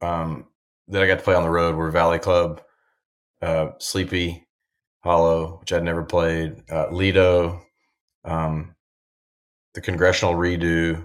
um, 0.00 0.46
that 0.88 1.02
I 1.02 1.06
got 1.06 1.18
to 1.18 1.24
play 1.24 1.34
on 1.34 1.42
the 1.44 1.50
road 1.50 1.76
were 1.76 1.90
Valley 1.90 2.18
Club, 2.18 2.60
uh, 3.40 3.68
Sleepy 3.78 4.46
Hollow, 5.02 5.58
which 5.60 5.72
I'd 5.72 5.84
never 5.84 6.02
played, 6.02 6.62
uh, 6.70 6.88
Lido, 6.90 7.62
um, 8.24 8.74
the 9.74 9.80
Congressional 9.80 10.34
Redo, 10.34 11.02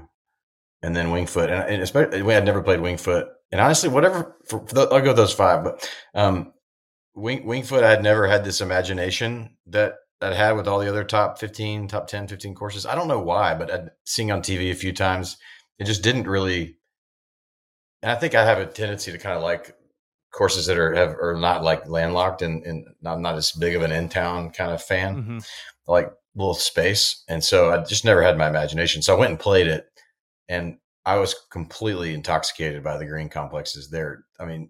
and 0.81 0.95
then 0.95 1.11
Winged 1.11 1.29
Foot. 1.29 1.49
And, 1.49 1.63
and 1.69 1.81
especially 1.83 2.21
we 2.23 2.33
had 2.33 2.45
never 2.45 2.61
played 2.63 2.81
Winged 2.81 3.01
Foot. 3.01 3.27
And 3.51 3.59
honestly, 3.59 3.89
whatever 3.89 4.37
for, 4.45 4.65
for 4.65 4.73
the, 4.73 4.81
I'll 4.83 5.01
go 5.01 5.07
with 5.09 5.17
those 5.17 5.33
five. 5.33 5.63
But 5.63 5.89
um, 6.13 6.53
Wing, 7.15 7.45
Winged 7.45 7.67
Foot, 7.67 7.83
I 7.83 7.89
had 7.89 8.03
never 8.03 8.27
had 8.27 8.43
this 8.43 8.61
imagination 8.61 9.57
that 9.67 9.95
that 10.21 10.33
I 10.33 10.35
had 10.35 10.51
with 10.51 10.67
all 10.67 10.79
the 10.79 10.87
other 10.87 11.03
top 11.03 11.39
15, 11.39 11.87
top 11.87 12.07
10, 12.07 12.27
15 12.27 12.53
courses. 12.53 12.85
I 12.85 12.93
don't 12.93 13.07
know 13.07 13.19
why, 13.19 13.55
but 13.55 13.71
I'd 13.71 13.89
seen 14.05 14.29
on 14.31 14.43
TV 14.43 14.69
a 14.69 14.75
few 14.75 14.93
times. 14.93 15.35
It 15.79 15.85
just 15.85 16.03
didn't 16.03 16.27
really. 16.27 16.77
And 18.03 18.11
I 18.11 18.15
think 18.15 18.35
I 18.35 18.45
have 18.45 18.59
a 18.59 18.67
tendency 18.67 19.11
to 19.11 19.17
kind 19.17 19.35
of 19.35 19.41
like 19.41 19.75
courses 20.31 20.67
that 20.67 20.77
are 20.77 20.93
have 20.93 21.09
are 21.19 21.35
not 21.37 21.63
like 21.63 21.89
landlocked 21.89 22.41
and, 22.41 22.63
and 22.65 22.85
I'm 23.05 23.21
not 23.21 23.35
as 23.35 23.51
big 23.51 23.75
of 23.75 23.81
an 23.81 23.91
in 23.91 24.09
town 24.09 24.51
kind 24.51 24.71
of 24.71 24.81
fan. 24.81 25.23
Mhm. 25.23 25.49
Like 25.87 26.11
little 26.35 26.53
space. 26.53 27.23
And 27.27 27.43
so 27.43 27.71
I 27.71 27.83
just 27.83 28.05
never 28.05 28.21
had 28.21 28.37
my 28.37 28.47
imagination. 28.47 29.01
So 29.01 29.15
I 29.15 29.19
went 29.19 29.31
and 29.31 29.39
played 29.39 29.67
it 29.67 29.85
and 30.47 30.77
I 31.05 31.17
was 31.17 31.35
completely 31.51 32.13
intoxicated 32.13 32.83
by 32.83 32.97
the 32.97 33.05
green 33.05 33.29
complexes 33.29 33.89
there. 33.89 34.25
I 34.39 34.45
mean, 34.45 34.69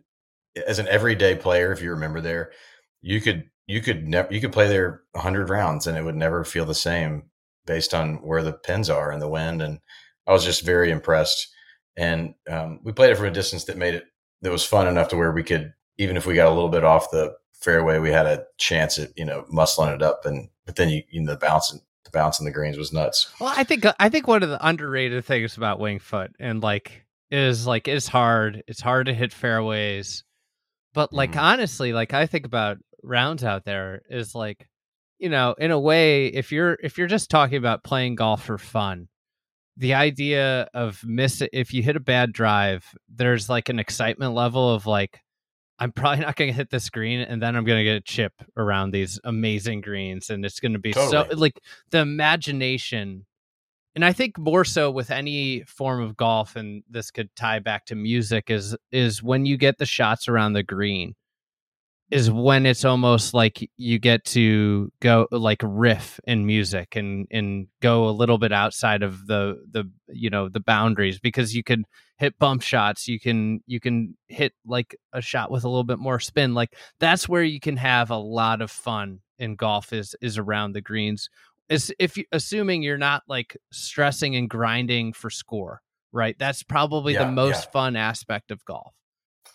as 0.67 0.79
an 0.79 0.87
everyday 0.87 1.35
player, 1.35 1.71
if 1.71 1.81
you 1.81 1.91
remember 1.91 2.21
there, 2.21 2.51
you 3.01 3.21
could 3.21 3.49
you 3.67 3.81
could 3.81 4.07
never 4.07 4.33
you 4.33 4.41
could 4.41 4.53
play 4.53 4.67
there 4.67 5.03
hundred 5.15 5.49
rounds 5.49 5.87
and 5.87 5.97
it 5.97 6.03
would 6.03 6.15
never 6.15 6.43
feel 6.43 6.65
the 6.65 6.75
same 6.75 7.23
based 7.65 7.93
on 7.93 8.15
where 8.15 8.43
the 8.43 8.53
pins 8.53 8.89
are 8.89 9.11
and 9.11 9.21
the 9.21 9.27
wind. 9.27 9.61
And 9.61 9.79
I 10.27 10.31
was 10.31 10.45
just 10.45 10.65
very 10.65 10.91
impressed. 10.91 11.47
And 11.97 12.35
um, 12.49 12.79
we 12.83 12.91
played 12.91 13.11
it 13.11 13.17
from 13.17 13.27
a 13.27 13.31
distance 13.31 13.65
that 13.65 13.77
made 13.77 13.93
it 13.95 14.05
that 14.41 14.51
was 14.51 14.65
fun 14.65 14.87
enough 14.87 15.09
to 15.09 15.17
where 15.17 15.31
we 15.31 15.43
could 15.43 15.73
even 15.97 16.17
if 16.17 16.25
we 16.25 16.35
got 16.35 16.47
a 16.47 16.53
little 16.53 16.69
bit 16.69 16.83
off 16.83 17.11
the 17.11 17.35
fairway, 17.53 17.99
we 17.99 18.09
had 18.09 18.25
a 18.25 18.45
chance 18.57 18.97
at 18.97 19.09
you 19.17 19.25
know 19.25 19.45
muscling 19.53 19.93
it 19.95 20.01
up. 20.01 20.25
And 20.25 20.49
but 20.65 20.77
then 20.77 20.89
you 20.89 21.03
you 21.09 21.21
know 21.21 21.33
the 21.33 21.37
bounce 21.37 21.77
the 22.11 22.17
bounce 22.17 22.39
in 22.39 22.45
the 22.45 22.51
greens 22.51 22.77
was 22.77 22.91
nuts. 22.93 23.31
Well, 23.39 23.53
I 23.55 23.63
think 23.63 23.85
I 23.99 24.09
think 24.09 24.27
one 24.27 24.43
of 24.43 24.49
the 24.49 24.65
underrated 24.65 25.25
things 25.25 25.57
about 25.57 25.79
Winged 25.79 26.01
Foot 26.01 26.31
and 26.39 26.61
like 26.61 27.05
is 27.29 27.65
like 27.65 27.87
it's 27.87 28.07
hard. 28.07 28.63
It's 28.67 28.81
hard 28.81 29.05
to 29.07 29.13
hit 29.13 29.33
fairways, 29.33 30.23
but 30.93 31.13
like 31.13 31.33
Mhm. 31.33 31.41
honestly, 31.41 31.93
like 31.93 32.13
I 32.13 32.25
think 32.27 32.45
about 32.45 32.77
rounds 33.03 33.43
out 33.43 33.65
there 33.65 34.01
is 34.09 34.35
like, 34.35 34.67
you 35.17 35.29
know, 35.29 35.55
in 35.57 35.71
a 35.71 35.79
way, 35.79 36.27
if 36.27 36.51
you're 36.51 36.77
if 36.83 36.97
you're 36.97 37.07
just 37.07 37.29
talking 37.29 37.57
about 37.57 37.83
playing 37.83 38.15
golf 38.15 38.43
for 38.43 38.57
fun, 38.57 39.07
the 39.77 39.93
idea 39.93 40.67
of 40.73 41.01
miss 41.05 41.41
if 41.53 41.73
you 41.73 41.81
hit 41.83 41.95
a 41.95 41.99
bad 42.01 42.33
drive, 42.33 42.85
there's 43.09 43.49
like 43.49 43.69
an 43.69 43.79
excitement 43.79 44.33
level 44.33 44.73
of 44.73 44.85
like. 44.85 45.19
I'm 45.79 45.91
probably 45.91 46.23
not 46.23 46.35
going 46.35 46.49
to 46.49 46.53
hit 46.53 46.69
this 46.69 46.89
green, 46.89 47.21
and 47.21 47.41
then 47.41 47.55
I'm 47.55 47.65
going 47.65 47.79
to 47.79 47.83
get 47.83 47.95
a 47.95 48.01
chip 48.01 48.33
around 48.55 48.91
these 48.91 49.19
amazing 49.23 49.81
greens, 49.81 50.29
and 50.29 50.45
it's 50.45 50.59
going 50.59 50.73
to 50.73 50.79
be 50.79 50.93
so 50.93 51.27
like 51.33 51.59
the 51.89 51.99
imagination 51.99 53.25
and 53.95 54.05
i 54.05 54.13
think 54.13 54.37
more 54.37 54.63
so 54.63 54.89
with 54.89 55.11
any 55.11 55.63
form 55.63 56.01
of 56.01 56.17
golf 56.17 56.55
and 56.55 56.83
this 56.89 57.11
could 57.11 57.33
tie 57.35 57.59
back 57.59 57.85
to 57.85 57.95
music 57.95 58.49
is 58.49 58.75
is 58.91 59.21
when 59.21 59.45
you 59.45 59.57
get 59.57 59.77
the 59.77 59.85
shots 59.85 60.27
around 60.27 60.53
the 60.53 60.63
green 60.63 61.15
is 62.11 62.29
when 62.29 62.65
it's 62.65 62.83
almost 62.83 63.33
like 63.33 63.69
you 63.77 63.97
get 63.97 64.25
to 64.25 64.91
go 64.99 65.27
like 65.31 65.61
riff 65.63 66.19
in 66.27 66.45
music 66.45 66.95
and 66.95 67.25
and 67.31 67.67
go 67.81 68.07
a 68.07 68.11
little 68.11 68.37
bit 68.37 68.51
outside 68.51 69.01
of 69.01 69.25
the 69.27 69.63
the 69.71 69.89
you 70.09 70.29
know 70.29 70.49
the 70.49 70.59
boundaries 70.59 71.19
because 71.19 71.55
you 71.55 71.63
can 71.63 71.85
hit 72.17 72.37
bump 72.37 72.61
shots 72.61 73.07
you 73.07 73.19
can 73.19 73.61
you 73.65 73.79
can 73.79 74.15
hit 74.27 74.53
like 74.65 74.95
a 75.13 75.21
shot 75.21 75.49
with 75.49 75.63
a 75.63 75.69
little 75.69 75.85
bit 75.85 75.99
more 75.99 76.19
spin 76.19 76.53
like 76.53 76.75
that's 76.99 77.27
where 77.29 77.43
you 77.43 77.59
can 77.59 77.77
have 77.77 78.11
a 78.11 78.17
lot 78.17 78.61
of 78.61 78.69
fun 78.69 79.19
in 79.39 79.55
golf 79.55 79.93
is 79.93 80.15
is 80.21 80.37
around 80.37 80.73
the 80.73 80.81
greens. 80.81 81.29
Is 81.69 81.93
if 81.97 82.17
you 82.17 82.25
assuming 82.33 82.83
you're 82.83 82.97
not 82.97 83.23
like 83.27 83.55
stressing 83.71 84.35
and 84.35 84.49
grinding 84.49 85.13
for 85.13 85.29
score 85.29 85.81
right? 86.13 86.35
That's 86.37 86.61
probably 86.61 87.13
Yeah, 87.13 87.23
the 87.23 87.31
most 87.31 87.63
yeah. 87.65 87.71
fun 87.71 87.95
aspect 87.95 88.51
of 88.51 88.63
golf 88.65 88.93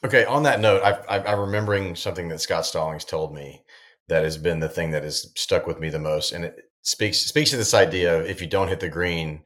Okay, 0.07 0.25
on 0.25 0.45
that 0.45 0.61
note, 0.61 0.83
I, 0.85 1.17
I, 1.17 1.33
I'm 1.33 1.41
remembering 1.41 1.97
something 1.97 2.29
that 2.29 2.41
Scott 2.41 2.65
Stallings 2.65 3.05
told 3.05 3.35
me 3.35 3.65
that 4.07 4.23
has 4.23 4.39
been 4.39 4.61
the 4.61 4.69
thing 4.69 4.93
that 4.93 5.03
has 5.03 5.33
stuck 5.35 5.67
with 5.67 5.81
me 5.81 5.91
the 5.91 5.99
most. 5.99 6.31
And 6.31 6.45
it, 6.45 6.57
speaks 6.83 7.19
speaks 7.19 7.51
to 7.51 7.57
this 7.57 7.75
idea 7.75 8.21
of 8.21 8.27
if 8.27 8.41
you 8.41 8.47
don't 8.47 8.69
hit 8.69 8.79
the 8.79 8.89
green, 8.89 9.43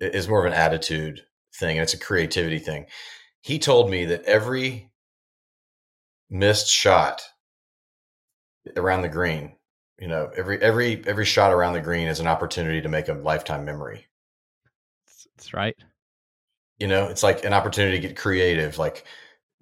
is 0.00 0.28
more 0.28 0.40
of 0.40 0.50
an 0.50 0.58
attitude 0.58 1.20
thing 1.54 1.76
and 1.76 1.82
it's 1.82 1.92
a 1.92 1.98
creativity 1.98 2.58
thing. 2.58 2.86
He 3.42 3.58
told 3.58 3.90
me 3.90 4.06
that 4.06 4.24
every 4.24 4.90
missed 6.30 6.68
shot 6.68 7.20
around 8.74 9.02
the 9.02 9.10
green, 9.10 9.56
you 9.98 10.08
know, 10.08 10.30
every 10.34 10.58
every 10.62 11.06
every 11.06 11.26
shot 11.26 11.52
around 11.52 11.74
the 11.74 11.80
green 11.80 12.08
is 12.08 12.18
an 12.18 12.26
opportunity 12.26 12.80
to 12.80 12.88
make 12.88 13.08
a 13.08 13.12
lifetime 13.12 13.66
memory. 13.66 14.06
That's 15.36 15.52
right. 15.52 15.76
You 16.78 16.86
know, 16.86 17.08
it's 17.08 17.22
like 17.22 17.44
an 17.44 17.52
opportunity 17.52 18.00
to 18.00 18.08
get 18.08 18.16
creative, 18.16 18.78
like 18.78 19.04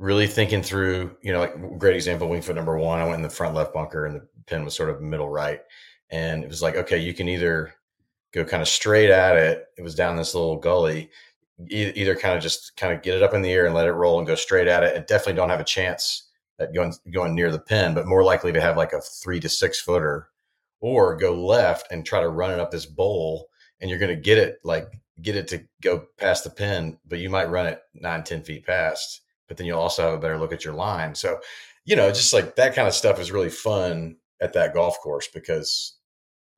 really 0.00 0.26
thinking 0.26 0.62
through, 0.62 1.14
you 1.20 1.30
know, 1.30 1.40
like 1.40 1.78
great 1.78 1.94
example, 1.94 2.26
Winged 2.26 2.46
Foot 2.46 2.56
number 2.56 2.78
one. 2.78 2.98
I 2.98 3.04
went 3.04 3.16
in 3.16 3.22
the 3.22 3.28
front 3.28 3.54
left 3.54 3.74
bunker 3.74 4.06
and 4.06 4.16
the 4.16 4.26
pin 4.46 4.64
was 4.64 4.74
sort 4.74 4.88
of 4.88 5.02
middle 5.02 5.28
right. 5.28 5.60
And 6.08 6.42
it 6.42 6.48
was 6.48 6.62
like, 6.62 6.74
okay, 6.74 6.96
you 6.96 7.12
can 7.12 7.28
either 7.28 7.74
go 8.32 8.42
kind 8.44 8.62
of 8.62 8.68
straight 8.68 9.10
at 9.10 9.36
it. 9.36 9.66
It 9.76 9.82
was 9.82 9.94
down 9.94 10.16
this 10.16 10.34
little 10.34 10.56
gully. 10.56 11.10
E- 11.70 11.92
either 11.94 12.16
kind 12.16 12.34
of 12.34 12.42
just 12.42 12.74
kind 12.78 12.94
of 12.94 13.02
get 13.02 13.14
it 13.14 13.22
up 13.22 13.34
in 13.34 13.42
the 13.42 13.52
air 13.52 13.66
and 13.66 13.74
let 13.74 13.86
it 13.86 13.92
roll 13.92 14.18
and 14.18 14.26
go 14.26 14.34
straight 14.34 14.68
at 14.68 14.82
it. 14.82 14.96
And 14.96 15.04
definitely 15.04 15.34
don't 15.34 15.50
have 15.50 15.60
a 15.60 15.64
chance 15.64 16.30
at 16.58 16.72
going 16.74 16.94
going 17.10 17.34
near 17.34 17.50
the 17.50 17.58
pin, 17.58 17.92
but 17.92 18.06
more 18.06 18.24
likely 18.24 18.52
to 18.52 18.60
have 18.60 18.78
like 18.78 18.94
a 18.94 19.02
three 19.02 19.38
to 19.40 19.50
six 19.50 19.80
footer, 19.80 20.28
or 20.80 21.14
go 21.14 21.34
left 21.34 21.92
and 21.92 22.06
try 22.06 22.20
to 22.20 22.28
run 22.30 22.50
it 22.50 22.58
up 22.58 22.70
this 22.70 22.86
bowl, 22.86 23.48
and 23.80 23.90
you're 23.90 23.98
going 23.98 24.14
to 24.14 24.20
get 24.20 24.38
it 24.38 24.60
like 24.64 24.88
get 25.20 25.36
it 25.36 25.48
to 25.48 25.62
go 25.82 26.06
past 26.16 26.44
the 26.44 26.50
pin, 26.50 26.98
but 27.06 27.18
you 27.18 27.28
might 27.28 27.50
run 27.50 27.66
it 27.66 27.82
nine 27.92 28.24
ten 28.24 28.42
feet 28.42 28.64
past. 28.64 29.20
But 29.50 29.56
then 29.56 29.66
you'll 29.66 29.80
also 29.80 30.04
have 30.04 30.14
a 30.14 30.18
better 30.22 30.38
look 30.38 30.52
at 30.52 30.64
your 30.64 30.74
line. 30.74 31.16
So, 31.16 31.40
you 31.84 31.96
know, 31.96 32.10
just 32.10 32.32
like 32.32 32.54
that 32.54 32.76
kind 32.76 32.86
of 32.86 32.94
stuff 32.94 33.18
is 33.18 33.32
really 33.32 33.50
fun 33.50 34.16
at 34.40 34.52
that 34.52 34.74
golf 34.74 35.00
course 35.00 35.26
because 35.26 35.98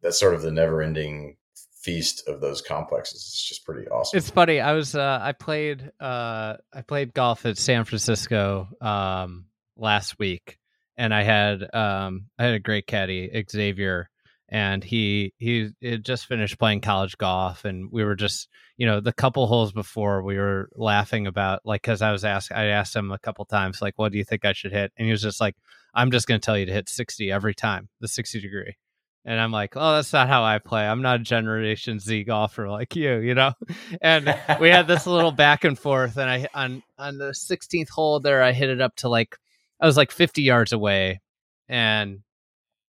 that's 0.03 0.21
sort 0.21 0.35
of 0.35 0.43
the 0.43 0.53
never 0.53 0.83
ending 0.83 1.39
feast 1.81 2.29
of 2.29 2.43
those 2.43 2.61
complexes. 2.61 3.25
It's 3.27 3.49
just 3.49 3.65
pretty 3.65 3.89
awesome. 3.89 4.19
It's 4.19 4.29
funny. 4.29 4.61
I 4.61 4.75
was 4.75 4.95
uh, 4.95 5.21
I 5.23 5.33
played 5.33 5.91
uh, 5.99 6.57
I 6.71 6.83
played 6.87 7.15
golf 7.15 7.47
at 7.47 7.57
San 7.57 7.87
Francisco 7.87 8.69
um, 8.83 9.47
last 9.79 10.19
week, 10.19 10.59
and 10.99 11.15
I 11.15 11.23
had 11.23 11.63
um, 11.75 12.27
I 12.39 12.45
had 12.45 12.55
a 12.55 12.61
great 12.61 12.87
caddy 12.87 13.31
Xavier, 13.51 14.11
and 14.53 14.85
he 14.85 15.33
he 15.39 15.71
had 15.83 16.05
just 16.05 16.27
finished 16.27 16.59
playing 16.59 16.83
college 16.83 17.17
golf, 17.17 17.65
and 17.65 17.91
we 17.91 18.05
were 18.05 18.15
just 18.15 18.49
you 18.77 18.87
know 18.87 19.01
the 19.01 19.13
couple 19.13 19.47
holes 19.47 19.73
before 19.73 20.23
we 20.23 20.37
were 20.37 20.69
laughing 20.77 21.27
about 21.27 21.63
like 21.65 21.81
because 21.81 22.03
I 22.03 22.13
was 22.13 22.23
asked 22.23 22.53
I 22.53 22.67
asked 22.67 22.95
him 22.95 23.11
a 23.11 23.19
couple 23.19 23.47
times 23.47 23.81
like 23.81 23.95
what 23.97 24.13
do 24.13 24.19
you 24.19 24.25
think 24.25 24.45
I 24.45 24.53
should 24.53 24.73
hit, 24.73 24.93
and 24.97 25.07
he 25.07 25.11
was 25.11 25.23
just 25.23 25.41
like 25.41 25.57
I'm 25.95 26.11
just 26.11 26.29
going 26.29 26.39
to 26.41 26.45
tell 26.45 26.59
you 26.59 26.67
to 26.67 26.73
hit 26.73 26.89
60 26.89 27.33
every 27.33 27.55
time 27.55 27.89
the 28.01 28.09
60 28.09 28.41
degree 28.41 28.77
and 29.25 29.39
I'm 29.39 29.53
like, 29.53 29.75
oh, 29.77 29.95
that's 29.95 30.13
not 30.13 30.29
how 30.29 30.43
I 30.43 30.59
play. 30.59 30.87
I'm 30.87 31.03
not 31.03 31.21
a 31.21 31.23
Generation 31.23 32.01
Z 32.01 32.25
golfer 32.25 32.69
like 32.69 32.97
you, 32.97 33.19
you 33.19 33.35
know. 33.35 33.53
And 34.01 34.35
we 34.61 34.69
had 34.69 34.89
this 34.89 35.07
little 35.07 35.31
back 35.47 35.65
and 35.65 35.79
forth, 35.79 36.17
and 36.17 36.29
I 36.29 36.49
on 36.55 36.83
on 36.99 37.19
the 37.19 37.31
16th 37.31 37.89
hole 37.89 38.21
there, 38.21 38.43
I 38.43 38.53
hit 38.53 38.69
it 38.69 38.81
up 38.81 38.97
to 38.97 39.09
like 39.09 39.37
I 39.81 39.87
was 39.87 39.97
like 39.97 40.11
50 40.11 40.43
yards 40.43 40.73
away. 40.73 41.21
And 41.69 42.21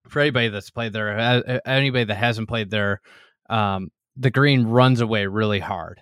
for 0.07 0.19
anybody 0.19 0.49
that's 0.49 0.69
played 0.69 0.93
there, 0.93 1.61
anybody 1.65 2.05
that 2.05 2.15
hasn't 2.15 2.47
played 2.47 2.69
there, 2.69 3.01
um, 3.49 3.89
the 4.17 4.31
green 4.31 4.65
runs 4.67 5.01
away 5.01 5.25
really 5.25 5.59
hard. 5.59 5.99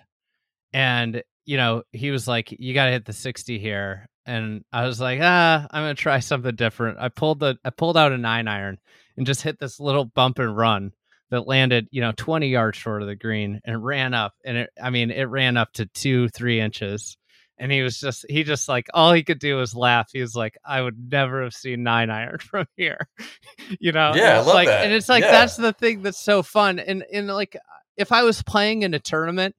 And 0.72 1.22
you 1.44 1.56
know, 1.56 1.82
he 1.92 2.10
was 2.10 2.28
like, 2.28 2.52
"You 2.52 2.72
got 2.72 2.86
to 2.86 2.92
hit 2.92 3.04
the 3.04 3.12
60 3.12 3.58
here," 3.58 4.08
and 4.26 4.64
I 4.72 4.86
was 4.86 5.00
like, 5.00 5.18
"Ah, 5.22 5.66
I'm 5.70 5.82
gonna 5.82 5.94
try 5.94 6.18
something 6.20 6.54
different." 6.54 6.98
I 7.00 7.08
pulled 7.08 7.40
the 7.40 7.56
I 7.64 7.70
pulled 7.70 7.96
out 7.96 8.12
a 8.12 8.18
nine 8.18 8.48
iron 8.48 8.78
and 9.16 9.26
just 9.26 9.42
hit 9.42 9.58
this 9.58 9.80
little 9.80 10.04
bump 10.04 10.38
and 10.38 10.56
run 10.56 10.92
that 11.32 11.46
landed, 11.46 11.88
you 11.90 12.02
know, 12.02 12.12
20 12.14 12.48
yards 12.48 12.76
short 12.76 13.00
of 13.00 13.08
the 13.08 13.16
green 13.16 13.60
and 13.64 13.82
ran 13.82 14.12
up. 14.12 14.34
And 14.44 14.58
it, 14.58 14.70
I 14.80 14.90
mean, 14.90 15.10
it 15.10 15.24
ran 15.24 15.56
up 15.56 15.72
to 15.74 15.86
two, 15.86 16.28
three 16.28 16.60
inches. 16.60 17.16
And 17.62 17.70
he 17.70 17.82
was 17.82 18.00
just, 18.00 18.26
he 18.28 18.42
just 18.42 18.68
like, 18.68 18.88
all 18.92 19.12
he 19.12 19.22
could 19.22 19.38
do 19.38 19.54
was 19.54 19.72
laugh. 19.72 20.10
He 20.12 20.20
was 20.20 20.34
like, 20.34 20.58
I 20.64 20.82
would 20.82 21.12
never 21.12 21.44
have 21.44 21.54
seen 21.54 21.84
nine 21.84 22.10
iron 22.10 22.38
from 22.40 22.66
here, 22.76 23.06
you 23.78 23.92
know? 23.92 24.14
Yeah, 24.16 24.34
I 24.34 24.38
love 24.38 24.46
like, 24.48 24.66
that. 24.66 24.84
And 24.84 24.92
it's 24.92 25.08
like, 25.08 25.22
yeah. 25.22 25.30
that's 25.30 25.56
the 25.56 25.72
thing 25.72 26.02
that's 26.02 26.18
so 26.18 26.42
fun. 26.42 26.80
And, 26.80 27.04
and 27.12 27.28
like, 27.28 27.56
if 27.96 28.10
I 28.10 28.24
was 28.24 28.42
playing 28.42 28.82
in 28.82 28.94
a 28.94 28.98
tournament, 28.98 29.54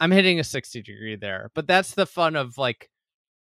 I'm 0.00 0.10
hitting 0.10 0.40
a 0.40 0.44
60 0.44 0.80
degree 0.80 1.16
there. 1.16 1.50
But 1.54 1.66
that's 1.66 1.92
the 1.92 2.06
fun 2.06 2.34
of 2.34 2.56
like, 2.56 2.88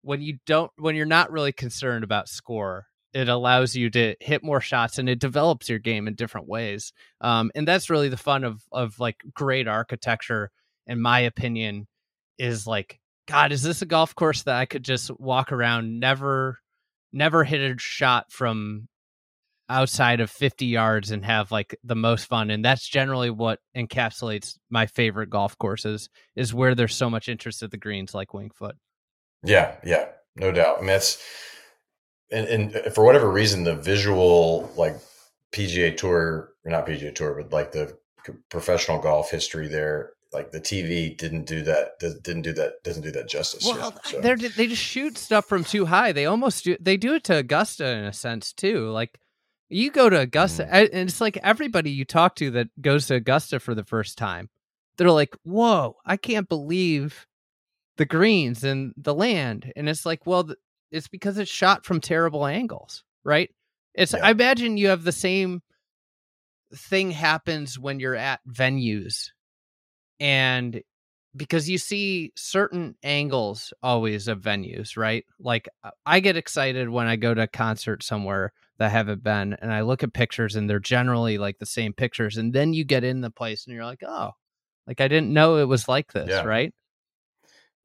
when 0.01 0.21
you 0.21 0.39
don't, 0.45 0.69
when 0.75 0.97
you're 0.97 1.05
not 1.05 1.31
really 1.31 1.53
concerned 1.53 2.03
about 2.03 2.27
score 2.27 2.87
it 3.13 3.29
allows 3.29 3.75
you 3.75 3.89
to 3.89 4.15
hit 4.19 4.43
more 4.43 4.61
shots 4.61 4.99
and 4.99 5.09
it 5.09 5.19
develops 5.19 5.69
your 5.69 5.79
game 5.79 6.07
in 6.07 6.13
different 6.13 6.47
ways. 6.47 6.93
Um, 7.21 7.51
and 7.55 7.67
that's 7.67 7.89
really 7.89 8.09
the 8.09 8.17
fun 8.17 8.43
of 8.43 8.61
of 8.71 8.99
like 8.99 9.23
great 9.33 9.67
architecture, 9.67 10.51
in 10.85 11.01
my 11.01 11.21
opinion, 11.21 11.87
is 12.37 12.67
like, 12.67 12.99
God, 13.27 13.51
is 13.51 13.61
this 13.61 13.81
a 13.81 13.85
golf 13.85 14.15
course 14.15 14.43
that 14.43 14.55
I 14.55 14.65
could 14.65 14.83
just 14.83 15.11
walk 15.19 15.51
around, 15.51 15.99
never, 15.99 16.59
never 17.11 17.43
hit 17.43 17.59
a 17.59 17.77
shot 17.77 18.31
from 18.31 18.87
outside 19.69 20.21
of 20.21 20.31
50 20.31 20.65
yards 20.65 21.11
and 21.11 21.25
have 21.25 21.51
like 21.51 21.77
the 21.83 21.95
most 21.95 22.25
fun? 22.25 22.49
And 22.49 22.63
that's 22.63 22.87
generally 22.87 23.29
what 23.29 23.59
encapsulates 23.75 24.57
my 24.69 24.85
favorite 24.85 25.29
golf 25.29 25.57
courses 25.57 26.09
is 26.35 26.53
where 26.53 26.73
there's 26.73 26.95
so 26.95 27.09
much 27.09 27.27
interest 27.27 27.63
at 27.63 27.71
the 27.71 27.77
greens 27.77 28.13
like 28.13 28.33
Winged 28.33 28.55
Foot. 28.55 28.75
Yeah 29.43 29.75
yeah 29.83 30.07
no 30.39 30.51
doubt. 30.51 30.77
I 30.77 30.79
mean, 30.81 30.87
that's 30.87 31.21
and, 32.31 32.47
and 32.47 32.75
uh, 32.75 32.89
for 32.91 33.03
whatever 33.03 33.29
reason, 33.29 33.63
the 33.63 33.75
visual 33.75 34.71
like 34.75 34.95
PGA 35.51 35.95
Tour, 35.95 36.49
or 36.63 36.71
not 36.71 36.85
PGA 36.85 37.13
Tour, 37.13 37.41
but 37.41 37.51
like 37.51 37.71
the 37.71 37.97
professional 38.49 38.99
golf 38.99 39.31
history 39.31 39.67
there, 39.67 40.11
like 40.33 40.51
the 40.51 40.59
TV 40.59 41.15
didn't 41.15 41.45
do 41.45 41.61
that. 41.63 41.99
Didn't 41.99 42.41
do 42.41 42.53
that. 42.53 42.83
Doesn't 42.83 43.03
do 43.03 43.11
that 43.11 43.29
justice. 43.29 43.65
Well, 43.65 43.97
so. 44.03 44.21
they 44.21 44.35
they 44.35 44.67
just 44.67 44.81
shoot 44.81 45.17
stuff 45.17 45.45
from 45.45 45.63
too 45.63 45.85
high. 45.85 46.11
They 46.11 46.25
almost 46.25 46.63
do. 46.63 46.77
They 46.79 46.97
do 46.97 47.15
it 47.15 47.23
to 47.25 47.37
Augusta 47.37 47.87
in 47.87 48.03
a 48.05 48.13
sense 48.13 48.53
too. 48.53 48.89
Like 48.89 49.19
you 49.69 49.91
go 49.91 50.09
to 50.09 50.19
Augusta, 50.19 50.63
mm. 50.63 50.89
and 50.91 51.09
it's 51.09 51.21
like 51.21 51.37
everybody 51.37 51.91
you 51.91 52.05
talk 52.05 52.35
to 52.35 52.51
that 52.51 52.81
goes 52.81 53.07
to 53.07 53.15
Augusta 53.15 53.59
for 53.59 53.73
the 53.73 53.85
first 53.85 54.17
time, 54.17 54.49
they're 54.97 55.11
like, 55.11 55.35
"Whoa, 55.43 55.97
I 56.05 56.17
can't 56.17 56.49
believe." 56.49 57.25
the 57.97 58.05
greens 58.05 58.63
and 58.63 58.93
the 58.95 59.13
land 59.13 59.73
and 59.75 59.89
it's 59.89 60.05
like 60.05 60.27
well 60.27 60.47
it's 60.91 61.07
because 61.07 61.37
it's 61.37 61.51
shot 61.51 61.85
from 61.85 61.99
terrible 61.99 62.45
angles, 62.45 63.03
right? 63.23 63.49
It's 63.93 64.13
yeah. 64.13 64.25
I 64.25 64.31
imagine 64.31 64.77
you 64.77 64.89
have 64.89 65.03
the 65.03 65.11
same 65.11 65.61
thing 66.73 67.11
happens 67.11 67.77
when 67.79 67.99
you're 67.99 68.15
at 68.15 68.39
venues 68.47 69.31
and 70.19 70.81
because 71.35 71.69
you 71.69 71.77
see 71.77 72.31
certain 72.35 72.95
angles 73.03 73.73
always 73.83 74.27
of 74.27 74.41
venues, 74.41 74.97
right? 74.97 75.23
Like 75.39 75.69
uh, 75.83 75.91
I 76.05 76.19
get 76.19 76.37
excited 76.37 76.89
when 76.89 77.07
I 77.07 77.15
go 77.15 77.33
to 77.33 77.43
a 77.43 77.47
concert 77.47 78.03
somewhere 78.03 78.53
that 78.79 78.87
I 78.87 78.89
haven't 78.89 79.23
been 79.23 79.53
and 79.53 79.71
I 79.71 79.81
look 79.81 80.03
at 80.03 80.13
pictures 80.13 80.55
and 80.55 80.69
they're 80.69 80.79
generally 80.79 81.37
like 81.37 81.59
the 81.59 81.65
same 81.65 81.93
pictures 81.93 82.37
and 82.37 82.53
then 82.53 82.73
you 82.73 82.83
get 82.83 83.03
in 83.03 83.21
the 83.21 83.31
place 83.31 83.65
and 83.65 83.75
you're 83.75 83.85
like, 83.85 84.03
"Oh, 84.05 84.31
like 84.87 85.01
I 85.01 85.07
didn't 85.07 85.33
know 85.33 85.57
it 85.57 85.67
was 85.67 85.87
like 85.87 86.11
this," 86.11 86.29
yeah. 86.29 86.43
right? 86.43 86.73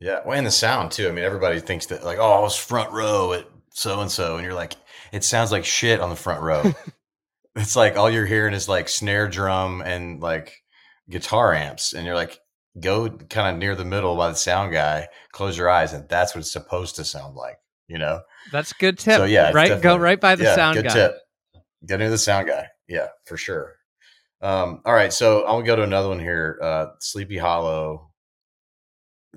Yeah, 0.00 0.20
well, 0.26 0.36
and 0.36 0.46
the 0.46 0.50
sound 0.50 0.90
too. 0.90 1.08
I 1.08 1.12
mean, 1.12 1.24
everybody 1.24 1.60
thinks 1.60 1.86
that 1.86 2.04
like, 2.04 2.18
oh, 2.18 2.32
I 2.32 2.40
was 2.40 2.56
front 2.56 2.90
row 2.92 3.34
at 3.34 3.46
so 3.70 4.00
and 4.00 4.10
so, 4.10 4.36
and 4.36 4.44
you're 4.44 4.54
like, 4.54 4.74
it 5.12 5.24
sounds 5.24 5.52
like 5.52 5.64
shit 5.64 6.00
on 6.00 6.10
the 6.10 6.16
front 6.16 6.42
row. 6.42 6.72
it's 7.56 7.76
like 7.76 7.96
all 7.96 8.10
you're 8.10 8.26
hearing 8.26 8.54
is 8.54 8.68
like 8.68 8.88
snare 8.88 9.28
drum 9.28 9.82
and 9.82 10.20
like 10.20 10.61
guitar 11.12 11.54
amps, 11.54 11.92
and 11.92 12.04
you're 12.04 12.14
like, 12.14 12.38
go 12.80 13.08
kind 13.08 13.54
of 13.54 13.58
near 13.60 13.76
the 13.76 13.84
middle 13.84 14.16
by 14.16 14.30
the 14.30 14.36
sound 14.36 14.72
guy, 14.72 15.08
close 15.32 15.56
your 15.56 15.68
eyes, 15.68 15.92
and 15.92 16.08
that's 16.08 16.34
what 16.34 16.40
it's 16.40 16.52
supposed 16.52 16.96
to 16.96 17.04
sound 17.04 17.36
like. 17.36 17.56
You 17.88 17.98
know, 17.98 18.20
that's 18.50 18.72
good 18.72 18.98
tip. 18.98 19.18
So 19.18 19.24
yeah, 19.24 19.52
right, 19.52 19.80
go 19.80 19.96
right 19.96 20.20
by 20.20 20.34
the 20.34 20.44
yeah, 20.44 20.54
sound 20.54 20.76
good 20.76 20.86
guy. 20.86 20.94
Tip. 20.94 21.18
Get 21.86 21.98
near 21.98 22.10
the 22.10 22.18
sound 22.18 22.48
guy. 22.48 22.68
Yeah, 22.88 23.08
for 23.26 23.36
sure. 23.36 23.76
Um, 24.40 24.82
all 24.84 24.94
right, 24.94 25.12
so 25.12 25.44
I'll 25.44 25.62
go 25.62 25.76
to 25.76 25.82
another 25.82 26.08
one 26.08 26.18
here. 26.18 26.58
Uh, 26.60 26.86
Sleepy 27.00 27.38
Hollow 27.38 28.12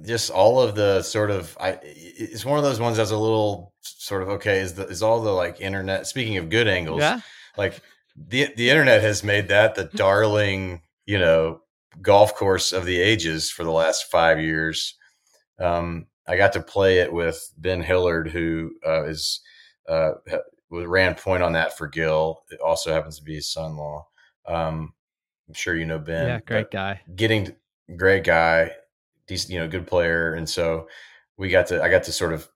just 0.04 0.30
all 0.30 0.62
of 0.62 0.76
the 0.76 1.02
sort 1.02 1.32
of 1.32 1.58
I 1.60 1.80
it's 1.82 2.46
one 2.46 2.58
of 2.58 2.64
those 2.64 2.80
ones 2.80 2.98
that's 2.98 3.12
a 3.12 3.18
little 3.18 3.74
sort 3.82 4.24
of 4.24 4.30
okay 4.30 4.60
is 4.60 4.74
the 4.74 4.88
is 4.88 5.02
all 5.02 5.22
the 5.22 5.32
like 5.32 5.62
internet 5.62 6.08
speaking 6.08 6.38
of 6.38 6.50
good 6.50 6.68
angles 6.68 7.00
yeah 7.00 7.22
like 7.58 7.80
the 8.16 8.54
the 8.56 8.70
internet 8.70 9.02
has 9.02 9.24
made 9.24 9.48
that 9.50 9.76
the 9.76 9.86
darling 9.86 10.82
you 11.06 11.18
know 11.18 11.62
golf 12.02 12.36
course 12.36 12.72
of 12.72 12.86
the 12.86 13.00
ages 13.00 13.50
for 13.50 13.64
the 13.64 13.72
last 13.72 14.10
five 14.12 14.40
years. 14.40 14.96
Um 15.60 16.08
I 16.28 16.38
got 16.38 16.54
to 16.54 16.62
play 16.62 17.00
it 17.00 17.14
with 17.14 17.52
Ben 17.58 17.82
Hillard 17.82 18.30
who 18.30 18.72
uh, 18.86 19.04
is 19.06 19.42
uh 19.88 20.14
ran 20.70 21.16
point 21.16 21.44
on 21.44 21.54
that 21.54 21.78
for 21.78 21.88
Gil. 21.88 22.44
It 22.50 22.60
also 22.60 22.92
happens 22.92 23.18
to 23.18 23.24
be 23.24 23.36
his 23.36 23.52
son-in-law. 23.52 24.08
Um 24.48 24.94
I'm 25.48 25.54
sure 25.54 25.76
you 25.76 25.86
know 25.86 26.00
Ben 26.00 26.28
yeah 26.28 26.40
great 26.40 26.72
guy. 26.72 27.02
getting 27.16 27.56
great 27.96 28.24
guy 28.24 28.72
decent, 29.28 29.54
you 29.54 29.60
know, 29.60 29.68
good 29.68 29.88
player, 29.88 30.34
and 30.34 30.48
so 30.50 30.88
we 31.38 31.50
got 31.50 31.68
to 31.68 31.82
I 31.84 31.90
got 31.90 32.04
to 32.04 32.12
sort 32.12 32.34
of 32.34 32.48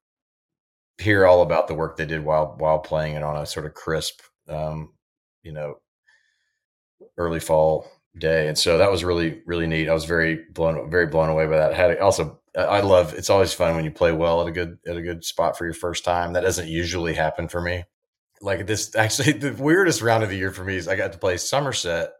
hear 0.98 1.26
all 1.26 1.42
about 1.42 1.68
the 1.68 1.74
work 1.74 1.98
they 1.98 2.06
did 2.06 2.24
while 2.24 2.56
while 2.58 2.80
playing 2.80 3.16
it 3.16 3.24
on 3.24 3.38
a 3.38 3.46
sort 3.46 3.66
of 3.66 3.74
crisp, 3.74 4.22
um, 4.48 4.94
you 5.44 5.52
know, 5.52 5.76
early 7.18 7.40
fall 7.40 7.90
day, 8.18 8.48
and 8.48 8.58
so 8.58 8.78
that 8.78 8.92
was 8.92 9.04
really 9.04 9.42
really 9.46 9.68
neat. 9.68 9.90
I 9.90 9.94
was 9.94 10.06
very 10.06 10.46
blown 10.54 10.90
very 10.90 11.08
blown 11.08 11.30
away 11.30 11.46
by 11.46 11.58
that. 11.58 11.74
had 11.74 11.98
also 12.00 12.40
I 12.56 12.82
love 12.82 13.14
it's 13.14 13.30
always 13.30 13.54
fun 13.54 13.76
when 13.76 13.86
you 13.86 13.92
play 13.92 14.12
well 14.12 14.42
at 14.42 14.48
a 14.48 14.52
good 14.52 14.78
at 14.88 14.98
a 14.98 15.02
good 15.02 15.24
spot 15.24 15.58
for 15.58 15.66
your 15.66 15.74
first 15.74 16.04
time. 16.04 16.34
That 16.34 16.42
doesn't 16.42 16.68
usually 16.68 17.14
happen 17.14 17.48
for 17.48 17.62
me. 17.62 17.84
Like 18.42 18.68
this 18.68 18.96
actually 18.96 19.34
the 19.34 19.54
weirdest 19.54 20.02
round 20.02 20.24
of 20.24 20.30
the 20.30 20.38
year 20.38 20.52
for 20.52 20.64
me 20.64 20.76
is 20.76 20.88
I 20.88 20.96
got 20.96 21.14
to 21.14 21.20
play 21.20 21.38
Somerset 21.38 22.12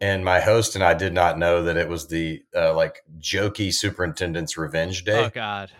and 0.00 0.24
my 0.24 0.40
host 0.40 0.74
and 0.74 0.84
I 0.84 0.94
did 0.94 1.12
not 1.12 1.38
know 1.38 1.64
that 1.64 1.76
it 1.76 1.88
was 1.88 2.08
the 2.08 2.42
uh, 2.54 2.74
like 2.74 3.02
jokey 3.18 3.72
superintendent's 3.72 4.56
revenge 4.56 5.04
day. 5.04 5.24
Oh 5.24 5.30
God. 5.30 5.70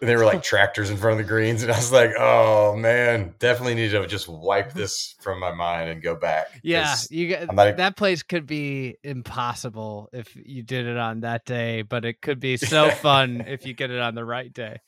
There 0.00 0.18
were 0.18 0.24
like 0.24 0.42
tractors 0.44 0.90
in 0.90 0.96
front 0.96 1.20
of 1.20 1.26
the 1.26 1.30
greens, 1.30 1.62
and 1.62 1.72
I 1.72 1.76
was 1.76 1.92
like, 1.92 2.12
"Oh 2.18 2.76
man, 2.76 3.34
definitely 3.38 3.74
need 3.74 3.90
to 3.90 4.06
just 4.06 4.28
wipe 4.28 4.70
mm-hmm. 4.70 4.78
this 4.78 5.14
from 5.20 5.40
my 5.40 5.52
mind 5.52 5.90
and 5.90 6.02
go 6.02 6.14
back." 6.14 6.46
Yeah, 6.62 6.94
you 7.10 7.28
get 7.28 7.52
not, 7.52 7.76
that 7.76 7.96
place 7.96 8.22
could 8.22 8.46
be 8.46 8.96
impossible 9.02 10.08
if 10.12 10.34
you 10.36 10.62
did 10.62 10.86
it 10.86 10.96
on 10.96 11.20
that 11.20 11.44
day, 11.44 11.82
but 11.82 12.04
it 12.04 12.20
could 12.20 12.40
be 12.40 12.56
so 12.56 12.90
fun 13.02 13.44
if 13.46 13.66
you 13.66 13.74
get 13.74 13.90
it 13.90 14.00
on 14.00 14.14
the 14.14 14.24
right 14.24 14.52
day. 14.52 14.78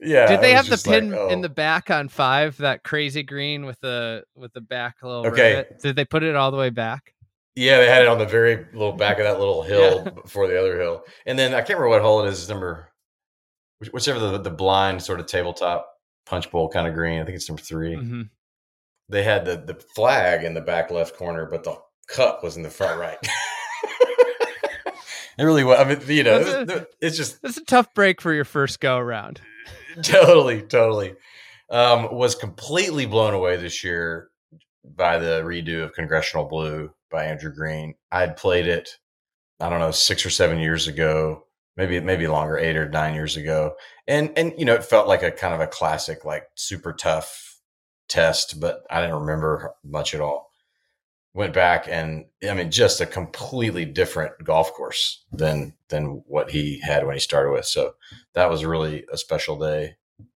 Yeah. 0.00 0.28
Did 0.28 0.40
they 0.40 0.52
have 0.52 0.68
the 0.68 0.78
pin 0.78 1.10
like, 1.10 1.18
oh. 1.18 1.28
in 1.28 1.40
the 1.40 1.48
back 1.48 1.90
on 1.90 2.08
five? 2.08 2.56
That 2.58 2.84
crazy 2.84 3.22
green 3.22 3.66
with 3.66 3.80
the 3.80 4.24
with 4.36 4.52
the 4.52 4.60
back 4.60 4.96
little. 5.02 5.26
Okay. 5.26 5.56
Rivet? 5.56 5.80
Did 5.82 5.96
they 5.96 6.04
put 6.04 6.22
it 6.22 6.36
all 6.36 6.50
the 6.50 6.56
way 6.56 6.70
back? 6.70 7.14
Yeah, 7.56 7.78
they 7.78 7.88
had 7.88 8.02
it 8.02 8.08
on 8.08 8.18
the 8.18 8.26
very 8.26 8.66
little 8.72 8.92
back 8.92 9.18
of 9.18 9.24
that 9.24 9.40
little 9.40 9.64
hill 9.64 10.02
yeah. 10.04 10.10
before 10.10 10.46
the 10.46 10.58
other 10.60 10.78
hill, 10.80 11.02
and 11.26 11.36
then 11.36 11.54
I 11.54 11.58
can't 11.58 11.70
remember 11.70 11.88
what 11.88 12.02
hole 12.02 12.24
it 12.24 12.28
is. 12.28 12.48
Number 12.48 12.92
whichever 13.92 14.18
the 14.18 14.38
the 14.38 14.50
blind 14.50 15.02
sort 15.02 15.20
of 15.20 15.26
tabletop 15.26 15.88
punch 16.26 16.50
bowl 16.50 16.68
kind 16.68 16.86
of 16.86 16.94
green. 16.94 17.20
I 17.20 17.24
think 17.24 17.36
it's 17.36 17.48
number 17.48 17.62
3 17.62 17.96
mm-hmm. 17.96 18.22
They 19.08 19.22
had 19.22 19.44
the 19.44 19.56
the 19.56 19.74
flag 19.94 20.44
in 20.44 20.54
the 20.54 20.60
back 20.60 20.90
left 20.90 21.16
corner, 21.16 21.46
but 21.46 21.64
the 21.64 21.76
cup 22.08 22.42
was 22.42 22.56
in 22.56 22.62
the 22.62 22.70
front 22.70 23.00
right. 23.00 23.18
it 25.38 25.44
really 25.44 25.64
was. 25.64 25.78
I 25.78 25.84
mean, 25.84 26.00
you 26.08 26.24
know, 26.24 26.84
it's 27.00 27.16
just 27.16 27.38
it's 27.42 27.56
a 27.56 27.64
tough 27.64 27.94
break 27.94 28.20
for 28.20 28.34
your 28.34 28.44
first 28.44 28.80
go 28.80 28.98
around. 28.98 29.40
totally, 30.02 30.60
totally. 30.62 31.14
Um, 31.70 32.14
was 32.14 32.34
completely 32.34 33.06
blown 33.06 33.32
away 33.32 33.56
this 33.56 33.82
year 33.82 34.28
by 34.84 35.18
the 35.18 35.42
redo 35.42 35.84
of 35.84 35.94
Congressional 35.94 36.46
Blue 36.46 36.90
by 37.10 37.24
Andrew 37.24 37.52
Green. 37.52 37.94
I 38.12 38.20
had 38.20 38.36
played 38.36 38.66
it, 38.66 38.90
I 39.60 39.70
don't 39.70 39.80
know, 39.80 39.90
six 39.90 40.24
or 40.24 40.30
seven 40.30 40.58
years 40.58 40.86
ago 40.86 41.44
maybe 41.78 42.00
maybe 42.00 42.26
longer, 42.26 42.58
eight 42.58 42.76
or 42.76 42.88
nine 42.90 43.14
years 43.14 43.36
ago, 43.36 43.76
and 44.06 44.32
and 44.36 44.52
you 44.58 44.66
know 44.66 44.74
it 44.74 44.84
felt 44.84 45.08
like 45.08 45.22
a 45.22 45.30
kind 45.30 45.54
of 45.54 45.60
a 45.60 45.66
classic, 45.66 46.24
like 46.24 46.44
super 46.56 46.92
tough 46.92 47.60
test, 48.08 48.60
but 48.60 48.82
I 48.90 49.00
didn't 49.00 49.20
remember 49.20 49.72
much 49.84 50.14
at 50.14 50.20
all. 50.20 50.50
Went 51.34 51.54
back 51.54 51.86
and 51.88 52.26
I 52.46 52.52
mean, 52.54 52.70
just 52.70 53.00
a 53.00 53.06
completely 53.06 53.84
different 53.84 54.32
golf 54.42 54.72
course 54.72 55.24
than 55.32 55.74
than 55.88 56.24
what 56.26 56.50
he 56.50 56.80
had 56.80 57.06
when 57.06 57.14
he 57.14 57.20
started 57.20 57.52
with. 57.52 57.64
So 57.64 57.92
that 58.34 58.50
was 58.50 58.64
really 58.64 59.04
a 59.12 59.16
special 59.16 59.56
day 59.56 59.96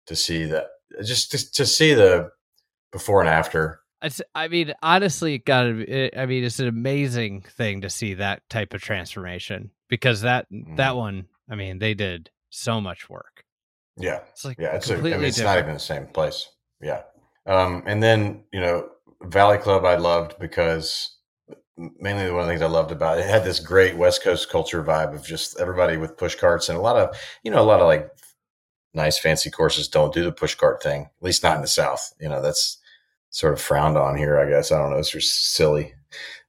to 0.07 0.15
see 0.15 0.43
that, 0.45 0.67
just 1.03 1.31
to, 1.31 1.51
to 1.53 1.65
see 1.65 1.93
the 1.93 2.31
before 2.91 3.21
and 3.21 3.29
after. 3.29 3.79
I 4.33 4.47
mean, 4.47 4.73
honestly, 4.81 5.37
gotta. 5.37 6.09
I 6.19 6.25
mean, 6.25 6.43
it's 6.43 6.59
an 6.59 6.67
amazing 6.67 7.41
thing 7.41 7.81
to 7.81 7.89
see 7.89 8.15
that 8.15 8.41
type 8.49 8.73
of 8.73 8.81
transformation 8.81 9.71
because 9.89 10.21
that 10.21 10.49
mm. 10.51 10.77
that 10.77 10.95
one, 10.95 11.27
I 11.49 11.55
mean, 11.55 11.79
they 11.79 11.93
did 11.93 12.29
so 12.49 12.79
much 12.79 13.09
work. 13.09 13.43
Yeah, 13.97 14.19
it's 14.31 14.45
like 14.45 14.57
yeah, 14.57 14.75
it's 14.75 14.89
a, 14.89 14.97
I 14.97 15.01
mean, 15.01 15.23
it's 15.23 15.37
different. 15.37 15.55
not 15.55 15.63
even 15.63 15.73
the 15.73 15.79
same 15.79 16.07
place. 16.07 16.49
Yeah, 16.81 17.01
um, 17.45 17.83
and 17.85 18.01
then 18.01 18.43
you 18.53 18.61
know, 18.61 18.89
Valley 19.23 19.57
Club 19.57 19.83
I 19.83 19.95
loved 19.95 20.39
because 20.39 21.17
mainly 21.77 22.29
one 22.31 22.41
of 22.41 22.45
the 22.45 22.51
things 22.51 22.61
I 22.61 22.67
loved 22.67 22.91
about 22.91 23.17
it, 23.17 23.21
it 23.21 23.29
had 23.29 23.43
this 23.43 23.59
great 23.59 23.97
West 23.97 24.23
Coast 24.23 24.49
culture 24.49 24.83
vibe 24.83 25.15
of 25.15 25.25
just 25.25 25.59
everybody 25.59 25.97
with 25.97 26.17
push 26.17 26.35
carts 26.35 26.69
and 26.69 26.77
a 26.77 26.81
lot 26.81 26.97
of 26.97 27.17
you 27.43 27.51
know 27.51 27.61
a 27.61 27.65
lot 27.65 27.81
of 27.81 27.87
like 27.87 28.09
nice 28.93 29.19
fancy 29.19 29.49
courses 29.49 29.87
don't 29.87 30.13
do 30.13 30.23
the 30.23 30.31
push 30.31 30.55
cart 30.55 30.81
thing 30.81 31.03
at 31.03 31.23
least 31.23 31.43
not 31.43 31.55
in 31.55 31.61
the 31.61 31.67
South. 31.67 32.13
You 32.21 32.29
know 32.29 32.41
that's 32.41 32.78
sort 33.29 33.53
of 33.53 33.61
frowned 33.61 33.97
on 33.97 34.17
here. 34.17 34.39
I 34.39 34.49
guess 34.49 34.71
I 34.71 34.77
don't 34.77 34.91
know. 34.91 34.97
It's 34.97 35.11
just 35.11 35.53
silly. 35.53 35.93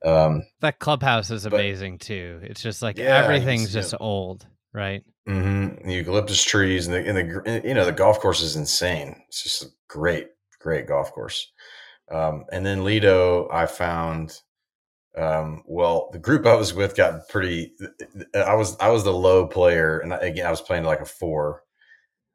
Um, 0.04 0.44
that 0.60 0.78
clubhouse 0.78 1.30
is 1.30 1.44
amazing 1.44 1.94
but, 1.94 2.06
too. 2.06 2.40
It's 2.42 2.62
just 2.62 2.82
like 2.82 2.98
yeah, 2.98 3.22
everything's 3.22 3.72
just 3.72 3.94
old, 4.00 4.46
right? 4.72 5.02
Mm-hmm. 5.28 5.86
The 5.86 5.94
eucalyptus 5.94 6.42
trees 6.42 6.86
and 6.86 6.94
the, 6.94 7.08
and 7.08 7.16
the 7.16 7.68
you 7.68 7.74
know 7.74 7.84
the 7.84 7.92
golf 7.92 8.20
course 8.20 8.40
is 8.40 8.56
insane. 8.56 9.22
It's 9.28 9.42
just 9.42 9.62
a 9.62 9.66
great, 9.88 10.28
great 10.58 10.86
golf 10.86 11.12
course. 11.12 11.52
Um, 12.10 12.44
and 12.50 12.64
then 12.64 12.84
Lido, 12.84 13.48
I 13.52 13.66
found. 13.66 14.40
Um, 15.18 15.64
well, 15.66 16.08
the 16.12 16.20
group 16.20 16.46
I 16.46 16.54
was 16.54 16.72
with 16.72 16.96
got 16.96 17.28
pretty. 17.28 17.74
I 18.34 18.54
was 18.54 18.76
I 18.78 18.88
was 18.88 19.04
the 19.04 19.12
low 19.12 19.46
player, 19.46 19.98
and 19.98 20.12
again 20.12 20.46
I 20.46 20.50
was 20.50 20.60
playing 20.60 20.84
like 20.84 21.00
a 21.00 21.04
four, 21.04 21.62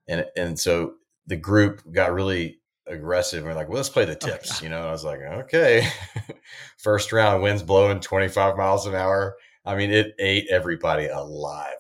and 0.08 0.26
and 0.36 0.60
so 0.60 0.96
the 1.26 1.38
group 1.38 1.82
got 1.92 2.14
really 2.14 2.60
aggressive. 2.88 3.40
And 3.40 3.48
we're 3.48 3.56
like, 3.56 3.68
well, 3.68 3.78
let's 3.78 3.90
play 3.90 4.06
the 4.06 4.14
oh, 4.14 4.28
tips. 4.28 4.60
Oh, 4.60 4.64
you 4.64 4.70
know, 4.70 4.88
I 4.88 4.92
was 4.92 5.04
like, 5.04 5.20
okay. 5.20 5.88
First 6.78 7.12
round, 7.12 7.42
winds 7.42 7.64
blowing 7.64 8.00
25 8.00 8.58
miles 8.58 8.86
an 8.86 8.96
hour. 8.96 9.36
I 9.66 9.76
mean, 9.76 9.92
it 9.92 10.14
ate 10.20 10.48
everybody 10.50 11.08
alive, 11.08 11.80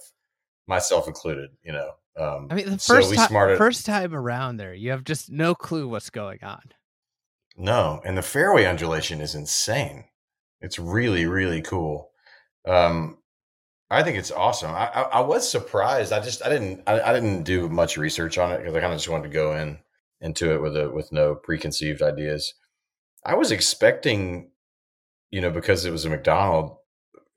myself 0.68 1.08
included, 1.08 1.52
you 1.64 1.72
know. 1.72 1.92
Um, 2.18 2.48
I 2.50 2.56
mean, 2.56 2.70
the 2.70 2.78
first, 2.78 3.10
so 3.10 3.16
time, 3.16 3.58
first 3.58 3.86
time 3.86 4.16
around 4.16 4.58
there, 4.58 4.74
you 4.74 4.92
have 4.92 5.04
just 5.04 5.30
no 5.30 5.54
clue 5.54 5.88
what's 5.88 6.10
going 6.10 6.40
on. 6.44 6.62
No. 7.58 8.02
And 8.06 8.18
the 8.18 8.22
fairway 8.22 8.66
undulation 8.66 9.22
is 9.22 9.36
insane. 9.36 10.06
It's 10.62 10.80
really, 10.80 11.26
really 11.26 11.62
cool. 11.62 12.12
Um, 12.66 13.18
I 13.92 14.02
think 14.02 14.18
it's 14.18 14.32
awesome. 14.32 14.72
I, 14.72 14.88
I, 14.88 15.02
I, 15.02 15.20
was 15.20 15.50
surprised. 15.50 16.12
I 16.12 16.20
just 16.20 16.44
I 16.44 16.50
didn't 16.50 16.82
I, 16.88 17.00
I 17.02 17.14
didn't 17.14 17.44
do 17.44 17.70
much 17.70 17.98
research 17.98 18.38
on 18.40 18.52
it 18.52 18.58
because 18.58 18.74
I 18.74 18.80
kind 18.80 18.94
of 18.94 18.98
just 18.98 19.10
wanted 19.10 19.26
to 19.26 19.34
go 19.34 19.56
in 19.56 19.78
into 20.26 20.52
it 20.52 20.62
with 20.62 20.76
a 20.76 20.90
with 20.90 21.12
no 21.12 21.36
preconceived 21.36 22.02
ideas. 22.02 22.56
I 23.24 23.36
was 23.36 23.52
expecting, 23.52 24.50
you 25.30 25.40
know, 25.40 25.52
because 25.52 25.86
it 25.86 25.92
was 25.92 26.04
a 26.04 26.10
Macdonald 26.10 26.78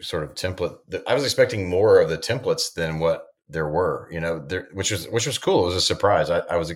sort 0.00 0.24
of 0.24 0.34
template. 0.34 0.78
I 1.06 1.14
was 1.14 1.24
expecting 1.24 1.68
more 1.68 2.00
of 2.00 2.08
the 2.08 2.18
templates 2.18 2.72
than 2.72 2.98
what 2.98 3.26
there 3.48 3.68
were, 3.68 4.08
you 4.10 4.20
know, 4.20 4.38
there, 4.38 4.68
which 4.72 4.90
was 4.90 5.06
which 5.08 5.26
was 5.26 5.38
cool. 5.38 5.64
It 5.64 5.66
was 5.66 5.76
a 5.76 5.80
surprise. 5.82 6.30
I, 6.30 6.38
I 6.50 6.56
was, 6.56 6.72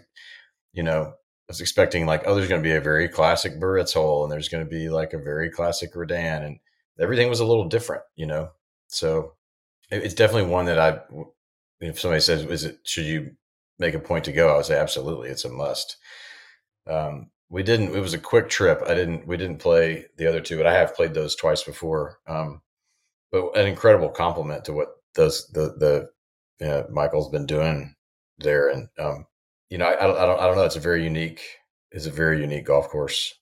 you 0.75 0.83
know, 0.83 1.15
I 1.15 1.49
was 1.49 1.63
expecting 1.63 2.05
like, 2.05 2.25
oh, 2.27 2.35
there's 2.35 2.49
going 2.49 2.63
to 2.63 2.69
be 2.69 2.77
a 2.77 2.81
very 2.81 3.09
classic 3.09 3.59
Biarritz 3.59 3.95
hole, 3.95 4.23
and 4.23 4.31
there's 4.31 4.49
going 4.49 4.65
to 4.65 4.71
be 4.71 4.91
like 4.91 5.15
a 5.15 5.19
very 5.19 5.51
classic 5.51 5.95
Redan, 5.95 6.45
and 6.45 6.59
everything 7.01 7.31
was 7.31 7.41
a 7.41 7.47
little 7.47 7.69
different, 7.69 8.03
you 8.17 8.27
know. 8.27 8.51
So 8.89 9.33
it's 9.91 10.15
definitely 10.15 10.51
one 10.51 10.67
that 10.67 10.79
I, 10.79 11.01
if 11.81 11.99
somebody 11.99 12.21
says, 12.21 12.45
"Is 12.45 12.65
it 12.65 12.81
should 12.85 13.07
you 13.07 13.31
make 13.83 13.95
a 13.95 13.99
point 13.99 14.25
to 14.25 14.33
go, 14.33 14.53
I 14.53 14.57
would 14.57 14.65
say 14.65 14.79
absolutely, 14.79 15.29
it's 15.29 15.45
a 15.45 15.51
must. 15.51 15.97
Um, 16.89 17.31
we 17.49 17.63
didn't. 17.63 17.95
It 17.95 18.01
was 18.01 18.15
a 18.15 18.19
quick 18.19 18.49
trip. 18.49 18.83
I 18.87 18.95
didn't. 18.95 19.27
We 19.27 19.37
didn't 19.37 19.59
play 19.59 20.07
the 20.17 20.27
other 20.27 20.41
two, 20.41 20.57
but 20.57 20.67
I 20.67 20.75
have 20.75 20.97
played 20.97 21.15
those 21.15 21.37
twice 21.37 21.63
before. 21.63 22.19
Um, 22.27 22.63
but 23.31 23.57
an 23.57 23.67
incredible 23.67 24.09
compliment 24.09 24.65
to 24.67 24.73
what 24.73 24.89
those 25.15 25.49
the 25.49 26.09
the 26.59 26.67
uh, 26.67 26.85
Michael's 26.91 27.31
been 27.31 27.47
doing 27.47 27.95
there, 28.39 28.69
and 28.69 28.89
um, 28.99 29.27
you 29.69 29.79
know, 29.79 29.87
I, 29.87 30.05
I, 30.05 30.07
don't, 30.07 30.17
I 30.17 30.27
don't 30.27 30.41
I 30.41 30.47
don't 30.47 30.57
know. 30.57 30.65
It's 30.65 30.77
a 30.77 30.81
very 30.81 31.05
unique. 31.05 31.43
It's 31.91 32.07
a 32.07 32.11
very 32.11 32.41
unique 32.41 32.67
golf 32.67 32.89
course. 32.89 33.35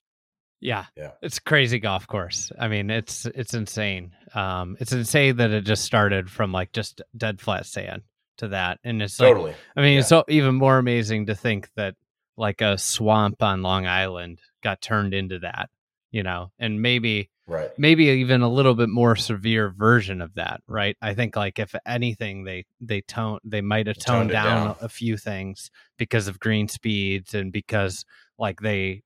Yeah. 0.60 0.84
Yeah. 0.96 1.12
It's 1.22 1.38
crazy 1.38 1.78
golf 1.78 2.06
course. 2.06 2.52
I 2.58 2.68
mean, 2.68 2.90
it's 2.90 3.26
it's 3.26 3.54
insane. 3.54 4.12
Um 4.34 4.76
it's 4.78 4.92
insane 4.92 5.36
that 5.36 5.50
it 5.50 5.64
just 5.64 5.84
started 5.84 6.30
from 6.30 6.52
like 6.52 6.72
just 6.72 7.00
dead 7.16 7.40
flat 7.40 7.66
sand 7.66 8.02
to 8.38 8.48
that. 8.48 8.78
And 8.84 9.02
it's 9.02 9.16
totally. 9.16 9.52
Like, 9.52 9.60
I 9.76 9.80
mean, 9.80 9.94
yeah. 9.94 10.00
it's 10.00 10.08
so 10.08 10.24
even 10.28 10.54
more 10.54 10.78
amazing 10.78 11.26
to 11.26 11.34
think 11.34 11.70
that 11.76 11.94
like 12.40 12.62
a 12.62 12.78
swamp 12.78 13.42
on 13.42 13.60
Long 13.60 13.86
Island 13.86 14.40
got 14.62 14.80
turned 14.80 15.12
into 15.12 15.40
that, 15.40 15.68
you 16.10 16.22
know, 16.22 16.50
and 16.58 16.80
maybe 16.80 17.30
right. 17.46 17.68
maybe 17.76 18.06
even 18.06 18.40
a 18.40 18.48
little 18.48 18.74
bit 18.74 18.88
more 18.88 19.14
severe 19.14 19.68
version 19.68 20.22
of 20.22 20.34
that 20.34 20.62
right? 20.66 20.96
I 21.02 21.12
think 21.12 21.36
like 21.36 21.58
if 21.58 21.74
anything 21.86 22.44
they 22.44 22.64
they 22.80 23.02
tone 23.02 23.40
they 23.44 23.60
might 23.60 23.86
have 23.88 23.98
toned, 23.98 24.30
toned 24.30 24.30
down, 24.30 24.66
down, 24.68 24.76
a 24.80 24.88
few 24.88 25.18
things 25.18 25.70
because 25.98 26.28
of 26.28 26.40
green 26.40 26.66
speeds 26.66 27.34
and 27.34 27.52
because 27.52 28.06
like 28.38 28.60
they 28.60 29.02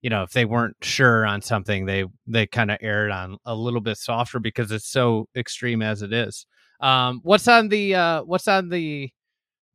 you 0.00 0.08
know 0.08 0.22
if 0.22 0.30
they 0.30 0.44
weren't 0.44 0.76
sure 0.80 1.26
on 1.26 1.42
something 1.42 1.86
they 1.86 2.04
they 2.28 2.46
kind 2.46 2.70
of 2.70 2.78
aired 2.80 3.10
on 3.10 3.36
a 3.44 3.54
little 3.54 3.80
bit 3.80 3.98
softer 3.98 4.38
because 4.38 4.70
it's 4.70 4.88
so 4.88 5.28
extreme 5.34 5.82
as 5.82 6.02
it 6.02 6.12
is. 6.12 6.46
Um, 6.80 7.20
what's 7.24 7.48
on 7.48 7.68
the 7.68 7.96
uh, 7.96 8.22
what's 8.22 8.46
on 8.46 8.68
the 8.68 9.10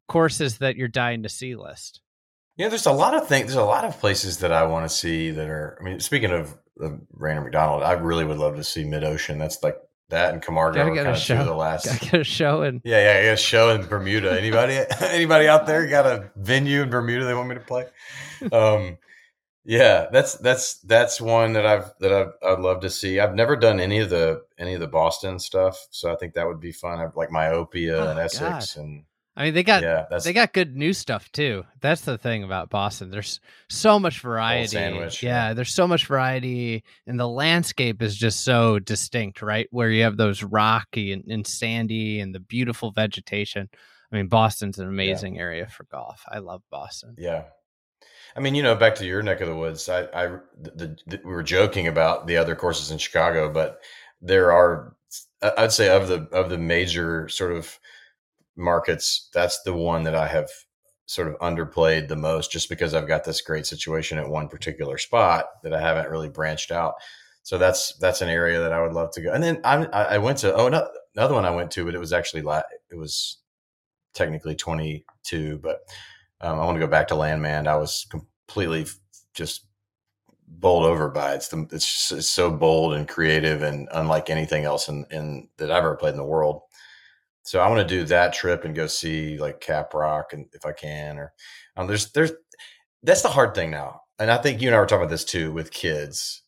courses 0.08 0.60
that 0.60 0.78
you're 0.78 0.88
dying 0.88 1.24
to 1.24 1.30
see 1.30 1.56
list? 1.58 2.00
Yeah, 2.58 2.70
there's 2.70 2.86
a 2.86 2.92
lot 2.92 3.14
of 3.16 3.28
things. 3.28 3.48
There's 3.48 3.56
a 3.56 3.64
lot 3.64 3.86
of 3.86 4.00
places 4.00 4.38
that 4.40 4.52
I 4.52 4.64
want 4.66 4.88
to 4.90 4.96
see 4.96 5.32
that 5.32 5.48
are. 5.50 5.78
I 5.80 5.84
mean, 5.84 6.00
speaking 6.00 6.32
of 6.32 6.58
the 6.78 7.00
Raynor 7.14 7.42
Macdonald, 7.42 7.84
I 7.84 7.94
really 7.94 8.26
would 8.26 8.38
love 8.38 8.56
to 8.58 8.64
see 8.64 8.84
Mid 8.84 9.04
Ocean. 9.04 9.38
That's 9.38 9.62
like 9.64 9.78
that 10.10 10.34
and 10.34 10.42
Camargo 10.42 10.78
Gotta 10.84 10.94
get 10.94 11.08
a 11.08 11.16
show. 11.16 11.44
the 11.44 11.54
last. 11.54 11.86
Gotta 11.86 12.00
get 12.06 12.22
a 12.22 12.24
show 12.24 12.64
in. 12.64 12.82
Yeah, 12.84 12.98
yeah, 12.98 13.22
get 13.24 13.34
a 13.34 13.38
show 13.38 13.70
in 13.70 13.86
Bermuda. 13.86 14.38
Anybody, 14.38 14.78
anybody 15.02 15.48
out 15.48 15.66
there 15.66 15.88
got 15.88 16.06
a 16.06 16.30
venue 16.36 16.82
in 16.82 16.90
Bermuda 16.90 17.26
they 17.26 17.34
want 17.34 17.48
me 17.50 17.56
to 17.56 17.62
play? 17.62 17.86
Um, 18.52 18.98
Yeah, 19.64 20.08
that's 20.12 20.34
that's 20.36 20.80
that's 20.80 21.22
one 21.22 21.54
that 21.54 21.66
I've 21.68 21.94
that 22.00 22.12
I've, 22.12 22.32
I'd 22.44 22.60
love 22.60 22.82
to 22.82 22.90
see. 22.90 23.20
I've 23.20 23.36
never 23.36 23.56
done 23.56 23.80
any 23.80 24.00
of 24.00 24.10
the 24.10 24.42
any 24.58 24.74
of 24.74 24.80
the 24.82 24.88
Boston 24.88 25.38
stuff, 25.40 25.88
so 25.92 26.12
I 26.12 26.16
think 26.16 26.34
that 26.34 26.48
would 26.48 26.60
be 26.60 26.72
fun. 26.72 27.00
I've 27.00 27.16
like 27.16 27.32
Myopia 27.32 27.98
Oh, 27.98 28.10
and 28.10 28.20
Essex, 28.20 28.74
God. 28.76 28.82
and 28.84 29.04
I 29.36 29.46
mean, 29.46 29.54
they 29.54 29.64
got 29.64 29.82
yeah, 29.82 30.06
they 30.24 30.34
got 30.34 30.52
good 30.52 30.76
new 30.76 30.92
stuff 30.92 31.32
too. 31.32 31.64
That's 31.80 32.02
the 32.02 32.18
thing 32.18 32.44
about 32.44 32.70
Boston. 32.70 33.12
There's 33.12 33.40
so 33.70 33.98
much 33.98 34.20
variety. 34.20 34.68
sandwich, 34.68 35.24
yeah, 35.24 35.48
yeah. 35.48 35.54
there's 35.54 35.74
so 35.74 35.88
much 35.88 36.08
variety, 36.08 36.84
and 37.08 37.18
the 37.18 37.28
landscape 37.28 38.02
is 38.02 38.16
just 38.18 38.44
so 38.44 38.78
distinct, 38.80 39.42
right? 39.42 39.68
Where 39.72 39.90
you 39.90 40.04
have 40.04 40.18
those 40.18 40.44
rocky 40.44 41.14
and, 41.14 41.24
and 41.30 41.48
sandy 41.48 42.20
and 42.20 42.36
the 42.36 42.42
beautiful 42.42 42.92
vegetation. 42.92 43.70
I 44.12 44.16
mean, 44.18 44.28
Boston's 44.28 44.80
an 44.80 44.88
amazing 44.88 45.40
area 45.40 45.68
for 45.68 45.86
golf. 45.86 46.24
I 46.28 46.40
love 46.40 46.62
Boston. 46.70 47.16
Yeah. 47.18 47.44
I 48.36 48.42
mean, 48.42 48.56
you 48.56 48.64
know, 48.64 48.76
back 48.76 48.96
to 48.96 49.06
your 49.06 49.24
neck 49.24 49.40
of 49.40 49.48
the 49.48 49.56
woods. 49.56 49.88
I, 49.88 50.04
I, 50.14 50.28
the, 50.60 50.98
the, 51.08 51.22
we 51.24 51.32
were 51.32 51.44
joking 51.44 51.88
about 51.88 52.28
the 52.28 52.38
other 52.38 52.56
courses 52.56 52.92
in 52.92 52.98
Chicago, 52.98 53.52
but 53.52 53.80
there 54.22 54.52
are, 54.52 54.96
I'd 55.58 55.72
say, 55.72 55.90
of 55.90 56.08
the 56.08 56.28
of 56.32 56.50
the 56.50 56.58
major 56.58 57.28
sort 57.30 57.54
of 57.54 57.80
markets, 58.56 59.30
that's 59.34 59.62
the 59.64 59.74
one 59.74 60.04
that 60.04 60.16
I 60.16 60.28
have 60.28 60.50
sort 61.06 61.28
of 61.28 61.38
underplayed 61.40 62.08
the 62.08 62.16
most, 62.16 62.52
just 62.52 62.70
because 62.70 62.94
I've 62.94 63.08
got 63.08 63.24
this 63.24 63.42
great 63.42 63.66
situation 63.66 64.18
at 64.18 64.30
one 64.30 64.48
particular 64.48 64.98
spot 64.98 65.46
that 65.64 65.74
I 65.74 65.82
haven't 65.82 66.10
really 66.10 66.30
branched 66.30 66.72
out. 66.72 66.96
So 67.44 67.58
that's 67.58 67.98
that's 67.98 68.22
an 68.22 68.30
area 68.30 68.60
that 68.60 68.72
I 68.72 68.82
would 68.82 68.94
love 68.94 69.12
to 69.14 69.22
go. 69.22 69.34
And 69.34 69.44
then 69.44 69.62
I, 69.64 69.86
I 69.86 70.18
went 70.20 70.38
to 70.40 70.54
oh 70.54 70.70
no, 70.70 70.88
another 71.16 71.34
one 71.34 71.46
I 71.46 71.52
went 71.52 71.72
to, 71.72 71.86
but 71.86 71.96
it 71.96 72.00
was 72.00 72.14
actually 72.14 72.44
la- 72.44 72.62
it 72.90 72.96
was 72.96 73.38
technically 74.14 74.56
22, 74.56 75.58
but 75.58 75.82
um, 76.42 76.60
I 76.60 76.66
want 76.66 76.76
to 76.76 76.86
go 76.86 76.88
back 76.88 77.08
to 77.10 77.16
Landmand. 77.16 77.68
I 77.68 77.78
was 77.78 78.06
completely 78.10 78.86
just 79.34 79.66
bowled 80.48 80.86
over 80.86 81.10
by 81.10 81.34
it. 81.34 81.36
It's, 81.38 81.48
the, 81.48 81.68
it's, 81.72 81.86
just, 81.86 82.12
it's 82.12 82.30
so 82.30 82.52
bold 82.52 82.94
and 82.94 83.08
creative 83.08 83.62
and 83.62 83.88
unlike 83.94 84.30
anything 84.30 84.66
else 84.66 84.90
in, 84.90 85.06
in 85.12 85.48
that 85.58 85.72
I've 85.72 85.78
ever 85.78 85.96
played 85.96 86.12
in 86.12 86.18
the 86.18 86.26
world. 86.26 86.62
So 87.44 87.60
I 87.60 87.68
want 87.68 87.88
to 87.88 87.96
do 87.96 88.04
that 88.06 88.34
trip 88.34 88.66
and 88.66 88.76
go 88.76 88.88
see 88.88 89.38
like 89.38 89.62
Cap 89.62 89.94
Rock 89.94 90.34
and 90.34 90.46
if 90.54 90.66
I 90.66 90.72
can, 90.72 91.18
or 91.18 91.34
um, 91.76 91.88
there's 91.88 92.12
there's 92.12 92.32
that's 93.04 93.24
the 93.24 93.30
hard 93.30 93.56
thing 93.56 93.72
now. 93.72 94.02
And 94.20 94.30
I 94.30 94.38
think 94.38 94.62
you 94.62 94.68
and 94.68 94.76
I 94.76 94.80
were 94.80 94.86
talking 94.86 95.04
about 95.04 95.10
this 95.10 95.26
too 95.26 95.52
with 95.52 95.72
kids. 95.72 96.44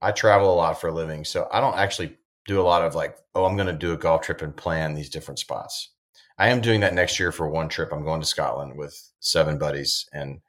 I 0.00 0.12
travel 0.12 0.52
a 0.52 0.56
lot 0.56 0.80
for 0.80 0.88
a 0.88 0.94
living, 0.94 1.24
so 1.24 1.48
I 1.52 1.60
don't 1.60 1.76
actually 1.76 2.16
do 2.46 2.60
a 2.60 2.64
lot 2.64 2.82
of 2.82 2.94
like, 2.94 3.16
oh, 3.34 3.44
I'm 3.44 3.56
going 3.56 3.68
to 3.68 3.72
do 3.72 3.92
a 3.92 3.98
golf 3.98 4.22
trip 4.22 4.42
and 4.42 4.56
plan 4.56 4.94
these 4.94 5.10
different 5.10 5.38
spots. 5.38 5.90
I 6.38 6.48
am 6.48 6.60
doing 6.60 6.80
that 6.80 6.94
next 6.94 7.20
year 7.20 7.30
for 7.30 7.48
one 7.48 7.68
trip. 7.68 7.92
I'm 7.92 8.04
going 8.04 8.20
to 8.20 8.26
Scotland 8.26 8.76
with 8.76 8.98
seven 9.20 9.58
buddies, 9.58 10.08
and 10.12 10.40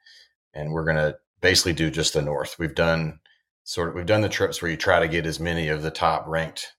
and 0.54 0.72
we're 0.72 0.84
going 0.84 0.96
to 0.96 1.16
basically 1.40 1.74
do 1.74 1.90
just 1.90 2.14
the 2.14 2.22
north. 2.22 2.56
We've 2.58 2.74
done 2.74 3.20
sort 3.64 3.90
of 3.90 3.94
we've 3.94 4.06
done 4.06 4.22
the 4.22 4.28
trips 4.28 4.60
where 4.60 4.70
you 4.70 4.76
try 4.76 5.00
to 5.00 5.08
get 5.08 5.26
as 5.26 5.38
many 5.38 5.68
of 5.68 5.82
the 5.82 5.90
top 5.90 6.26
ranked 6.26 6.73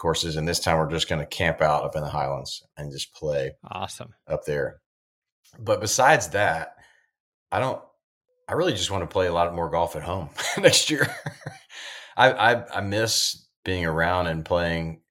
courses, 0.00 0.36
and 0.36 0.48
this 0.48 0.58
time 0.58 0.78
we're 0.78 0.90
just 0.90 1.08
going 1.08 1.20
to 1.20 1.26
camp 1.26 1.60
out 1.62 1.84
up 1.84 1.94
in 1.94 2.02
the 2.02 2.08
Highlands 2.08 2.62
and 2.76 2.90
just 2.90 3.14
play 3.14 3.52
Awesome. 3.70 4.14
up 4.26 4.44
there. 4.44 4.80
But 5.58 5.80
besides 5.80 6.28
that, 6.30 6.74
I 7.52 7.60
don't. 7.60 7.80
I 8.48 8.54
really 8.54 8.72
just 8.72 8.90
want 8.90 9.02
to 9.02 9.06
play 9.12 9.28
a 9.28 9.32
lot 9.32 9.54
more 9.54 9.70
golf 9.70 9.94
at 9.94 10.02
home 10.02 10.30
next 10.58 10.90
year. 10.90 11.06
I, 12.16 12.32
I 12.32 12.78
I 12.78 12.80
miss 12.80 13.46
being 13.64 13.84
around 13.86 14.26
and 14.26 14.44
playing, 14.44 15.02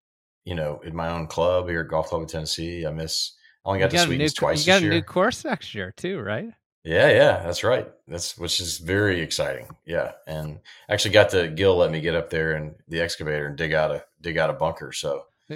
you 0.44 0.56
know, 0.56 0.82
in 0.84 0.96
my 0.96 1.10
own 1.10 1.28
club 1.28 1.70
here 1.70 1.82
at 1.82 1.88
Golf 1.88 2.08
Club 2.08 2.24
of 2.24 2.28
Tennessee. 2.28 2.86
I 2.86 2.92
miss. 2.92 3.34
I 3.66 3.70
only 3.70 3.80
got, 3.80 3.86
you 3.86 3.90
to 3.92 3.96
got 3.98 4.04
a 4.04 4.08
Sweetens 4.08 4.32
new, 4.34 4.40
twice 4.40 4.66
you 4.66 4.74
got 4.74 4.80
a 4.80 4.82
year. 4.82 4.90
new 4.92 5.02
course 5.02 5.46
next 5.46 5.74
year 5.76 5.94
too, 5.96 6.20
right? 6.20 6.50
Yeah, 6.84 7.10
yeah, 7.10 7.44
that's 7.44 7.64
right. 7.64 7.88
That's 8.08 8.38
which 8.38 8.60
is 8.62 8.78
very 8.78 9.20
exciting. 9.22 9.68
Yeah, 9.86 10.14
and 10.26 10.60
actually 10.90 11.12
got 11.12 11.30
to 11.32 11.50
Gil 11.50 11.76
let 11.76 11.92
me 11.92 12.00
get 12.00 12.16
up 12.16 12.30
there 12.30 12.54
and 12.54 12.76
the 12.88 13.02
excavator 13.02 13.48
and 13.48 13.58
dig 13.58 13.74
out 13.74 13.92
a 13.92 14.04
dig 14.22 14.38
out 14.38 14.50
a 14.50 14.54
bunker. 14.54 14.92
So 14.94 15.26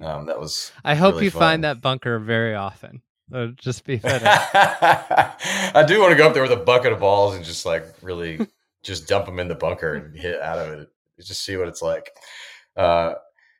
um, 0.00 0.26
that 0.26 0.40
was. 0.40 0.72
I 0.84 0.94
hope 0.94 1.14
really 1.14 1.26
you 1.26 1.30
fun. 1.30 1.40
find 1.40 1.64
that 1.64 1.80
bunker 1.80 2.18
very 2.18 2.54
often. 2.54 3.02
Uh, 3.32 3.48
just 3.56 3.84
be 3.84 3.98
fitting. 3.98 4.26
I 4.26 5.84
do 5.86 6.00
want 6.00 6.12
to 6.12 6.16
go 6.16 6.26
up 6.26 6.34
there 6.34 6.42
with 6.42 6.52
a 6.52 6.56
bucket 6.56 6.92
of 6.92 7.00
balls 7.00 7.36
and 7.36 7.44
just 7.44 7.64
like 7.64 7.86
really 8.02 8.46
just 8.82 9.06
dump 9.06 9.26
them 9.26 9.38
in 9.38 9.48
the 9.48 9.54
bunker 9.54 9.94
and 9.94 10.16
hit 10.16 10.40
out 10.40 10.58
of 10.58 10.72
it. 10.80 10.88
Just 11.20 11.44
see 11.44 11.56
what 11.56 11.68
it's 11.68 11.82
like. 11.82 12.10
Uh, 12.76 13.14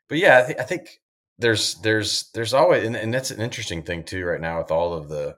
but 0.08 0.18
yeah, 0.18 0.40
I, 0.42 0.46
th- 0.46 0.58
I 0.58 0.62
think 0.62 1.00
there's 1.38 1.76
there's 1.76 2.30
there's 2.34 2.54
always 2.54 2.84
and, 2.84 2.96
and 2.96 3.12
that's 3.12 3.30
an 3.30 3.40
interesting 3.40 3.82
thing 3.82 4.02
too 4.02 4.24
right 4.24 4.40
now 4.40 4.58
with 4.58 4.70
all 4.70 4.92
of 4.94 5.08
the 5.08 5.36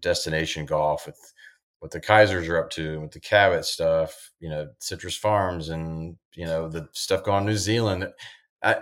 destination 0.00 0.66
golf 0.66 1.06
with 1.06 1.18
what 1.80 1.90
the 1.90 2.00
Keisers 2.00 2.48
are 2.48 2.58
up 2.58 2.70
to 2.70 3.00
with 3.00 3.12
the 3.12 3.20
Cabot 3.20 3.64
stuff, 3.64 4.30
you 4.40 4.48
know, 4.48 4.68
Citrus 4.80 5.16
Farms 5.16 5.68
and 5.68 6.16
you 6.34 6.46
know 6.46 6.68
the 6.68 6.88
stuff 6.92 7.24
going 7.24 7.38
on 7.38 7.46
New 7.46 7.56
Zealand. 7.56 8.08
I, 8.62 8.78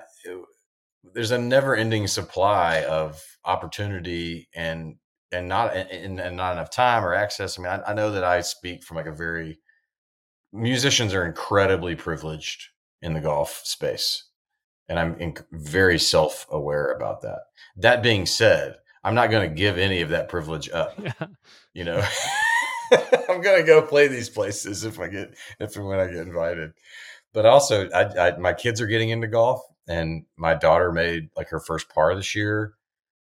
there's 1.13 1.33
a 1.33 1.39
never-ending 1.39 2.07
supply 2.07 2.83
of 2.85 3.23
opportunity 3.45 4.49
and 4.55 4.97
and 5.33 5.49
not 5.49 5.77
and, 5.77 6.21
and 6.21 6.37
not 6.37 6.53
enough 6.53 6.71
time 6.71 7.05
or 7.05 7.15
access. 7.15 7.59
I 7.59 7.63
mean, 7.63 7.73
I, 7.73 7.91
I 7.91 7.95
know 7.95 8.13
that 8.13 8.25
I 8.25 8.41
speak 8.41 8.83
from 8.83 8.97
like 8.97 9.07
a 9.07 9.13
very 9.13 9.59
musicians 10.53 11.13
are 11.13 11.27
incredibly 11.27 11.97
privileged 11.97 12.69
in 13.03 13.13
the 13.13 13.21
golf 13.21 13.61
space, 13.65 14.25
and 14.89 14.99
I'm 14.99 15.35
very 15.53 15.99
self-aware 15.99 16.93
about 16.93 17.23
that. 17.23 17.41
That 17.77 18.03
being 18.03 18.25
said, 18.25 18.77
I'm 19.05 19.15
not 19.15 19.31
going 19.31 19.49
to 19.49 19.55
give 19.55 19.79
any 19.79 20.01
of 20.01 20.11
that 20.11 20.29
privilege 20.29 20.71
up. 20.71 20.99
Yeah. 21.05 21.27
You 21.75 21.85
know, 21.85 22.07
I'm 23.29 23.41
going 23.41 23.61
to 23.61 23.67
go 23.67 23.83
play 23.83 24.07
these 24.07 24.29
places 24.29 24.85
if 24.85 25.01
I 25.01 25.09
get 25.09 25.35
if 25.59 25.77
and 25.77 25.87
when 25.87 25.99
I 25.99 26.07
get 26.07 26.27
invited. 26.27 26.73
But 27.33 27.47
also, 27.47 27.89
I, 27.91 28.29
I 28.29 28.37
my 28.39 28.53
kids 28.53 28.81
are 28.81 28.87
getting 28.87 29.11
into 29.11 29.27
golf, 29.27 29.61
and 29.89 30.25
my 30.37 30.55
daughter 30.55 30.93
made 30.93 31.31
like 31.37 31.49
her 31.49 31.61
first 31.61 31.89
par 31.89 32.15
this 32.15 32.35
year 32.35 32.75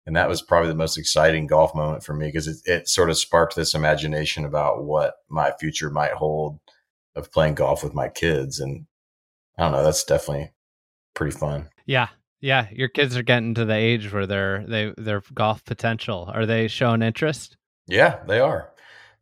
and 0.05 0.15
that 0.15 0.29
was 0.29 0.41
probably 0.41 0.69
the 0.69 0.75
most 0.75 0.97
exciting 0.97 1.47
golf 1.47 1.73
moment 1.73 2.03
for 2.03 2.13
me 2.13 2.27
because 2.27 2.47
it, 2.47 2.57
it 2.65 2.87
sort 2.87 3.09
of 3.09 3.17
sparked 3.17 3.55
this 3.55 3.73
imagination 3.73 4.45
about 4.45 4.83
what 4.83 5.15
my 5.29 5.51
future 5.59 5.89
might 5.89 6.13
hold 6.13 6.59
of 7.15 7.31
playing 7.31 7.55
golf 7.55 7.83
with 7.83 7.93
my 7.93 8.07
kids 8.07 8.59
and 8.59 8.85
i 9.57 9.63
don't 9.63 9.71
know 9.71 9.83
that's 9.83 10.03
definitely 10.03 10.51
pretty 11.13 11.35
fun 11.35 11.69
Yeah. 11.85 12.09
Yeah. 12.41 12.67
Your 12.71 12.87
kids 12.89 13.15
are 13.17 13.23
getting 13.23 13.53
to 13.55 13.65
the 13.65 13.73
age 13.75 14.11
where 14.11 14.25
they're 14.27 14.65
they 14.67 14.93
their 14.97 15.21
golf 15.33 15.63
potential. 15.65 16.29
Are 16.33 16.45
they 16.45 16.67
showing 16.67 17.01
interest? 17.01 17.57
yeah 17.87 18.23
they 18.27 18.39
are 18.39 18.71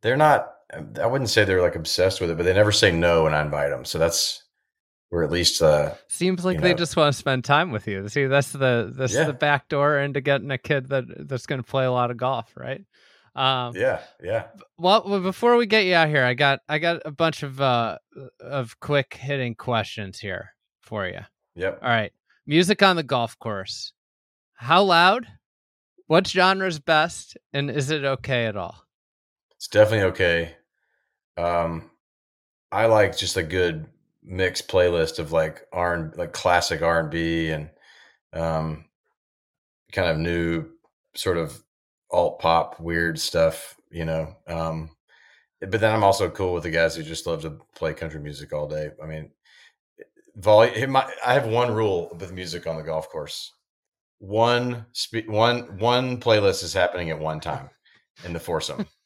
they're 0.01 0.15
not 0.15 0.53
i 1.01 1.05
wouldn't 1.05 1.29
say 1.29 1.43
they're 1.43 1.61
like 1.61 1.75
obsessed 1.75 2.21
with 2.21 2.29
it 2.31 2.37
but 2.37 2.43
they 2.43 2.53
never 2.53 2.71
say 2.71 2.93
no 2.93 3.25
when 3.25 3.33
i 3.33 3.41
invite 3.41 3.71
them 3.71 3.83
so 3.83 3.99
that's 3.99 4.41
we're 5.11 5.23
at 5.25 5.31
least 5.31 5.61
uh 5.61 5.93
Seems 6.07 6.45
like 6.45 6.55
You 6.55 6.61
they 6.61 6.73
just 6.73 6.95
want 6.95 7.11
to 7.13 7.19
spend 7.19 7.43
time 7.43 7.71
with 7.71 7.87
you. 7.87 8.07
See, 8.07 8.25
that's 8.25 8.53
the 8.53 8.91
that's 8.95 9.13
Yeah. 9.13 9.25
the 9.25 9.33
back 9.33 9.67
door 9.67 9.99
into 9.99 10.21
getting 10.21 10.49
a 10.49 10.57
kid 10.57 10.87
that 10.89 11.03
that's 11.27 11.45
going 11.45 11.61
to 11.61 11.69
play 11.69 11.83
a 11.83 11.91
lot 11.91 12.09
of 12.09 12.15
golf, 12.15 12.53
right? 12.55 12.81
Um, 13.35 13.75
yeah 13.75 13.99
yeah 14.23 14.45
well, 14.77 15.03
well, 15.05 15.19
before 15.19 15.57
we 15.57 15.65
get 15.65 15.83
you 15.85 15.93
out 15.95 16.07
here, 16.07 16.23
I 16.23 16.33
got 16.35 16.61
I 16.69 16.79
got 16.79 17.01
a 17.03 17.11
bunch 17.11 17.43
of 17.43 17.59
uh 17.59 17.97
of 18.39 18.79
quick 18.79 19.13
hitting 19.15 19.55
questions 19.55 20.19
here 20.19 20.53
for 20.81 21.05
you. 21.05 21.19
yep 21.55 21.79
All 21.83 21.89
right, 21.89 22.13
music 22.45 22.81
on 22.83 22.95
the 22.95 23.03
golf 23.03 23.37
course. 23.39 23.93
How 24.53 24.83
loud? 24.83 25.27
What 26.07 26.27
genre's 26.27 26.79
best, 26.79 27.37
and 27.53 27.69
is 27.71 27.89
it 27.89 28.03
okay 28.03 28.45
at 28.45 28.57
all? 28.57 28.83
it's 29.63 29.69
definitely 29.69 30.09
okay 30.09 30.55
um 31.37 31.89
i 32.69 32.85
like 32.85 33.15
just 33.15 33.37
a 33.37 33.43
good 33.43 33.85
mixed 34.21 34.67
playlist 34.67 35.19
of 35.19 35.31
like 35.31 35.61
r 35.71 35.93
and 35.93 36.17
like 36.17 36.33
classic 36.33 36.81
r&b 36.81 37.49
and 37.49 37.69
um 38.33 38.83
kind 39.93 40.09
of 40.09 40.17
new 40.17 40.65
sort 41.15 41.37
of 41.37 41.63
alt 42.11 42.39
pop 42.39 42.77
weird 42.81 43.17
stuff 43.17 43.77
you 43.89 44.03
know 44.03 44.35
um 44.47 44.89
but 45.61 45.79
then 45.79 45.93
i'm 45.93 46.03
also 46.03 46.29
cool 46.29 46.53
with 46.53 46.63
the 46.63 46.69
guys 46.69 46.93
who 46.93 47.03
just 47.03 47.25
love 47.25 47.41
to 47.41 47.57
play 47.73 47.93
country 47.93 48.19
music 48.19 48.51
all 48.51 48.67
day 48.67 48.89
i 49.01 49.05
mean 49.05 49.31
volume 50.35 50.95
i 50.95 51.33
have 51.33 51.45
one 51.45 51.71
rule 51.73 52.15
with 52.19 52.33
music 52.33 52.67
on 52.67 52.75
the 52.77 52.83
golf 52.83 53.09
course. 53.09 53.51
One 54.19 54.85
spe- 54.93 55.27
one 55.27 55.77
one 55.79 56.19
playlist 56.19 56.63
is 56.63 56.73
happening 56.73 57.09
at 57.09 57.19
one 57.19 57.39
time 57.39 57.69
in 58.25 58.33
the 58.33 58.39
foursome. 58.39 58.87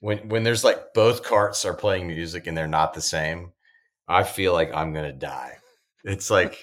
When 0.00 0.28
when 0.28 0.42
there's 0.44 0.64
like 0.64 0.92
both 0.94 1.22
carts 1.22 1.64
are 1.64 1.72
playing 1.72 2.06
music 2.08 2.46
and 2.46 2.54
they're 2.56 2.66
not 2.68 2.92
the 2.92 3.00
same 3.00 3.52
i 4.08 4.22
feel 4.22 4.52
like 4.52 4.70
i'm 4.74 4.92
gonna 4.92 5.12
die. 5.12 5.52
It's 6.04 6.30
like 6.30 6.62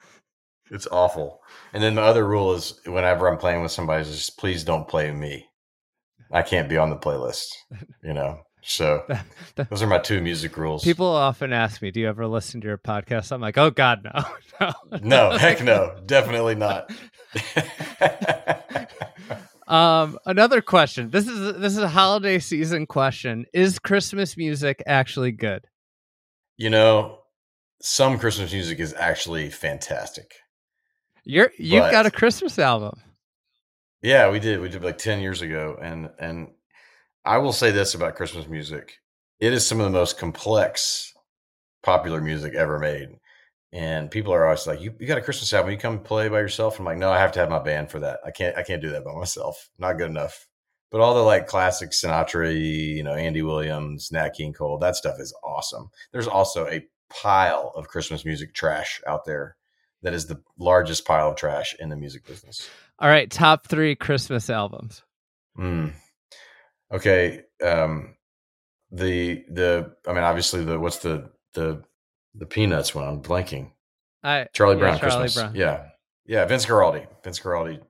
it's 0.70 0.86
awful. 0.92 1.40
And 1.72 1.82
then 1.82 1.96
the 1.96 2.02
other 2.02 2.24
rule 2.26 2.52
is 2.54 2.80
whenever 2.86 3.28
i'm 3.28 3.38
playing 3.38 3.62
with 3.62 3.72
somebody 3.72 4.02
is 4.02 4.14
just 4.14 4.38
please 4.38 4.62
don't 4.64 4.86
play 4.88 5.10
me. 5.10 5.48
I 6.32 6.42
can't 6.42 6.68
be 6.68 6.76
on 6.78 6.90
the 6.90 6.96
playlist 6.96 7.46
you 8.04 8.12
know 8.14 8.40
so 8.62 9.04
those 9.56 9.82
are 9.82 9.86
my 9.86 9.98
two 9.98 10.20
music 10.20 10.56
rules 10.56 10.84
People 10.84 11.06
often 11.06 11.52
ask 11.52 11.80
me, 11.82 11.90
"Do 11.90 12.00
you 12.00 12.08
ever 12.08 12.26
listen 12.26 12.60
to 12.60 12.66
your 12.66 12.78
podcast?" 12.78 13.32
I'm 13.32 13.40
like, 13.40 13.58
"Oh 13.58 13.70
God, 13.70 14.04
no, 14.04 14.24
no, 14.90 14.98
no 15.30 15.38
heck 15.38 15.62
no 15.62 16.00
definitely 16.06 16.54
not 16.54 16.90
Um, 19.70 20.18
another 20.26 20.60
question. 20.62 21.10
This 21.10 21.28
is 21.28 21.56
this 21.58 21.76
is 21.76 21.78
a 21.78 21.88
holiday 21.88 22.40
season 22.40 22.86
question. 22.86 23.46
Is 23.54 23.78
Christmas 23.78 24.36
music 24.36 24.82
actually 24.84 25.30
good? 25.30 25.64
You 26.56 26.70
know, 26.70 27.20
some 27.80 28.18
Christmas 28.18 28.52
music 28.52 28.80
is 28.80 28.92
actually 28.94 29.48
fantastic. 29.48 30.34
You're 31.22 31.52
you've 31.56 31.88
got 31.92 32.04
a 32.04 32.10
Christmas 32.10 32.58
album. 32.58 33.00
Yeah, 34.02 34.30
we 34.30 34.40
did. 34.40 34.60
We 34.60 34.68
did 34.68 34.82
like 34.82 34.98
10 34.98 35.20
years 35.20 35.40
ago 35.40 35.78
and 35.80 36.10
and 36.18 36.48
I 37.24 37.38
will 37.38 37.52
say 37.52 37.70
this 37.70 37.94
about 37.94 38.16
Christmas 38.16 38.48
music. 38.48 38.98
It 39.38 39.52
is 39.52 39.66
some 39.66 39.80
of 39.80 39.84
the 39.84 39.98
most 39.98 40.18
complex 40.18 41.12
popular 41.82 42.20
music 42.20 42.54
ever 42.54 42.78
made. 42.78 43.08
And 43.72 44.10
people 44.10 44.34
are 44.34 44.44
always 44.44 44.66
like, 44.66 44.80
you, 44.80 44.94
you 44.98 45.06
got 45.06 45.18
a 45.18 45.22
Christmas 45.22 45.52
album, 45.52 45.70
you 45.70 45.78
come 45.78 46.00
play 46.00 46.28
by 46.28 46.40
yourself? 46.40 46.78
I'm 46.78 46.84
like, 46.84 46.98
no, 46.98 47.10
I 47.10 47.18
have 47.18 47.32
to 47.32 47.40
have 47.40 47.50
my 47.50 47.60
band 47.60 47.90
for 47.90 48.00
that. 48.00 48.18
I 48.26 48.32
can't 48.32 48.56
I 48.56 48.62
can't 48.62 48.82
do 48.82 48.90
that 48.90 49.04
by 49.04 49.12
myself. 49.14 49.70
Not 49.78 49.98
good 49.98 50.10
enough. 50.10 50.48
But 50.90 51.00
all 51.00 51.14
the 51.14 51.20
like 51.20 51.46
classic 51.46 51.90
Sinatra, 51.90 52.52
you 52.52 53.04
know, 53.04 53.14
Andy 53.14 53.42
Williams, 53.42 54.10
Nat 54.10 54.30
King 54.30 54.52
Cole, 54.52 54.78
that 54.78 54.96
stuff 54.96 55.20
is 55.20 55.32
awesome. 55.44 55.90
There's 56.10 56.26
also 56.26 56.66
a 56.66 56.84
pile 57.10 57.72
of 57.76 57.86
Christmas 57.86 58.24
music 58.24 58.54
trash 58.54 59.00
out 59.06 59.24
there 59.24 59.56
that 60.02 60.14
is 60.14 60.26
the 60.26 60.42
largest 60.58 61.06
pile 61.06 61.30
of 61.30 61.36
trash 61.36 61.76
in 61.78 61.90
the 61.90 61.96
music 61.96 62.26
business. 62.26 62.68
All 62.98 63.08
right, 63.08 63.30
top 63.30 63.68
three 63.68 63.94
Christmas 63.94 64.50
albums. 64.50 65.02
Mm. 65.56 65.92
Okay, 66.92 67.42
um, 67.64 68.16
the 68.90 69.44
the 69.48 69.94
I 70.06 70.12
mean, 70.12 70.24
obviously 70.24 70.64
the 70.64 70.78
what's 70.78 70.98
the 70.98 71.30
the 71.54 71.82
the 72.34 72.46
Peanuts 72.46 72.94
one? 72.94 73.06
I'm 73.06 73.22
blanking. 73.22 73.72
I, 74.22 74.46
Charlie 74.52 74.76
Brown 74.76 74.98
Charlie 74.98 75.22
Christmas. 75.22 75.34
Brown. 75.34 75.54
Yeah, 75.54 75.86
yeah. 76.26 76.44
Vince 76.44 76.66
Guaraldi. 76.66 77.06
Vince 77.22 77.38
Guaraldi 77.38 77.80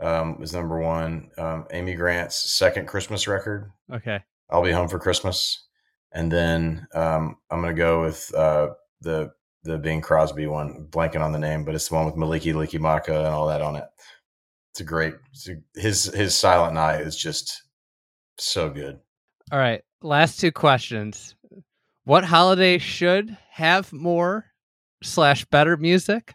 um, 0.00 0.40
was 0.40 0.52
number 0.52 0.78
one. 0.78 1.30
Um, 1.36 1.66
Amy 1.70 1.94
Grant's 1.94 2.36
second 2.36 2.86
Christmas 2.88 3.28
record. 3.28 3.70
Okay. 3.92 4.20
I'll 4.48 4.64
be 4.64 4.72
home 4.72 4.88
for 4.88 4.98
Christmas, 4.98 5.66
and 6.12 6.32
then 6.32 6.86
um, 6.94 7.36
I'm 7.50 7.60
gonna 7.60 7.74
go 7.74 8.00
with 8.02 8.34
uh, 8.34 8.70
the 9.00 9.32
the 9.64 9.78
Bing 9.78 10.00
Crosby 10.00 10.46
one. 10.46 10.86
Blanking 10.90 11.20
on 11.20 11.32
the 11.32 11.38
name, 11.38 11.64
but 11.64 11.74
it's 11.74 11.88
the 11.88 11.94
one 11.94 12.06
with 12.06 12.16
Mele 12.16 12.66
Maka 12.80 13.16
and 13.18 13.28
all 13.28 13.46
that 13.48 13.62
on 13.62 13.76
it. 13.76 13.84
It's 14.72 14.80
a 14.80 14.84
great. 14.84 15.14
It's 15.32 15.48
a, 15.48 15.56
his 15.78 16.04
his 16.04 16.34
Silent 16.34 16.74
Night 16.74 17.02
is 17.02 17.16
just 17.16 17.62
so 18.44 18.70
good. 18.70 19.00
All 19.52 19.58
right, 19.58 19.82
last 20.02 20.40
two 20.40 20.52
questions. 20.52 21.34
What 22.04 22.24
holiday 22.24 22.78
should 22.78 23.36
have 23.50 23.92
more 23.92 24.46
slash 25.02 25.44
better 25.46 25.76
music? 25.76 26.34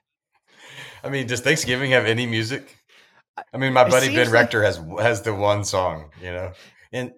I 1.04 1.10
mean, 1.10 1.28
does 1.28 1.42
Thanksgiving 1.42 1.92
have 1.92 2.06
any 2.06 2.26
music? 2.26 2.78
I 3.54 3.58
mean, 3.58 3.74
my 3.74 3.88
buddy 3.88 4.14
Ben 4.14 4.32
Rector 4.32 4.64
has 4.64 4.80
has 5.00 5.22
the 5.22 5.34
one 5.36 5.64
song, 5.64 6.12
you 6.22 6.32
know, 6.32 6.54
and 6.92 7.12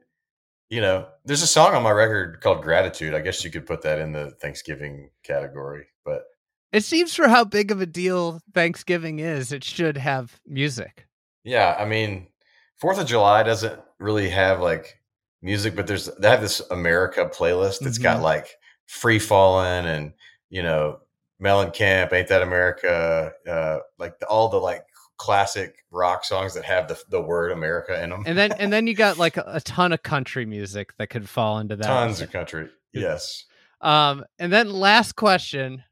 you 0.69 0.81
know, 0.81 1.07
there's 1.23 1.43
a 1.43 1.47
song 1.47 1.73
on 1.73 1.83
my 1.83 1.91
record 1.91 2.41
called 2.41 2.63
"Gratitude." 2.63 3.13
I 3.13 3.21
guess 3.21 3.43
you 3.43 3.51
could 3.51 3.65
put 3.65 3.83
that 3.83 3.99
in 3.99 4.11
the 4.11 4.31
Thanksgiving 4.41 5.11
category, 5.23 5.87
but 6.03 6.23
it 6.71 6.83
seems 6.83 7.15
for 7.15 7.27
how 7.27 7.43
big 7.43 7.71
of 7.71 7.81
a 7.81 7.85
deal 7.85 8.41
Thanksgiving 8.53 9.19
is, 9.19 9.51
it 9.51 9.63
should 9.63 9.97
have 9.97 10.39
music. 10.45 11.07
Yeah, 11.43 11.75
I 11.79 11.85
mean, 11.85 12.27
Fourth 12.75 12.99
of 12.99 13.07
July 13.07 13.43
doesn't 13.43 13.79
really 13.99 14.29
have 14.29 14.59
like 14.59 14.99
music, 15.41 15.75
but 15.75 15.87
there's 15.87 16.05
they 16.19 16.29
have 16.29 16.41
this 16.41 16.61
America 16.71 17.25
playlist 17.25 17.79
that's 17.79 17.97
mm-hmm. 17.97 18.03
got 18.03 18.21
like 18.21 18.55
Free 18.85 19.19
Fallin' 19.19 19.85
and 19.85 20.13
you 20.49 20.63
know 20.63 20.99
Mellencamp, 21.41 22.13
Ain't 22.13 22.27
That 22.27 22.41
America, 22.41 23.31
uh, 23.47 23.77
like 23.99 24.15
all 24.29 24.49
the 24.49 24.57
like 24.57 24.85
classic 25.17 25.83
rock 25.91 26.23
songs 26.23 26.53
that 26.53 26.63
have 26.63 26.87
the 26.87 26.99
the 27.09 27.21
word 27.21 27.51
America 27.51 28.01
in 28.01 28.09
them. 28.09 28.23
And 28.25 28.37
then 28.37 28.51
and 28.53 28.71
then 28.71 28.87
you 28.87 28.93
got 28.93 29.17
like 29.17 29.37
a, 29.37 29.43
a 29.47 29.61
ton 29.61 29.91
of 29.91 30.03
country 30.03 30.45
music 30.45 30.95
that 30.97 31.09
could 31.09 31.27
fall 31.27 31.59
into 31.59 31.75
that. 31.75 31.85
Tons 31.85 32.21
of 32.21 32.31
country. 32.31 32.69
Yes. 32.93 33.45
Um 33.81 34.25
and 34.39 34.51
then 34.51 34.71
last 34.71 35.15
question, 35.15 35.83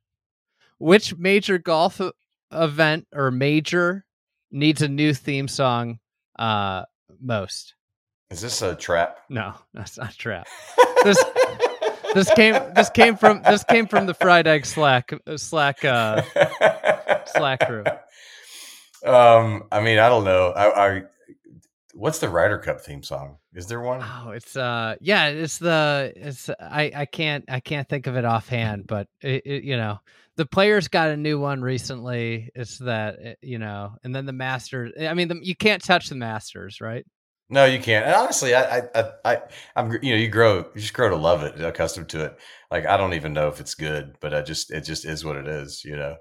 which 0.78 1.16
major 1.18 1.58
golf 1.58 2.02
event 2.52 3.08
or 3.14 3.32
major 3.32 4.06
needs 4.52 4.82
a 4.82 4.88
new 4.88 5.14
theme 5.14 5.48
song 5.48 6.00
uh 6.38 6.84
most? 7.20 7.76
Is 8.32 8.42
this 8.42 8.62
a 8.62 8.76
trap? 8.76 9.20
No, 9.30 9.54
that's 9.74 9.98
not 9.98 10.14
a 10.14 10.18
trap. 10.18 10.48
This 11.04 11.24
this 12.14 12.32
came 12.34 12.54
this 12.74 12.90
came 12.90 13.18
from 13.18 13.44
this 13.44 13.64
came 13.64 13.88
from 13.88 14.08
the 14.08 14.14
fried 14.14 14.48
egg 14.48 14.66
slack 14.66 15.12
slack 15.38 15.86
uh 15.86 16.22
slack 17.26 17.60
crew. 17.68 17.84
Um, 19.06 19.66
I 19.72 19.82
mean, 19.82 20.00
I 20.00 20.10
don't 20.10 20.24
know. 20.24 20.50
I, 20.50 20.88
I 20.88 21.02
what's 21.94 22.20
the 22.20 22.30
Ryder 22.30 22.58
Cup 22.58 22.82
theme 22.82 23.04
song? 23.04 23.38
Is 23.54 23.68
there 23.68 23.82
one? 23.82 24.04
Oh, 24.04 24.32
it's 24.32 24.56
uh, 24.56 24.96
yeah, 25.00 25.28
it's 25.28 25.60
the 25.60 26.12
it's 26.16 26.50
I 26.60 26.92
I 26.96 27.06
can't 27.06 27.46
I 27.48 27.60
can't 27.60 27.88
think 27.88 28.08
of 28.08 28.16
it 28.16 28.26
offhand, 28.26 28.88
but 28.88 29.08
it, 29.22 29.44
it, 29.46 29.64
you 29.64 29.78
know 29.78 30.00
the 30.36 30.46
players 30.46 30.88
got 30.88 31.10
a 31.10 31.18
new 31.18 31.40
one 31.40 31.62
recently. 31.62 32.50
It's 32.56 32.80
that 32.80 33.18
eh, 33.22 33.34
you 33.42 33.60
know, 33.60 33.96
and 34.04 34.14
then 34.14 34.26
the 34.26 34.34
Masters. 34.34 34.94
I 35.00 35.14
mean, 35.14 35.28
the, 35.28 35.40
you 35.42 35.56
can't 35.56 35.84
touch 35.84 36.10
the 36.10 36.16
Masters, 36.16 36.82
right? 36.82 37.06
No, 37.50 37.66
you 37.66 37.80
can't. 37.80 38.06
And 38.06 38.16
honestly, 38.16 38.56
I, 38.56 38.80
I, 38.80 39.12
I, 39.24 39.42
I'm, 39.76 39.92
you 40.02 40.12
know, 40.12 40.16
you 40.16 40.30
grow, 40.30 40.66
you 40.74 40.82
just 40.82 40.94
grow 40.94 41.10
to 41.10 41.16
love 41.16 41.44
it, 41.44 41.62
accustomed 41.62 42.10
to 42.10 42.26
it. 42.26 42.38
Like 42.72 42.86
I 42.88 42.98
don't 42.98 43.14
even 43.14 43.34
know 43.34 43.50
if 43.50 43.60
it's 43.60 43.76
good, 43.76 44.16
but 44.20 44.34
I 44.34 44.42
just, 44.42 44.72
it 44.72 44.82
just 44.82 45.06
is 45.06 45.24
what 45.24 45.36
it 45.36 45.48
is. 45.48 45.84
You 45.86 45.96
know, 45.96 46.16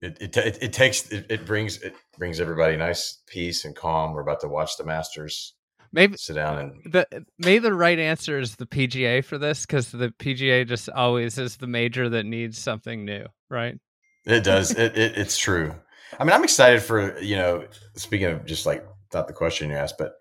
it, 0.00 0.18
it, 0.20 0.36
it, 0.36 0.58
it 0.62 0.72
takes, 0.72 1.10
it, 1.10 1.26
it 1.28 1.44
brings, 1.44 1.82
it 1.82 1.94
brings 2.16 2.38
everybody 2.38 2.76
nice 2.76 3.20
peace 3.26 3.64
and 3.64 3.74
calm. 3.74 4.12
We're 4.12 4.20
about 4.20 4.40
to 4.40 4.48
watch 4.48 4.76
the 4.76 4.84
Masters. 4.84 5.54
Maybe 5.92 6.16
sit 6.16 6.34
down 6.34 6.58
and 6.58 6.92
the 6.92 7.24
maybe 7.38 7.58
the 7.58 7.74
right 7.74 7.98
answer 7.98 8.38
is 8.38 8.54
the 8.54 8.66
PGA 8.66 9.24
for 9.24 9.38
this 9.38 9.66
because 9.66 9.90
the 9.90 10.10
PGA 10.10 10.64
just 10.64 10.88
always 10.88 11.36
is 11.36 11.56
the 11.56 11.66
major 11.66 12.08
that 12.10 12.26
needs 12.26 12.58
something 12.58 13.04
new, 13.04 13.26
right? 13.48 13.76
It 14.24 14.44
does. 14.44 14.70
it, 14.78 14.96
it 14.96 15.18
it's 15.18 15.36
true. 15.36 15.74
I 16.16 16.22
mean, 16.22 16.32
I'm 16.32 16.44
excited 16.44 16.80
for 16.80 17.18
you 17.18 17.34
know. 17.34 17.66
Speaking 17.96 18.28
of 18.28 18.44
just 18.46 18.66
like 18.66 18.86
not 19.12 19.26
the 19.26 19.32
question 19.32 19.70
you 19.70 19.76
asked, 19.76 19.98
but 19.98 20.12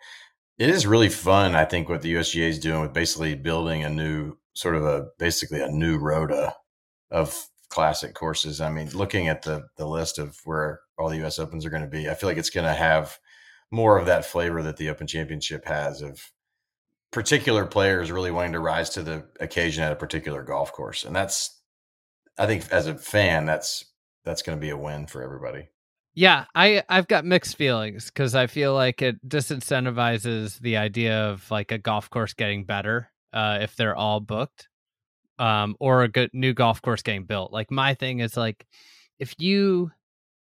it 0.59 0.69
is 0.69 0.85
really 0.85 1.09
fun. 1.09 1.55
I 1.55 1.63
think 1.63 1.87
what 1.87 2.01
the 2.01 2.13
USGA 2.15 2.49
is 2.49 2.59
doing 2.59 2.81
with 2.81 2.93
basically 2.93 3.33
building 3.33 3.83
a 3.83 3.89
new 3.89 4.35
sort 4.53 4.75
of 4.75 4.85
a 4.85 5.07
basically 5.17 5.61
a 5.61 5.69
new 5.69 5.97
rota 5.97 6.53
of 7.09 7.47
classic 7.69 8.13
courses. 8.13 8.59
I 8.59 8.69
mean, 8.69 8.89
looking 8.89 9.29
at 9.29 9.43
the 9.43 9.67
the 9.77 9.87
list 9.87 10.19
of 10.19 10.37
where 10.43 10.81
all 10.97 11.09
the 11.09 11.25
US 11.25 11.39
Opens 11.39 11.65
are 11.65 11.69
going 11.69 11.83
to 11.83 11.87
be, 11.87 12.09
I 12.09 12.13
feel 12.13 12.27
like 12.27 12.37
it's 12.37 12.49
going 12.49 12.67
to 12.67 12.73
have 12.73 13.17
more 13.71 13.97
of 13.97 14.07
that 14.07 14.25
flavor 14.25 14.61
that 14.63 14.77
the 14.77 14.89
Open 14.89 15.07
Championship 15.07 15.65
has 15.65 16.01
of 16.01 16.21
particular 17.11 17.65
players 17.65 18.11
really 18.11 18.31
wanting 18.31 18.53
to 18.53 18.59
rise 18.59 18.89
to 18.91 19.01
the 19.01 19.25
occasion 19.39 19.83
at 19.83 19.93
a 19.93 19.95
particular 19.95 20.43
golf 20.43 20.73
course. 20.73 21.05
And 21.05 21.15
that's 21.15 21.57
I 22.37 22.47
think 22.47 22.69
as 22.71 22.87
a 22.87 22.95
fan 22.95 23.45
that's 23.45 23.85
that's 24.25 24.41
going 24.41 24.57
to 24.57 24.61
be 24.61 24.71
a 24.71 24.77
win 24.77 25.07
for 25.07 25.23
everybody. 25.23 25.69
Yeah, 26.19 26.47
I 26.53 26.83
I've 26.89 27.07
got 27.07 27.23
mixed 27.23 27.55
feelings 27.55 28.07
because 28.07 28.35
I 28.35 28.47
feel 28.47 28.73
like 28.73 29.01
it 29.01 29.25
disincentivizes 29.25 30.59
the 30.59 30.75
idea 30.75 31.17
of 31.29 31.49
like 31.49 31.71
a 31.71 31.77
golf 31.77 32.09
course 32.09 32.33
getting 32.33 32.65
better 32.65 33.09
uh, 33.31 33.59
if 33.61 33.77
they're 33.77 33.95
all 33.95 34.19
booked, 34.19 34.67
um, 35.39 35.77
or 35.79 36.03
a 36.03 36.09
good 36.09 36.31
new 36.33 36.53
golf 36.53 36.81
course 36.81 37.03
getting 37.03 37.25
built. 37.25 37.53
Like 37.53 37.71
my 37.71 37.93
thing 37.95 38.19
is 38.19 38.37
like 38.37 38.67
if 39.19 39.33
you 39.39 39.91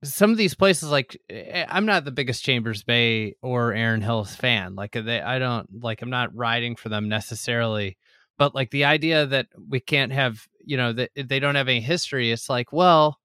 some 0.04 0.30
of 0.32 0.36
these 0.38 0.54
places 0.54 0.90
like 0.90 1.16
eh, 1.30 1.62
eh, 1.62 1.66
I'm 1.68 1.86
not 1.86 2.04
the 2.04 2.12
biggest 2.12 2.44
Chambers 2.44 2.82
Bay 2.84 3.36
or 3.42 3.72
Erin 3.74 4.02
Hills 4.02 4.36
fan. 4.36 4.74
Like 4.76 4.92
they 4.92 5.20
I 5.22 5.38
don't 5.38 5.68
like 5.82 6.02
I'm 6.02 6.10
not 6.10 6.34
riding 6.36 6.76
for 6.76 6.88
them 6.90 7.08
necessarily, 7.08 7.98
but 8.38 8.54
like 8.54 8.70
the 8.72 8.86
idea 8.86 9.26
that 9.26 9.48
we 9.68 9.80
can't 9.80 10.12
have 10.12 10.46
you 10.64 10.76
know 10.76 10.92
that 10.94 11.10
they 11.16 11.40
don't 11.40 11.56
have 11.56 11.68
any 11.68 11.80
history. 11.82 12.32
It's 12.32 12.50
like 12.50 12.72
well 12.72 13.18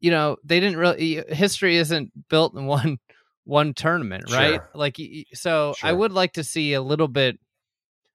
you 0.00 0.10
know 0.10 0.36
they 0.44 0.60
didn't 0.60 0.78
really 0.78 1.22
history 1.28 1.76
isn't 1.76 2.10
built 2.28 2.54
in 2.54 2.66
one 2.66 2.98
one 3.44 3.74
tournament 3.74 4.30
right 4.30 4.54
sure. 4.54 4.68
like 4.74 4.96
so 5.32 5.74
sure. 5.76 5.88
i 5.88 5.92
would 5.92 6.12
like 6.12 6.34
to 6.34 6.44
see 6.44 6.74
a 6.74 6.82
little 6.82 7.08
bit 7.08 7.38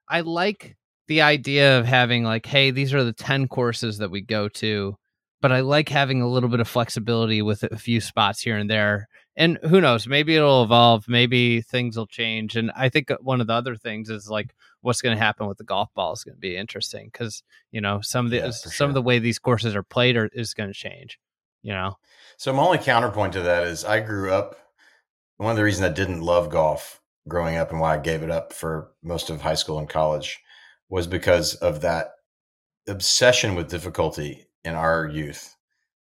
i 0.07 0.21
like 0.21 0.77
the 1.07 1.21
idea 1.21 1.79
of 1.79 1.85
having 1.85 2.23
like 2.23 2.45
hey 2.45 2.71
these 2.71 2.93
are 2.93 3.03
the 3.03 3.13
10 3.13 3.47
courses 3.47 3.97
that 3.97 4.11
we 4.11 4.21
go 4.21 4.47
to 4.47 4.95
but 5.41 5.51
i 5.51 5.59
like 5.59 5.89
having 5.89 6.21
a 6.21 6.27
little 6.27 6.47
bit 6.47 6.59
of 6.59 6.67
flexibility 6.67 7.41
with 7.41 7.63
a 7.63 7.77
few 7.77 7.99
spots 7.99 8.39
here 8.39 8.57
and 8.57 8.69
there 8.69 9.07
and 9.35 9.57
who 9.63 9.81
knows 9.81 10.07
maybe 10.07 10.35
it'll 10.35 10.63
evolve 10.63 11.05
maybe 11.07 11.59
things 11.59 11.97
will 11.97 12.07
change 12.07 12.55
and 12.55 12.71
i 12.75 12.87
think 12.87 13.09
uh, 13.11 13.17
one 13.19 13.41
of 13.41 13.47
the 13.47 13.53
other 13.53 13.75
things 13.75 14.09
is 14.09 14.29
like 14.29 14.53
what's 14.81 15.01
going 15.01 15.17
to 15.17 15.21
happen 15.21 15.47
with 15.47 15.57
the 15.57 15.63
golf 15.63 15.89
ball 15.95 16.13
is 16.13 16.23
going 16.23 16.35
to 16.35 16.39
be 16.39 16.55
interesting 16.55 17.09
because 17.11 17.43
you 17.71 17.81
know 17.81 17.99
some 18.01 18.25
of 18.25 18.31
the 18.31 18.37
yeah, 18.37 18.51
some 18.51 18.71
sure. 18.71 18.87
of 18.87 18.93
the 18.93 19.01
way 19.01 19.19
these 19.19 19.39
courses 19.39 19.75
are 19.75 19.83
played 19.83 20.15
are, 20.15 20.29
is 20.33 20.53
going 20.53 20.69
to 20.69 20.73
change 20.73 21.19
you 21.65 21.73
know. 21.73 21.97
So 22.37 22.53
my 22.53 22.61
only 22.63 22.77
counterpoint 22.77 23.33
to 23.33 23.41
that 23.41 23.63
is 23.63 23.83
I 23.83 23.99
grew 23.99 24.31
up. 24.31 24.55
One 25.37 25.49
of 25.49 25.57
the 25.57 25.63
reasons 25.63 25.89
I 25.89 25.93
didn't 25.93 26.21
love 26.21 26.49
golf 26.49 27.01
growing 27.27 27.57
up 27.57 27.71
and 27.71 27.79
why 27.79 27.95
I 27.95 27.99
gave 27.99 28.21
it 28.21 28.29
up 28.29 28.53
for 28.53 28.91
most 29.03 29.29
of 29.31 29.41
high 29.41 29.55
school 29.55 29.79
and 29.79 29.89
college 29.89 30.39
was 30.89 31.07
because 31.07 31.55
of 31.55 31.81
that 31.81 32.11
obsession 32.87 33.55
with 33.55 33.69
difficulty 33.69 34.45
in 34.63 34.75
our 34.75 35.07
youth, 35.07 35.55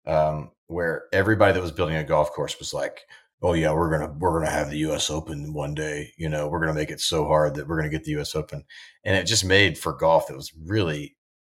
um, 0.08 0.50
where 0.66 1.04
everybody 1.14 1.54
that 1.54 1.62
was 1.62 1.72
building 1.72 1.96
a 1.96 2.04
golf 2.04 2.32
course 2.32 2.58
was 2.58 2.74
like, 2.74 3.02
"Oh 3.44 3.54
yeah, 3.54 3.72
we're 3.72 3.92
gonna 3.92 4.14
we're 4.18 4.40
gonna 4.40 4.52
have 4.52 4.72
the 4.72 4.80
U.S. 4.80 5.12
Open 5.12 5.54
one 5.54 5.76
day. 5.76 6.12
You 6.18 6.28
know, 6.28 6.48
we're 6.48 6.60
gonna 6.60 6.74
make 6.74 6.90
it 6.90 7.02
so 7.02 7.26
hard 7.26 7.54
that 7.56 7.68
we're 7.68 7.78
gonna 7.78 7.90
get 7.90 8.04
the 8.04 8.12
U.S. 8.14 8.36
Open," 8.36 8.64
and 9.04 9.16
it 9.16 9.26
just 9.26 9.46
made 9.46 9.78
for 9.78 9.94
golf 9.94 10.28
that 10.28 10.36
was 10.36 10.52
really 10.56 11.16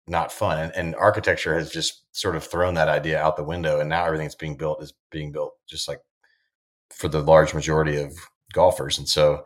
not 0.09 0.32
fun. 0.32 0.59
And, 0.59 0.72
and 0.76 0.94
architecture 0.94 1.59
has 1.59 1.70
just 1.70 2.04
sort 2.16 2.36
of 2.36 2.44
thrown 2.44 2.74
that 2.74 2.88
idea 2.88 3.20
out 3.20 3.36
the 3.36 3.44
window. 3.44 3.80
And 3.80 3.88
now 3.88 4.04
everything 4.04 4.26
that's 4.26 4.34
being 4.34 4.57
built 4.57 4.82
is 4.82 4.94
being 5.11 5.32
built 5.32 5.54
just 5.68 5.88
like 5.88 6.00
for 6.90 7.09
the 7.09 7.22
large 7.22 7.54
majority 7.54 7.96
of 7.96 8.12
golfers. 8.52 8.98
And 8.98 9.09
so 9.09 9.44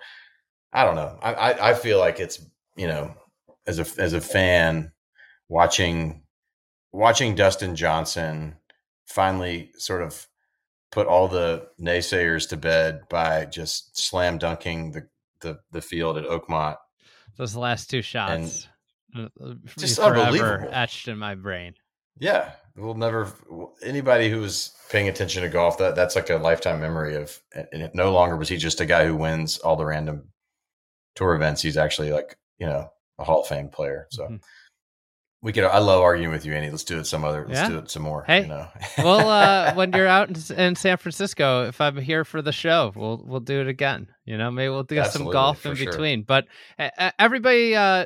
I 0.72 0.84
don't 0.84 0.96
know. 0.96 1.18
I, 1.22 1.32
I, 1.34 1.70
I 1.70 1.74
feel 1.74 1.98
like 1.98 2.20
it's, 2.20 2.44
you 2.76 2.86
know, 2.86 3.14
as 3.66 3.78
a, 3.78 4.00
as 4.00 4.12
a 4.12 4.20
fan 4.20 4.92
watching, 5.48 6.22
watching 6.92 7.34
Dustin 7.34 7.74
Johnson 7.74 8.56
finally 9.06 9.72
sort 9.78 10.02
of 10.02 10.26
put 10.92 11.06
all 11.06 11.28
the 11.28 11.68
naysayers 11.80 12.48
to 12.50 12.56
bed 12.56 13.02
by 13.08 13.46
just 13.46 13.96
slam 13.98 14.38
dunking 14.38 14.92
the, 14.92 15.08
the, 15.40 15.58
the 15.72 15.80
field 15.80 16.18
at 16.18 16.24
Oakmont. 16.24 16.76
Those 17.36 17.56
last 17.56 17.88
two 17.88 18.02
shots. 18.02 18.32
And 18.32 18.66
just 19.76 19.98
unbelievable. 19.98 20.68
etched 20.72 21.08
in 21.08 21.18
my 21.18 21.34
brain. 21.34 21.74
Yeah, 22.18 22.52
we'll 22.76 22.94
never. 22.94 23.32
Anybody 23.82 24.30
who's 24.30 24.72
paying 24.90 25.08
attention 25.08 25.42
to 25.42 25.48
golf 25.48 25.78
that 25.78 25.94
that's 25.94 26.16
like 26.16 26.30
a 26.30 26.36
lifetime 26.36 26.80
memory 26.80 27.16
of. 27.16 27.40
And 27.72 27.90
no 27.94 28.12
longer 28.12 28.36
was 28.36 28.48
he 28.48 28.56
just 28.56 28.80
a 28.80 28.86
guy 28.86 29.06
who 29.06 29.16
wins 29.16 29.58
all 29.58 29.76
the 29.76 29.86
random 29.86 30.28
tour 31.14 31.34
events. 31.34 31.62
He's 31.62 31.76
actually 31.76 32.12
like 32.12 32.36
you 32.58 32.66
know 32.66 32.90
a 33.18 33.24
Hall 33.24 33.42
of 33.42 33.48
Fame 33.48 33.68
player. 33.68 34.06
So. 34.10 34.24
Mm-hmm. 34.24 34.36
We 35.42 35.54
could. 35.54 35.64
I 35.64 35.78
love 35.78 36.02
arguing 36.02 36.32
with 36.32 36.44
you, 36.44 36.52
Andy. 36.52 36.68
Let's 36.68 36.84
do 36.84 36.98
it 36.98 37.06
some 37.06 37.24
other. 37.24 37.46
Let's 37.48 37.60
yeah. 37.60 37.68
do 37.70 37.78
it 37.78 37.90
some 37.90 38.02
more. 38.02 38.24
Hey, 38.26 38.42
you 38.42 38.48
know? 38.48 38.68
well, 38.98 39.26
uh, 39.26 39.72
when 39.74 39.90
you're 39.94 40.06
out 40.06 40.28
in, 40.28 40.58
in, 40.58 40.76
San 40.76 40.98
Francisco, 40.98 41.66
if 41.66 41.80
I'm 41.80 41.96
here 41.96 42.26
for 42.26 42.42
the 42.42 42.52
show, 42.52 42.92
we'll 42.94 43.24
we'll 43.24 43.40
do 43.40 43.62
it 43.62 43.66
again. 43.66 44.08
You 44.26 44.36
know, 44.36 44.50
maybe 44.50 44.68
we'll 44.68 44.82
do 44.82 44.98
Absolutely, 44.98 45.30
some 45.30 45.32
golf 45.32 45.64
in 45.64 45.76
between. 45.76 46.18
Sure. 46.20 46.24
But 46.26 46.46
uh, 46.78 47.12
everybody, 47.18 47.74
uh, 47.74 48.04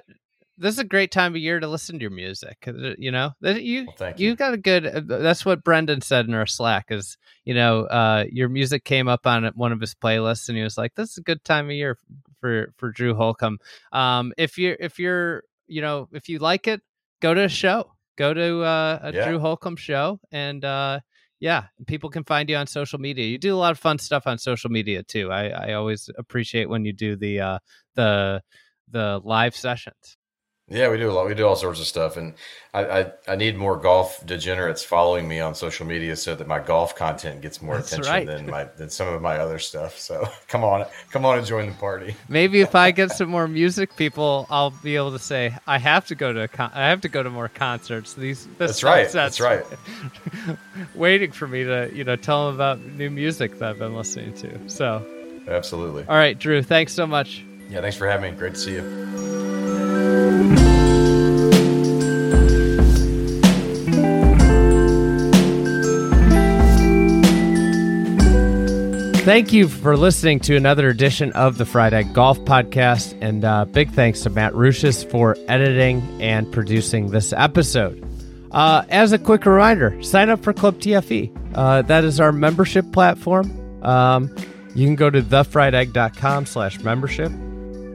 this 0.56 0.74
is 0.74 0.78
a 0.78 0.84
great 0.84 1.10
time 1.10 1.34
of 1.34 1.40
year 1.40 1.58
to 1.58 1.66
listen 1.66 1.98
to 1.98 2.02
your 2.02 2.10
music. 2.10 2.64
Uh, 2.66 2.94
you 2.98 3.10
know, 3.10 3.32
you 3.40 3.86
well, 3.98 4.14
you. 4.16 4.30
you 4.30 4.36
got 4.36 4.54
a 4.54 4.56
good. 4.56 4.86
Uh, 4.86 5.00
that's 5.04 5.44
what 5.44 5.64
Brendan 5.64 6.00
said 6.00 6.26
in 6.26 6.34
our 6.34 6.46
Slack. 6.46 6.86
Is 6.90 7.16
you 7.44 7.54
know, 7.54 7.84
uh, 7.84 8.24
your 8.30 8.48
music 8.48 8.84
came 8.84 9.08
up 9.08 9.26
on 9.26 9.44
one 9.54 9.72
of 9.72 9.80
his 9.80 9.94
playlists, 9.94 10.48
and 10.48 10.56
he 10.56 10.62
was 10.62 10.78
like, 10.78 10.94
"This 10.94 11.10
is 11.10 11.18
a 11.18 11.22
good 11.22 11.44
time 11.44 11.66
of 11.66 11.72
year 11.72 11.98
for 12.40 12.72
for 12.76 12.90
Drew 12.90 13.14
Holcomb." 13.14 13.58
Um, 13.92 14.32
if 14.38 14.58
you're 14.58 14.76
if 14.78 14.98
you're 14.98 15.42
you 15.66 15.82
know 15.82 16.08
if 16.12 16.28
you 16.28 16.38
like 16.38 16.68
it, 16.68 16.80
go 17.20 17.34
to 17.34 17.44
a 17.44 17.48
show. 17.48 17.90
Go 18.16 18.32
to 18.32 18.62
uh, 18.62 18.98
a 19.02 19.12
yeah. 19.12 19.26
Drew 19.26 19.40
Holcomb 19.40 19.74
show, 19.74 20.20
and 20.30 20.64
uh, 20.64 21.00
yeah, 21.40 21.64
people 21.88 22.10
can 22.10 22.22
find 22.22 22.48
you 22.48 22.56
on 22.56 22.68
social 22.68 23.00
media. 23.00 23.26
You 23.26 23.38
do 23.38 23.54
a 23.54 23.58
lot 23.58 23.72
of 23.72 23.78
fun 23.78 23.98
stuff 23.98 24.26
on 24.26 24.38
social 24.38 24.70
media 24.70 25.02
too. 25.02 25.32
I, 25.32 25.48
I 25.48 25.72
always 25.72 26.08
appreciate 26.16 26.68
when 26.68 26.84
you 26.84 26.92
do 26.92 27.16
the 27.16 27.40
uh, 27.40 27.58
the 27.96 28.42
the 28.88 29.20
live 29.24 29.56
sessions. 29.56 30.16
Yeah, 30.68 30.88
we 30.90 30.96
do 30.96 31.10
a 31.10 31.12
lot. 31.12 31.26
We 31.26 31.34
do 31.34 31.46
all 31.46 31.56
sorts 31.56 31.78
of 31.78 31.86
stuff, 31.86 32.16
and 32.16 32.32
I, 32.72 32.84
I, 32.84 33.12
I 33.28 33.36
need 33.36 33.54
more 33.54 33.76
golf 33.76 34.24
degenerates 34.24 34.82
following 34.82 35.28
me 35.28 35.38
on 35.38 35.54
social 35.54 35.84
media 35.84 36.16
so 36.16 36.34
that 36.34 36.46
my 36.46 36.58
golf 36.58 36.96
content 36.96 37.42
gets 37.42 37.60
more 37.60 37.76
That's 37.76 37.92
attention 37.92 38.10
right. 38.10 38.26
than 38.26 38.46
my 38.46 38.64
than 38.64 38.88
some 38.88 39.08
of 39.08 39.20
my 39.20 39.36
other 39.36 39.58
stuff. 39.58 39.98
So 39.98 40.26
come 40.48 40.64
on, 40.64 40.86
come 41.10 41.26
on 41.26 41.36
and 41.36 41.46
join 41.46 41.68
the 41.68 41.74
party. 41.74 42.16
Maybe 42.30 42.62
if 42.62 42.74
I 42.74 42.92
get 42.92 43.10
some 43.10 43.28
more 43.28 43.46
music 43.46 43.94
people, 43.94 44.46
I'll 44.48 44.70
be 44.70 44.96
able 44.96 45.12
to 45.12 45.18
say 45.18 45.54
I 45.66 45.76
have 45.76 46.06
to 46.06 46.14
go 46.14 46.32
to 46.32 46.48
con- 46.48 46.72
I 46.72 46.88
have 46.88 47.02
to 47.02 47.10
go 47.10 47.22
to 47.22 47.28
more 47.28 47.50
concerts. 47.50 48.14
These 48.14 48.48
that's 48.56 48.82
right. 48.82 49.10
That's 49.10 49.40
right. 49.40 49.66
waiting 50.94 51.30
for 51.30 51.46
me 51.46 51.64
to 51.64 51.90
you 51.92 52.04
know 52.04 52.16
tell 52.16 52.46
them 52.46 52.54
about 52.54 52.80
new 52.80 53.10
music 53.10 53.58
that 53.58 53.68
I've 53.68 53.78
been 53.78 53.94
listening 53.94 54.32
to. 54.36 54.70
So 54.70 55.04
absolutely. 55.46 56.06
All 56.08 56.16
right, 56.16 56.38
Drew. 56.38 56.62
Thanks 56.62 56.94
so 56.94 57.06
much. 57.06 57.44
Yeah, 57.68 57.82
thanks 57.82 57.98
for 57.98 58.08
having 58.08 58.32
me. 58.32 58.38
Great 58.38 58.54
to 58.54 58.60
see 58.60 58.72
you. 58.76 60.23
Thank 69.24 69.54
you 69.54 69.68
for 69.68 69.96
listening 69.96 70.40
to 70.40 70.54
another 70.54 70.90
edition 70.90 71.32
of 71.32 71.56
the 71.56 71.64
Fried 71.64 71.94
Egg 71.94 72.12
Golf 72.12 72.38
Podcast, 72.40 73.16
and 73.22 73.42
uh, 73.42 73.64
big 73.64 73.90
thanks 73.92 74.20
to 74.20 74.30
Matt 74.30 74.52
Ruchis 74.52 75.10
for 75.10 75.34
editing 75.48 76.02
and 76.20 76.52
producing 76.52 77.10
this 77.10 77.32
episode. 77.32 78.06
Uh, 78.50 78.84
as 78.90 79.12
a 79.12 79.18
quick 79.18 79.46
reminder, 79.46 80.02
sign 80.02 80.28
up 80.28 80.42
for 80.42 80.52
Club 80.52 80.78
TFE. 80.78 81.54
Uh, 81.54 81.80
that 81.80 82.04
is 82.04 82.20
our 82.20 82.32
membership 82.32 82.92
platform. 82.92 83.82
Um, 83.82 84.28
you 84.74 84.86
can 84.86 84.94
go 84.94 85.08
to 85.08 85.22
thefriedegg.com 85.22 86.44
slash 86.44 86.80
membership. 86.80 87.32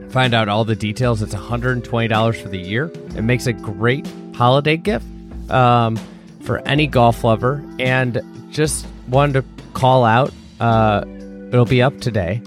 Find 0.10 0.34
out 0.34 0.50
all 0.50 0.66
the 0.66 0.76
details. 0.76 1.22
It's 1.22 1.36
$120 1.36 2.42
for 2.42 2.50
the 2.50 2.58
year. 2.58 2.86
It 3.16 3.22
makes 3.22 3.46
a 3.46 3.54
great 3.54 4.12
holiday 4.34 4.78
gift 4.78 5.06
um, 5.52 5.96
for 6.42 6.58
any 6.68 6.88
golf 6.88 7.24
lover. 7.24 7.64
And 7.78 8.20
just 8.50 8.88
wanted 9.08 9.34
to 9.34 9.64
call 9.74 10.06
out 10.06 10.34
uh, 10.60 11.06
It'll 11.52 11.66
be 11.66 11.82
up 11.82 12.00
today. 12.00 12.44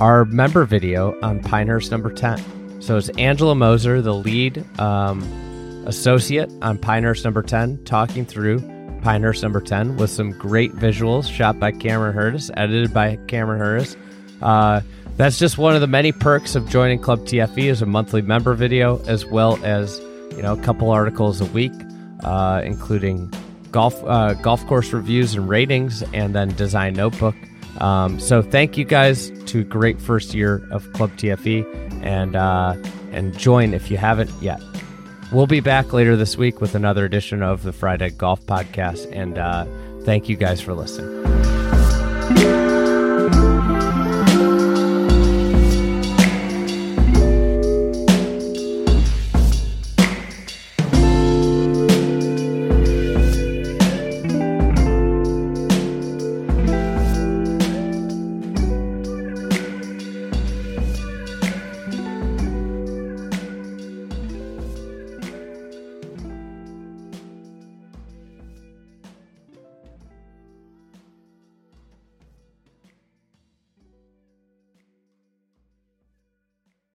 Our 0.00 0.24
member 0.24 0.64
video 0.64 1.18
on 1.22 1.42
Pinehurst 1.42 1.90
number 1.90 2.12
10. 2.12 2.80
So 2.80 2.96
it's 2.96 3.08
Angela 3.10 3.56
Moser, 3.56 4.00
the 4.00 4.14
lead 4.14 4.64
um, 4.78 5.22
associate 5.86 6.48
on 6.62 6.78
Pinehurst 6.78 7.24
number 7.24 7.42
10, 7.42 7.82
talking 7.84 8.24
through 8.24 8.60
Pinehurst 9.02 9.42
number 9.42 9.60
10 9.60 9.96
with 9.96 10.10
some 10.10 10.30
great 10.30 10.72
visuals 10.72 11.28
shot 11.28 11.58
by 11.58 11.72
Cameron 11.72 12.14
Hurtis, 12.14 12.48
edited 12.56 12.94
by 12.94 13.16
Cameron 13.26 13.60
Hurtis. 13.60 13.96
Uh, 14.40 14.82
that's 15.16 15.36
just 15.40 15.58
one 15.58 15.74
of 15.74 15.80
the 15.80 15.88
many 15.88 16.12
perks 16.12 16.54
of 16.54 16.68
joining 16.68 17.00
Club 17.00 17.20
TFE 17.20 17.64
is 17.64 17.82
a 17.82 17.86
monthly 17.86 18.22
member 18.22 18.54
video, 18.54 19.02
as 19.06 19.26
well 19.26 19.58
as 19.64 19.98
you 20.30 20.42
know 20.42 20.52
a 20.52 20.62
couple 20.62 20.92
articles 20.92 21.40
a 21.40 21.44
week, 21.46 21.72
uh, 22.22 22.62
including 22.64 23.32
golf 23.72 24.00
uh, 24.04 24.34
golf 24.34 24.64
course 24.68 24.92
reviews 24.92 25.34
and 25.34 25.48
ratings, 25.48 26.04
and 26.14 26.36
then 26.36 26.50
design 26.50 26.94
notebook. 26.94 27.34
Um, 27.78 28.18
so 28.20 28.42
thank 28.42 28.76
you 28.76 28.84
guys 28.84 29.30
to 29.46 29.64
great 29.64 30.00
first 30.00 30.34
year 30.34 30.66
of 30.70 30.92
Club 30.92 31.10
TFE 31.12 31.64
and 32.04 32.36
uh, 32.36 32.76
and 33.12 33.36
join 33.36 33.74
if 33.74 33.90
you 33.90 33.96
haven't 33.96 34.30
yet. 34.42 34.60
We'll 35.32 35.46
be 35.46 35.60
back 35.60 35.92
later 35.92 36.16
this 36.16 36.36
week 36.36 36.60
with 36.60 36.74
another 36.74 37.04
edition 37.04 37.42
of 37.42 37.62
the 37.62 37.72
Fried 37.72 38.00
Egg 38.00 38.16
Golf 38.16 38.40
Podcast, 38.46 39.10
and 39.12 39.38
uh, 39.38 39.66
thank 40.04 40.28
you 40.28 40.36
guys 40.36 40.60
for 40.60 40.72
listening. 40.72 41.37